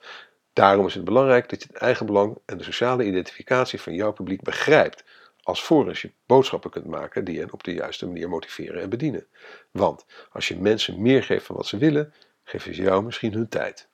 Daarom 0.52 0.86
is 0.86 0.94
het 0.94 1.04
belangrijk 1.04 1.48
dat 1.48 1.62
je 1.62 1.68
het 1.72 1.82
eigenbelang 1.82 2.38
en 2.46 2.58
de 2.58 2.64
sociale 2.64 3.04
identificatie 3.04 3.80
van 3.80 3.94
jouw 3.94 4.12
publiek 4.12 4.42
begrijpt, 4.42 5.04
alvorens 5.50 6.02
je 6.02 6.12
boodschappen 6.26 6.70
kunt 6.70 6.86
maken 6.86 7.24
die 7.24 7.38
hen 7.38 7.52
op 7.52 7.64
de 7.64 7.72
juiste 7.72 8.06
manier 8.06 8.28
motiveren 8.28 8.82
en 8.82 8.88
bedienen. 8.90 9.26
Want 9.70 10.06
als 10.32 10.48
je 10.48 10.56
mensen 10.56 11.02
meer 11.02 11.22
geeft 11.22 11.46
van 11.46 11.56
wat 11.56 11.66
ze 11.66 11.76
willen, 11.76 12.14
geven 12.44 12.74
ze 12.74 12.82
jou 12.82 13.02
misschien 13.02 13.32
hun 13.32 13.48
tijd. 13.48 13.88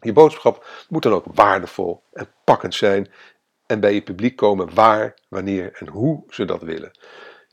Je 0.00 0.12
boodschap 0.12 0.66
moet 0.88 1.02
dan 1.02 1.12
ook 1.12 1.24
waardevol 1.34 2.02
en 2.12 2.28
pakkend 2.44 2.74
zijn 2.74 3.10
en 3.66 3.80
bij 3.80 3.94
je 3.94 4.02
publiek 4.02 4.36
komen 4.36 4.74
waar, 4.74 5.14
wanneer 5.28 5.72
en 5.72 5.88
hoe 5.88 6.24
ze 6.28 6.44
dat 6.44 6.62
willen. 6.62 6.90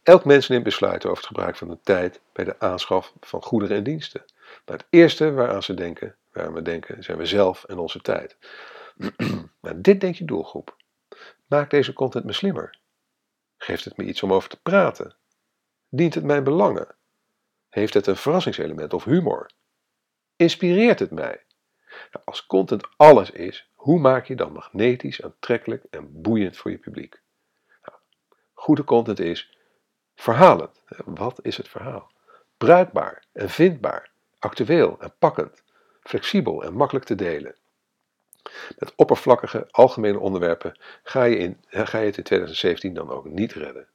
Elk 0.03 0.25
mens 0.25 0.47
neemt 0.47 0.63
besluiten 0.63 1.09
over 1.09 1.23
het 1.23 1.31
gebruik 1.31 1.55
van 1.55 1.67
de 1.67 1.79
tijd 1.83 2.21
bij 2.33 2.45
de 2.45 2.59
aanschaf 2.59 3.13
van 3.19 3.41
goederen 3.41 3.77
en 3.77 3.83
diensten. 3.83 4.25
Maar 4.65 4.77
het 4.77 4.85
eerste 4.89 5.31
waaraan 5.31 5.63
ze 5.63 5.73
denken, 5.73 6.15
waar 6.31 6.53
we 6.53 6.61
denken, 6.61 7.03
zijn 7.03 7.17
we 7.17 7.25
zelf 7.25 7.63
en 7.63 7.77
onze 7.77 8.01
tijd. 8.01 8.37
maar 9.61 9.81
dit 9.81 10.01
denkt 10.01 10.17
je 10.17 10.25
doelgroep. 10.25 10.75
Maakt 11.45 11.71
deze 11.71 11.93
content 11.93 12.25
me 12.25 12.33
slimmer? 12.33 12.79
Geeft 13.57 13.85
het 13.85 13.97
me 13.97 14.03
iets 14.03 14.23
om 14.23 14.33
over 14.33 14.49
te 14.49 14.61
praten? 14.61 15.15
Dient 15.89 16.13
het 16.13 16.23
mijn 16.23 16.43
belangen? 16.43 16.95
Heeft 17.69 17.93
het 17.93 18.07
een 18.07 18.17
verrassingselement 18.17 18.93
of 18.93 19.03
humor? 19.03 19.49
Inspireert 20.35 20.99
het 20.99 21.11
mij? 21.11 21.43
Nou, 22.11 22.25
als 22.25 22.45
content 22.45 22.87
alles 22.97 23.31
is, 23.31 23.69
hoe 23.73 23.99
maak 23.99 24.25
je 24.25 24.35
dan 24.35 24.51
magnetisch, 24.51 25.21
aantrekkelijk 25.21 25.83
en 25.89 26.21
boeiend 26.21 26.57
voor 26.57 26.71
je 26.71 26.77
publiek? 26.77 27.21
Nou, 27.81 27.97
goede 28.53 28.83
content 28.83 29.19
is 29.19 29.55
Verhalend. 30.15 30.81
Wat 31.05 31.39
is 31.41 31.57
het 31.57 31.67
verhaal? 31.67 32.11
Bruikbaar 32.57 33.23
en 33.31 33.49
vindbaar, 33.49 34.11
actueel 34.39 34.97
en 34.99 35.13
pakkend, 35.19 35.63
flexibel 36.01 36.63
en 36.63 36.73
makkelijk 36.73 37.05
te 37.05 37.15
delen. 37.15 37.55
Met 38.77 38.93
oppervlakkige, 38.95 39.67
algemene 39.71 40.19
onderwerpen 40.19 40.79
ga 41.03 41.23
je, 41.23 41.37
in, 41.37 41.57
ga 41.69 41.99
je 41.99 42.05
het 42.05 42.17
in 42.17 42.23
2017 42.23 42.93
dan 42.93 43.09
ook 43.09 43.25
niet 43.25 43.53
redden. 43.53 43.87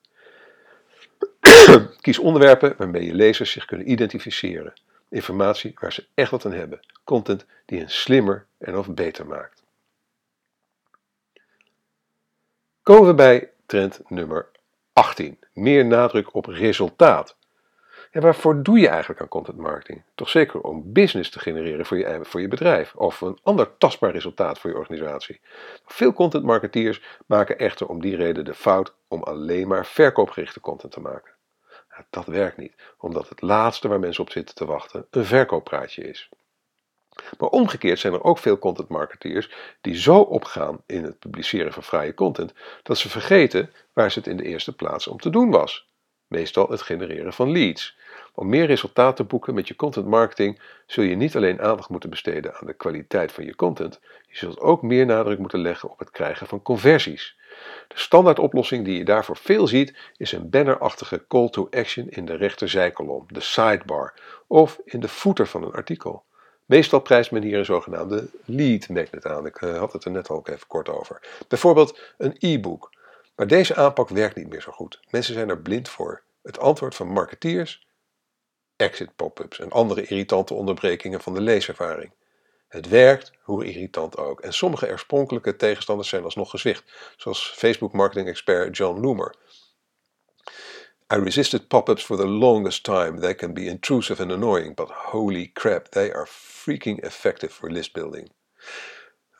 Kies 2.00 2.18
onderwerpen 2.18 2.74
waarmee 2.76 3.06
je 3.06 3.14
lezers 3.14 3.50
zich 3.50 3.64
kunnen 3.64 3.90
identificeren. 3.90 4.72
Informatie 5.08 5.72
waar 5.80 5.92
ze 5.92 6.06
echt 6.14 6.30
wat 6.30 6.44
aan 6.44 6.52
hebben. 6.52 6.80
Content 7.04 7.46
die 7.66 7.78
hen 7.78 7.90
slimmer 7.90 8.46
en 8.58 8.76
of 8.76 8.94
beter 8.94 9.26
maakt. 9.26 9.62
Komen 12.82 13.06
we 13.06 13.14
bij 13.14 13.50
trend 13.66 14.00
nummer 14.08 14.48
18. 14.92 15.38
Meer 15.52 15.86
nadruk 15.86 16.34
op 16.34 16.46
resultaat. 16.46 17.36
En 18.10 18.22
waarvoor 18.22 18.62
doe 18.62 18.78
je 18.78 18.88
eigenlijk 18.88 19.20
aan 19.20 19.28
content 19.28 19.56
marketing? 19.56 20.02
Toch 20.14 20.28
zeker 20.28 20.60
om 20.60 20.92
business 20.92 21.30
te 21.30 21.38
genereren 21.38 21.86
voor 21.86 21.98
je, 21.98 22.18
voor 22.22 22.40
je 22.40 22.48
bedrijf 22.48 22.94
of 22.94 23.20
een 23.20 23.38
ander 23.42 23.76
tastbaar 23.76 24.12
resultaat 24.12 24.58
voor 24.58 24.70
je 24.70 24.76
organisatie. 24.76 25.40
Veel 25.86 26.12
content 26.12 26.44
marketeers 26.44 27.02
maken 27.26 27.58
echter 27.58 27.86
om 27.86 28.00
die 28.00 28.16
reden 28.16 28.44
de 28.44 28.54
fout 28.54 28.94
om 29.08 29.22
alleen 29.22 29.68
maar 29.68 29.86
verkoopgerichte 29.86 30.60
content 30.60 30.92
te 30.92 31.00
maken. 31.00 31.32
Dat 32.10 32.26
werkt 32.26 32.56
niet, 32.56 32.74
omdat 32.98 33.28
het 33.28 33.40
laatste 33.40 33.88
waar 33.88 34.00
mensen 34.00 34.22
op 34.22 34.30
zitten 34.30 34.54
te 34.54 34.64
wachten 34.64 35.06
een 35.10 35.24
verkooppraatje 35.24 36.02
is. 36.02 36.28
Maar 37.38 37.48
omgekeerd 37.48 37.98
zijn 37.98 38.12
er 38.12 38.24
ook 38.24 38.38
veel 38.38 38.58
content 38.58 38.88
marketeers 38.88 39.50
die 39.80 39.96
zo 39.96 40.18
opgaan 40.20 40.82
in 40.86 41.04
het 41.04 41.18
publiceren 41.18 41.72
van 41.72 41.82
vrije 41.82 42.14
content 42.14 42.52
dat 42.82 42.98
ze 42.98 43.08
vergeten 43.08 43.72
waar 43.92 44.10
ze 44.10 44.18
het 44.18 44.28
in 44.28 44.36
de 44.36 44.44
eerste 44.44 44.74
plaats 44.74 45.06
om 45.06 45.18
te 45.18 45.30
doen 45.30 45.50
was. 45.50 45.89
Meestal 46.30 46.68
het 46.68 46.82
genereren 46.82 47.32
van 47.32 47.52
leads. 47.52 47.96
Om 48.34 48.48
meer 48.48 48.66
resultaat 48.66 49.16
te 49.16 49.24
boeken 49.24 49.54
met 49.54 49.68
je 49.68 49.76
content 49.76 50.06
marketing 50.06 50.60
zul 50.86 51.04
je 51.04 51.14
niet 51.16 51.36
alleen 51.36 51.60
aandacht 51.60 51.88
moeten 51.88 52.10
besteden 52.10 52.54
aan 52.54 52.66
de 52.66 52.72
kwaliteit 52.72 53.32
van 53.32 53.44
je 53.44 53.54
content, 53.54 54.00
je 54.28 54.36
zult 54.36 54.60
ook 54.60 54.82
meer 54.82 55.06
nadruk 55.06 55.38
moeten 55.38 55.60
leggen 55.60 55.90
op 55.90 55.98
het 55.98 56.10
krijgen 56.10 56.46
van 56.46 56.62
conversies. 56.62 57.36
De 57.88 57.98
standaardoplossing 57.98 58.84
die 58.84 58.98
je 58.98 59.04
daarvoor 59.04 59.36
veel 59.36 59.66
ziet 59.66 59.94
is 60.16 60.32
een 60.32 60.50
bannerachtige 60.50 61.24
call 61.28 61.48
to 61.48 61.68
action 61.70 62.08
in 62.08 62.24
de 62.24 62.34
rechterzijkolom, 62.36 63.24
de 63.28 63.40
sidebar, 63.40 64.14
of 64.46 64.80
in 64.84 65.00
de 65.00 65.08
footer 65.08 65.46
van 65.46 65.62
een 65.62 65.72
artikel. 65.72 66.24
Meestal 66.66 67.00
prijst 67.00 67.30
men 67.30 67.42
hier 67.42 67.58
een 67.58 67.64
zogenaamde 67.64 68.28
lead 68.44 68.88
magnet 68.88 69.26
aan. 69.26 69.46
Ik 69.46 69.56
eh, 69.56 69.78
had 69.78 69.92
het 69.92 70.04
er 70.04 70.10
net 70.10 70.28
al 70.28 70.36
ook 70.36 70.48
even 70.48 70.66
kort 70.66 70.88
over. 70.88 71.20
Bijvoorbeeld 71.48 72.00
een 72.18 72.36
e-book. 72.38 72.90
Maar 73.40 73.48
deze 73.48 73.74
aanpak 73.74 74.08
werkt 74.08 74.36
niet 74.36 74.48
meer 74.48 74.60
zo 74.60 74.72
goed. 74.72 75.00
Mensen 75.10 75.34
zijn 75.34 75.48
er 75.48 75.60
blind 75.60 75.88
voor. 75.88 76.22
Het 76.42 76.58
antwoord 76.58 76.94
van 76.94 77.08
marketeers? 77.08 77.86
Exit 78.76 79.16
pop-ups 79.16 79.58
en 79.60 79.70
andere 79.70 80.02
irritante 80.06 80.54
onderbrekingen 80.54 81.20
van 81.20 81.34
de 81.34 81.40
leeservaring. 81.40 82.12
Het 82.68 82.88
werkt, 82.88 83.32
hoe 83.42 83.64
irritant 83.64 84.16
ook. 84.16 84.40
En 84.40 84.52
sommige 84.52 84.90
oorspronkelijke 84.90 85.56
tegenstanders 85.56 86.08
zijn 86.08 86.24
alsnog 86.24 86.50
gezwicht, 86.50 87.14
zoals 87.16 87.52
Facebook 87.56 87.92
marketing 87.92 88.28
expert 88.28 88.76
John 88.76 89.00
Loomer. 89.00 89.34
I 91.12 91.16
resisted 91.16 91.68
pop-ups 91.68 92.04
for 92.04 92.16
the 92.16 92.28
longest 92.28 92.84
time. 92.84 93.20
They 93.20 93.34
can 93.34 93.54
be 93.54 93.64
intrusive 93.64 94.22
and 94.22 94.32
annoying, 94.32 94.74
but 94.74 94.90
holy 94.90 95.50
crap, 95.52 95.86
they 95.86 96.12
are 96.12 96.26
freaking 96.26 97.02
effective 97.02 97.52
for 97.52 97.70
list 97.70 97.92
building. 97.92 98.32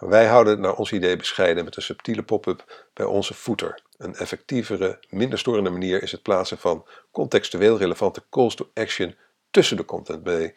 Wij 0.00 0.26
houden 0.26 0.52
het 0.52 0.62
naar 0.62 0.74
ons 0.74 0.92
idee 0.92 1.16
bescheiden 1.16 1.64
met 1.64 1.76
een 1.76 1.82
subtiele 1.82 2.22
pop-up 2.22 2.88
bij 2.94 3.06
onze 3.06 3.34
footer. 3.34 3.82
Een 3.96 4.14
effectievere, 4.14 4.98
minder 5.08 5.38
storende 5.38 5.70
manier 5.70 6.02
is 6.02 6.12
het 6.12 6.22
plaatsen 6.22 6.58
van 6.58 6.86
contextueel 7.10 7.78
relevante 7.78 8.22
calls 8.30 8.54
to 8.54 8.70
action 8.74 9.16
tussen 9.50 9.76
de 9.76 9.84
content 9.84 10.22
bij 10.22 10.54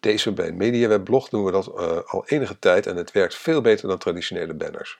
Deze 0.00 0.32
bij 0.32 0.52
MediaWeb-blog 0.52 1.28
doen 1.28 1.44
we 1.44 1.50
dat 1.50 1.68
uh, 1.68 1.98
al 2.06 2.26
enige 2.26 2.58
tijd 2.58 2.86
en 2.86 2.96
het 2.96 3.12
werkt 3.12 3.34
veel 3.34 3.60
beter 3.60 3.88
dan 3.88 3.98
traditionele 3.98 4.54
banners. 4.54 4.98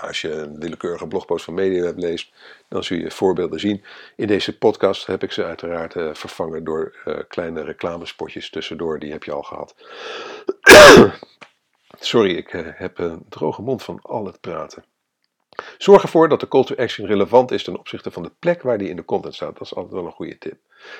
Als 0.00 0.20
je 0.20 0.32
een 0.32 0.58
willekeurige 0.58 1.06
blogpost 1.06 1.44
van 1.44 1.54
MediaWeb 1.54 1.98
leest, 1.98 2.32
dan 2.68 2.84
zul 2.84 2.96
je 2.96 3.10
voorbeelden 3.10 3.60
zien. 3.60 3.84
In 4.16 4.26
deze 4.26 4.58
podcast 4.58 5.06
heb 5.06 5.22
ik 5.22 5.32
ze 5.32 5.44
uiteraard 5.44 5.94
uh, 5.94 6.14
vervangen 6.14 6.64
door 6.64 6.96
uh, 7.04 7.18
kleine 7.28 7.62
reclamespotjes 7.62 8.50
tussendoor. 8.50 8.98
Die 8.98 9.12
heb 9.12 9.24
je 9.24 9.32
al 9.32 9.42
gehad. 9.42 9.74
Sorry, 11.98 12.36
ik 12.36 12.72
heb 12.76 12.98
een 12.98 13.24
droge 13.28 13.62
mond 13.62 13.82
van 13.82 13.98
al 14.02 14.26
het 14.26 14.40
praten. 14.40 14.84
Zorg 15.78 16.02
ervoor 16.02 16.28
dat 16.28 16.40
de 16.40 16.48
call 16.48 16.64
to 16.64 16.74
action 16.76 17.06
relevant 17.06 17.50
is 17.50 17.64
ten 17.64 17.78
opzichte 17.78 18.10
van 18.10 18.22
de 18.22 18.32
plek 18.38 18.62
waar 18.62 18.78
die 18.78 18.88
in 18.88 18.96
de 18.96 19.04
content 19.04 19.34
staat. 19.34 19.52
Dat 19.52 19.66
is 19.66 19.74
altijd 19.74 19.94
wel 19.94 20.06
een 20.06 20.12
goede 20.12 20.38
tip. 20.38 20.58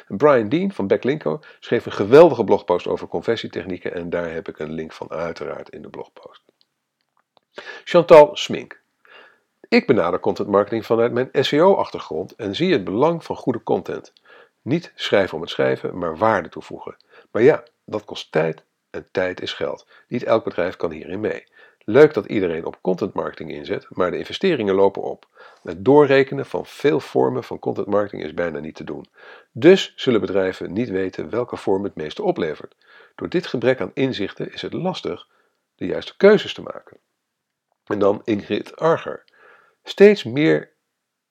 Brian 0.09 0.49
Dean 0.49 0.73
van 0.73 0.87
Backlinko 0.87 1.41
schreef 1.61 1.87
een 1.87 1.93
geweldige 1.93 2.45
blogpost 2.45 2.87
over 2.87 3.09
conversietechnieken 3.09 3.95
en 3.95 4.11
daar 4.11 4.33
heb 4.33 4.49
ik 4.49 4.59
een 4.59 4.73
link 4.73 4.93
van 4.93 5.11
uiteraard 5.11 5.69
in 5.69 5.83
de 5.83 5.89
blogpost. 5.89 6.43
Chantal 7.85 8.37
Smink. 8.37 8.81
Ik 9.69 9.87
benader 9.87 10.21
content 10.21 10.49
marketing 10.49 10.87
vanuit 10.87 11.13
mijn 11.13 11.29
SEO-achtergrond 11.33 12.35
en 12.35 12.55
zie 12.55 12.73
het 12.73 12.85
belang 12.85 13.25
van 13.25 13.37
goede 13.37 13.63
content. 13.63 14.13
Niet 14.63 14.93
schrijven 14.95 15.35
om 15.35 15.41
het 15.41 15.51
schrijven, 15.51 15.99
maar 15.99 16.17
waarde 16.17 16.49
toevoegen. 16.49 16.97
Maar 17.31 17.43
ja, 17.43 17.63
dat 17.85 18.05
kost 18.05 18.33
tijd 18.33 18.65
en 18.93 19.09
tijd 19.11 19.41
is 19.41 19.53
geld. 19.53 19.87
Niet 20.09 20.23
elk 20.23 20.45
bedrijf 20.45 20.77
kan 20.77 20.91
hierin 20.91 21.21
mee. 21.21 21.45
Leuk 21.85 22.15
dat 22.15 22.27
iedereen 22.27 22.65
op 22.65 22.79
content 22.81 23.15
marketing 23.15 23.51
inzet, 23.51 23.87
maar 23.89 24.11
de 24.11 24.19
investeringen 24.19 24.75
lopen 24.75 25.03
op. 25.03 25.29
Het 25.63 25.85
doorrekenen 25.85 26.47
van 26.47 26.67
veel 26.67 27.01
vormen 27.01 27.45
van 27.45 27.59
content 27.59 27.87
marketing 27.87 28.23
is 28.23 28.35
bijna 28.35 28.59
niet 28.59 28.75
te 28.75 28.85
doen. 28.85 29.07
Dus 29.53 29.93
zullen 29.97 30.21
bedrijven 30.21 30.73
niet 30.73 30.89
weten 30.89 31.31
welke 31.31 31.57
vorm 31.57 31.85
het 31.85 31.95
meeste 31.95 32.23
oplevert. 32.23 32.75
Door 33.15 33.29
dit 33.29 33.47
gebrek 33.47 33.81
aan 33.81 33.91
inzichten 33.95 34.53
is 34.53 34.63
het 34.63 34.73
lastig 34.73 35.29
de 35.75 35.87
juiste 35.87 36.17
keuzes 36.17 36.55
te 36.55 36.63
maken. 36.63 36.97
En 37.87 37.99
dan 37.99 38.21
Ingrid 38.25 38.77
Arger. 38.77 39.25
Steeds 39.83 40.25
meer 40.25 40.71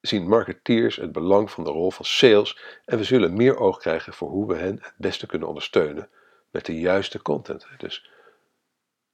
zien 0.01 0.27
marketeers 0.27 0.95
het 0.95 1.11
belang 1.11 1.51
van 1.51 1.63
de 1.63 1.69
rol 1.69 1.91
van 1.91 2.05
sales 2.05 2.59
en 2.85 2.97
we 2.97 3.03
zullen 3.03 3.33
meer 3.33 3.57
oog 3.57 3.77
krijgen 3.77 4.13
voor 4.13 4.29
hoe 4.29 4.47
we 4.47 4.55
hen 4.55 4.77
het 4.81 4.93
beste 4.97 5.27
kunnen 5.27 5.47
ondersteunen 5.47 6.09
met 6.51 6.65
de 6.65 6.79
juiste 6.79 7.21
content. 7.21 7.67
Dus 7.77 8.09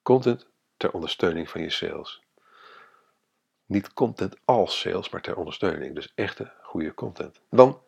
content 0.01 0.47
ter 0.77 0.91
ondersteuning 0.91 1.49
van 1.49 1.61
je 1.61 1.69
sales. 1.69 2.21
Niet 3.65 3.93
content 3.93 4.35
als 4.45 4.79
sales, 4.79 5.09
maar 5.09 5.21
ter 5.21 5.35
ondersteuning. 5.35 5.95
Dus 5.95 6.11
echte 6.15 6.53
goede 6.61 6.93
content. 6.93 7.41
Dan 7.49 7.81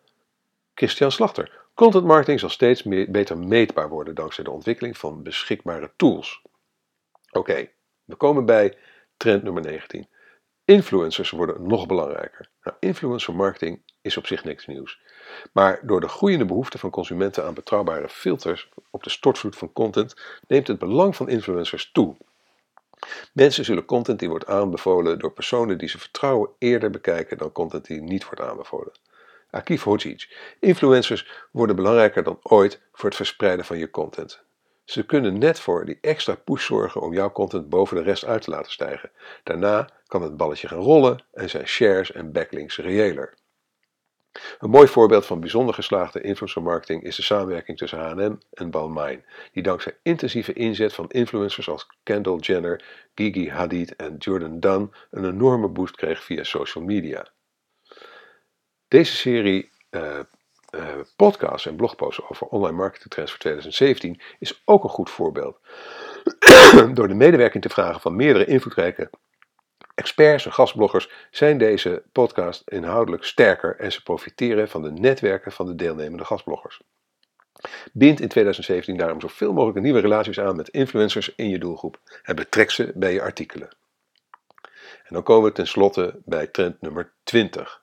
Christian 0.74 1.12
Slachter. 1.12 1.58
Content 1.74 2.04
marketing 2.04 2.40
zal 2.40 2.48
steeds 2.48 2.82
meer, 2.82 3.10
beter 3.10 3.38
meetbaar 3.38 3.88
worden 3.88 4.14
dankzij 4.14 4.44
de 4.44 4.50
ontwikkeling 4.50 4.98
van 4.98 5.22
beschikbare 5.22 5.92
tools. 5.96 6.42
Oké, 7.30 7.68
we 8.04 8.16
komen 8.16 8.46
bij 8.46 8.78
trend 9.16 9.42
nummer 9.42 9.62
19. 9.62 10.08
Influencers 10.70 11.30
worden 11.30 11.66
nog 11.66 11.86
belangrijker. 11.86 12.48
Nou, 12.62 12.76
influencer 12.80 13.34
marketing 13.34 13.82
is 14.02 14.16
op 14.16 14.26
zich 14.26 14.44
niks 14.44 14.66
nieuws. 14.66 15.00
Maar 15.52 15.80
door 15.82 16.00
de 16.00 16.08
groeiende 16.08 16.44
behoefte 16.44 16.78
van 16.78 16.90
consumenten 16.90 17.44
aan 17.44 17.54
betrouwbare 17.54 18.08
filters 18.08 18.68
op 18.90 19.02
de 19.02 19.10
stortvloed 19.10 19.56
van 19.56 19.72
content 19.72 20.14
neemt 20.46 20.66
het 20.66 20.78
belang 20.78 21.16
van 21.16 21.28
influencers 21.28 21.90
toe. 21.92 22.16
Mensen 23.32 23.64
zullen 23.64 23.84
content 23.84 24.18
die 24.18 24.28
wordt 24.28 24.46
aanbevolen 24.46 25.18
door 25.18 25.32
personen 25.32 25.78
die 25.78 25.88
ze 25.88 25.98
vertrouwen 25.98 26.50
eerder 26.58 26.90
bekijken 26.90 27.38
dan 27.38 27.52
content 27.52 27.86
die 27.86 28.02
niet 28.02 28.24
wordt 28.24 28.40
aanbevolen. 28.40 28.92
Akif 29.50 29.82
Hodzic. 29.82 30.54
Influencers 30.60 31.46
worden 31.50 31.76
belangrijker 31.76 32.22
dan 32.22 32.38
ooit 32.42 32.80
voor 32.92 33.08
het 33.08 33.16
verspreiden 33.16 33.64
van 33.64 33.78
je 33.78 33.90
content. 33.90 34.42
Ze 34.90 35.06
kunnen 35.06 35.38
net 35.38 35.60
voor 35.60 35.84
die 35.84 35.98
extra 36.00 36.34
push 36.34 36.66
zorgen 36.66 37.00
om 37.00 37.12
jouw 37.12 37.32
content 37.32 37.68
boven 37.68 37.96
de 37.96 38.02
rest 38.02 38.24
uit 38.24 38.42
te 38.42 38.50
laten 38.50 38.72
stijgen. 38.72 39.10
Daarna 39.42 39.88
kan 40.06 40.22
het 40.22 40.36
balletje 40.36 40.68
gaan 40.68 40.78
rollen 40.78 41.24
en 41.32 41.50
zijn 41.50 41.66
shares 41.66 42.12
en 42.12 42.32
backlinks 42.32 42.78
reëler. 42.78 43.34
Een 44.58 44.70
mooi 44.70 44.88
voorbeeld 44.88 45.26
van 45.26 45.40
bijzonder 45.40 45.74
geslaagde 45.74 46.20
influencer 46.20 46.62
marketing 46.62 47.02
is 47.02 47.16
de 47.16 47.22
samenwerking 47.22 47.78
tussen 47.78 47.98
H&M 47.98 48.36
en 48.50 48.70
Balmain, 48.70 49.24
die 49.52 49.62
dankzij 49.62 49.98
intensieve 50.02 50.52
inzet 50.52 50.92
van 50.92 51.10
influencers 51.10 51.68
als 51.68 51.86
Kendall 52.02 52.38
Jenner, 52.38 52.84
Gigi 53.14 53.50
Hadid 53.50 53.96
en 53.96 54.16
Jordan 54.16 54.60
Dunn 54.60 54.92
een 55.10 55.24
enorme 55.24 55.68
boost 55.68 55.96
kreeg 55.96 56.24
via 56.24 56.44
social 56.44 56.84
media. 56.84 57.26
Deze 58.88 59.16
serie 59.16 59.70
uh, 59.90 60.20
uh, 60.70 60.82
podcasts 61.16 61.66
en 61.66 61.76
blogposts 61.76 62.22
over 62.28 62.46
online 62.46 62.76
marketing 62.76 63.10
trends 63.10 63.30
voor 63.30 63.40
2017 63.40 64.20
is 64.38 64.62
ook 64.64 64.84
een 64.84 64.90
goed 64.90 65.10
voorbeeld. 65.10 65.58
Door 66.94 67.08
de 67.08 67.14
medewerking 67.14 67.62
te 67.62 67.68
vragen 67.68 68.00
van 68.00 68.16
meerdere 68.16 68.44
invloedrijke 68.44 69.10
Experts 70.00 70.46
en 70.46 70.52
gastbloggers 70.52 71.10
zijn 71.30 71.58
deze 71.58 72.02
podcast 72.12 72.62
inhoudelijk 72.68 73.24
sterker 73.24 73.76
en 73.76 73.92
ze 73.92 74.02
profiteren 74.02 74.68
van 74.68 74.82
de 74.82 74.90
netwerken 74.90 75.52
van 75.52 75.66
de 75.66 75.74
deelnemende 75.74 76.24
gastbloggers. 76.24 76.82
Bind 77.92 78.20
in 78.20 78.28
2017 78.28 78.96
daarom 78.96 79.20
zoveel 79.20 79.52
mogelijk 79.52 79.80
nieuwe 79.80 80.00
relaties 80.00 80.40
aan 80.40 80.56
met 80.56 80.68
influencers 80.68 81.34
in 81.34 81.48
je 81.48 81.58
doelgroep 81.58 82.00
en 82.22 82.36
betrek 82.36 82.70
ze 82.70 82.92
bij 82.94 83.12
je 83.12 83.22
artikelen. 83.22 83.68
En 85.02 85.16
dan 85.16 85.22
komen 85.22 85.48
we 85.48 85.54
tenslotte 85.54 86.20
bij 86.24 86.46
trend 86.46 86.80
nummer 86.80 87.12
20. 87.22 87.82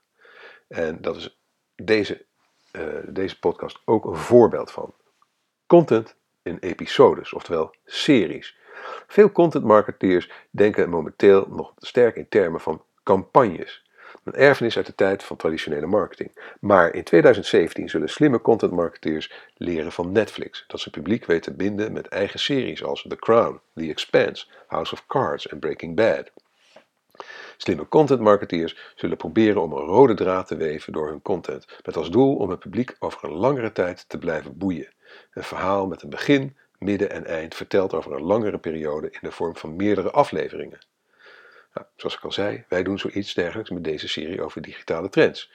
En 0.67 1.01
dat 1.01 1.15
is 1.15 1.39
deze, 1.75 2.25
uh, 2.72 2.84
deze 3.07 3.39
podcast 3.39 3.82
ook 3.86 4.05
een 4.05 4.15
voorbeeld 4.15 4.72
van. 4.72 4.93
Content 5.65 6.15
in 6.43 6.57
episodes, 6.59 7.34
oftewel 7.34 7.76
series. 7.86 8.57
Veel 9.07 9.32
content 9.32 9.63
marketeers 9.63 10.32
denken 10.49 10.89
momenteel 10.89 11.47
nog 11.49 11.74
sterk 11.78 12.15
in 12.15 12.30
termen 12.30 12.59
van 12.59 12.84
campagnes. 13.03 13.86
Een 14.24 14.34
erfenis 14.34 14.78
uit 14.78 14.86
de 14.86 14.95
tijd 14.95 15.24
van 15.24 15.38
traditionele 15.38 15.86
marketing. 15.86 16.55
Maar 16.59 16.93
in 16.93 17.03
2017 17.03 17.89
zullen 17.89 18.09
slimme 18.09 18.41
content 18.41 18.72
marketeers 18.72 19.34
leren 19.57 19.91
van 19.91 20.11
Netflix 20.11 20.63
dat 20.68 20.80
ze 20.80 20.89
publiek 20.89 21.26
weten 21.26 21.55
binden 21.55 21.93
met 21.93 22.07
eigen 22.07 22.39
series 22.39 22.84
als 22.84 23.05
The 23.07 23.15
Crown, 23.15 23.59
The 23.76 23.89
Expanse, 23.89 24.45
House 24.68 24.93
of 24.93 25.05
Cards 25.07 25.47
en 25.47 25.59
Breaking 25.59 25.95
Bad. 25.95 26.32
Slimme 27.58 27.88
content 27.88 28.20
marketeers 28.20 28.93
zullen 28.95 29.18
proberen 29.18 29.62
om 29.62 29.72
een 29.72 29.86
rode 29.86 30.14
draad 30.14 30.47
te 30.47 30.55
weven 30.55 30.93
door 30.93 31.08
hun 31.08 31.22
content, 31.22 31.66
met 31.86 31.97
als 31.97 32.10
doel 32.10 32.36
om 32.36 32.49
het 32.49 32.60
publiek 32.60 32.95
over 32.99 33.24
een 33.24 33.36
langere 33.36 33.72
tijd 33.72 34.10
te 34.10 34.18
blijven 34.18 34.58
boeien. 34.58 34.93
Een 35.32 35.43
verhaal 35.43 35.88
met 35.88 36.01
een 36.01 36.10
begin, 36.10 36.58
midden 36.80 37.12
en 37.12 37.26
eind 37.26 37.55
verteld 37.55 37.93
over 37.93 38.12
een 38.12 38.24
langere 38.24 38.58
periode 38.58 39.08
in 39.12 39.20
de 39.22 39.32
vorm 39.32 39.55
van 39.55 39.76
meerdere 39.76 40.12
afleveringen. 40.12 40.80
Nou, 41.74 41.89
zoals 41.95 42.16
ik 42.16 42.24
al 42.24 42.32
zei, 42.32 42.66
wij 42.68 42.84
doen 42.84 42.99
zoiets 42.99 43.34
dergelijks 43.34 43.70
met 43.70 43.84
deze 43.84 44.08
serie 44.08 44.41
over 44.41 44.62
digitale 44.62 45.10
trends. 45.10 45.51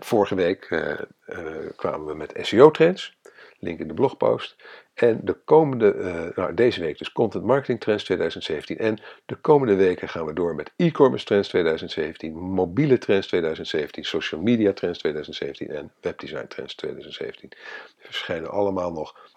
Vorige 0.00 0.34
week 0.34 0.70
uh, 0.70 1.00
uh, 1.26 1.70
kwamen 1.76 2.06
we 2.06 2.14
met 2.14 2.32
SEO-trends, 2.40 3.17
link 3.58 3.80
in 3.80 3.88
de 3.88 3.94
blogpost. 3.94 4.56
En 4.94 5.20
de 5.22 5.32
komende, 5.32 5.94
uh, 5.94 6.36
nou, 6.36 6.54
deze 6.54 6.80
week 6.80 6.98
dus 6.98 7.12
Content 7.12 7.44
Marketing 7.44 7.80
Trends 7.80 8.04
2017. 8.04 8.78
En 8.78 8.98
de 9.26 9.36
komende 9.36 9.74
weken 9.74 10.08
gaan 10.08 10.26
we 10.26 10.32
door 10.32 10.54
met 10.54 10.72
e-commerce 10.76 11.24
trends 11.24 11.48
2017, 11.48 12.34
mobiele 12.34 12.98
trends 12.98 13.26
2017, 13.26 14.04
social 14.04 14.40
media 14.40 14.72
trends 14.72 14.98
2017 14.98 15.68
en 15.70 15.92
webdesign 16.00 16.46
trends 16.46 16.74
2017. 16.74 17.48
Die 17.48 17.58
verschijnen 17.98 18.50
allemaal 18.50 18.92
nog 18.92 19.30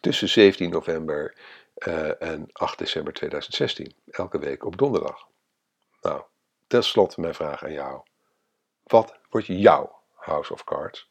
tussen 0.00 0.28
17 0.28 0.70
november 0.70 1.34
uh, 1.88 2.22
en 2.22 2.46
8 2.52 2.78
december 2.78 3.12
2016. 3.12 3.94
Elke 4.10 4.38
week 4.38 4.64
op 4.64 4.78
donderdag. 4.78 5.28
Nou, 6.02 6.22
tenslotte 6.66 7.20
mijn 7.20 7.34
vraag 7.34 7.64
aan 7.64 7.72
jou. 7.72 8.00
Wat 8.82 9.18
wordt 9.30 9.46
jouw 9.46 10.00
House 10.14 10.52
of 10.52 10.64
Cards? 10.64 11.08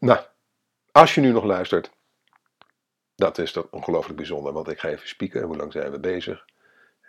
Nou, 0.00 0.20
als 0.92 1.14
je 1.14 1.20
nu 1.20 1.30
nog 1.30 1.44
luistert, 1.44 1.90
dat 3.14 3.38
is 3.38 3.52
toch 3.52 3.66
ongelooflijk 3.70 4.16
bijzonder, 4.16 4.52
want 4.52 4.68
ik 4.68 4.78
ga 4.78 4.88
even 4.88 5.08
spieken. 5.08 5.42
Hoe 5.42 5.56
lang 5.56 5.72
zijn 5.72 5.90
we 5.90 6.00
bezig? 6.00 6.44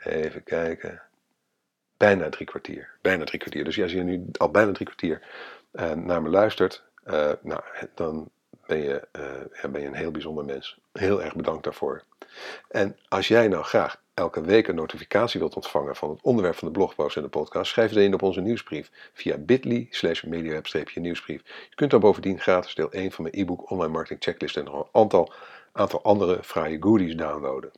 Even 0.04 0.44
kijken. 0.44 1.02
Bijna 1.98 2.30
drie 2.30 2.48
kwartier. 2.48 2.90
Bijna 3.02 3.24
drie 3.24 3.40
kwartier. 3.40 3.64
Dus 3.64 3.82
als 3.82 3.92
je 3.92 4.04
nu 4.04 4.26
al 4.38 4.52
bijna 4.52 4.72
drie 4.72 4.86
kwartier 4.86 5.22
uh, 5.74 5.92
naar 5.92 6.22
me 6.22 6.30
luistert, 6.30 6.84
uh, 7.06 7.32
nou, 7.42 7.62
dan 7.96 8.30
ben 8.66 8.78
je, 8.78 9.08
uh, 9.62 9.72
ben 9.72 9.82
je 9.82 9.88
een 9.88 9.94
heel 9.94 10.12
bijzonder 10.12 10.46
mens. 10.46 10.80
Heel 10.92 11.24
erg 11.24 11.36
bedankt 11.36 11.64
daarvoor. 11.64 12.04
En 12.70 12.98
als 13.08 13.28
jij 13.28 13.48
nou 13.48 13.64
graag 13.64 14.02
elke 14.22 14.42
week 14.42 14.68
een 14.68 14.76
notificatie 14.76 15.40
wilt 15.40 15.56
ontvangen 15.56 15.96
van 15.96 16.10
het 16.10 16.22
onderwerp 16.22 16.56
van 16.56 16.68
de 16.68 16.74
blogpost 16.74 17.18
en 17.18 17.22
de 17.22 17.30
podcast, 17.30 17.72
schrijf 17.72 17.90
het 17.90 18.00
in 18.00 18.14
op 18.14 18.22
onze 18.22 18.42
nieuwsbrief 18.42 18.92
via 19.14 19.38
bit.ly 19.38 19.88
slash 19.90 20.24
nieuwsbrief 20.96 21.42
Je 21.70 21.76
kunt 21.76 21.92
dan 21.92 22.00
bovendien 22.00 22.40
gratis 22.40 22.76
deel 22.76 22.92
1 22.92 23.12
van 23.12 23.24
mijn 23.24 23.36
e-book 23.38 23.72
Online 23.72 23.92
Marketing 23.92 24.24
Checklist 24.24 24.58
en 24.58 24.64
nog 24.64 24.76
een 24.76 25.02
aantal, 25.02 25.34
aantal 25.72 26.04
andere 26.04 26.44
fraaie 26.44 26.78
goodies 26.80 27.16
downloaden. 27.16 27.72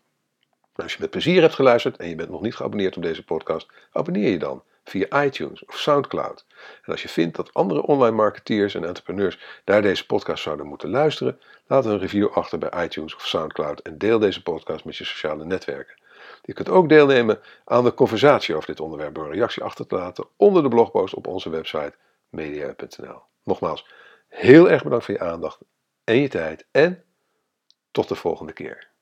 Als 0.76 0.94
je 0.94 0.98
met 1.02 1.10
plezier 1.10 1.42
hebt 1.42 1.54
geluisterd 1.54 1.98
en 1.98 2.10
je 2.10 2.16
bent 2.16 2.30
nog 2.30 2.42
niet 2.42 2.56
geabonneerd 2.56 2.98
op 2.98 3.04
deze 3.04 3.24
podcast, 3.24 3.68
abonneer 3.92 4.32
je 4.32 4.40
dan. 4.40 4.64
via 4.86 5.24
iTunes 5.24 5.66
of 5.66 5.78
Soundcloud. 5.78 6.46
En 6.86 6.92
als 6.92 7.02
je 7.02 7.10
vindt 7.10 7.36
dat 7.36 7.54
andere 7.54 7.82
online 7.82 8.16
marketeers 8.16 8.76
en 8.76 8.84
entrepreneurs 8.84 9.40
naar 9.66 9.82
deze 9.82 10.06
podcast 10.06 10.44
zouden 10.44 10.68
moeten 10.68 10.90
luisteren, 10.90 11.40
laat 11.68 11.86
een 11.86 12.00
review 12.00 12.32
achter 12.32 12.58
bij 12.58 12.84
iTunes 12.84 13.16
of 13.16 13.26
Soundcloud 13.28 13.80
en 13.80 13.98
deel 13.98 14.20
deze 14.20 14.44
podcast 14.44 14.86
met 14.86 14.98
je 14.98 15.04
sociale 15.04 15.46
netwerken. 15.46 16.02
Je 16.46 16.54
kunt 16.54 16.70
ook 16.70 16.90
deelnemen 16.90 17.40
aan 17.66 17.84
de 17.84 17.94
conversatie 17.94 18.56
over 18.56 18.68
dit 18.68 18.80
onderwerp 18.80 19.16
door 19.16 19.26
een 19.26 19.32
reactie 19.32 19.64
achter 19.64 19.88
te 19.88 19.96
laten 19.96 20.28
onder 20.36 20.64
de 20.64 20.70
blogpost 20.70 21.14
op 21.14 21.28
onze 21.28 21.50
website 21.50 21.94
media.nl. 22.30 23.22
Nogmaals, 23.44 23.88
heel 24.28 24.70
erg 24.70 24.84
bedankt 24.84 25.06
voor 25.06 25.14
je 25.14 25.20
aandacht 25.20 25.60
en 26.04 26.16
je 26.16 26.28
tijd 26.28 26.66
en 26.72 27.04
tot 27.92 28.08
de 28.08 28.16
volgende 28.16 28.54
keer. 28.54 28.93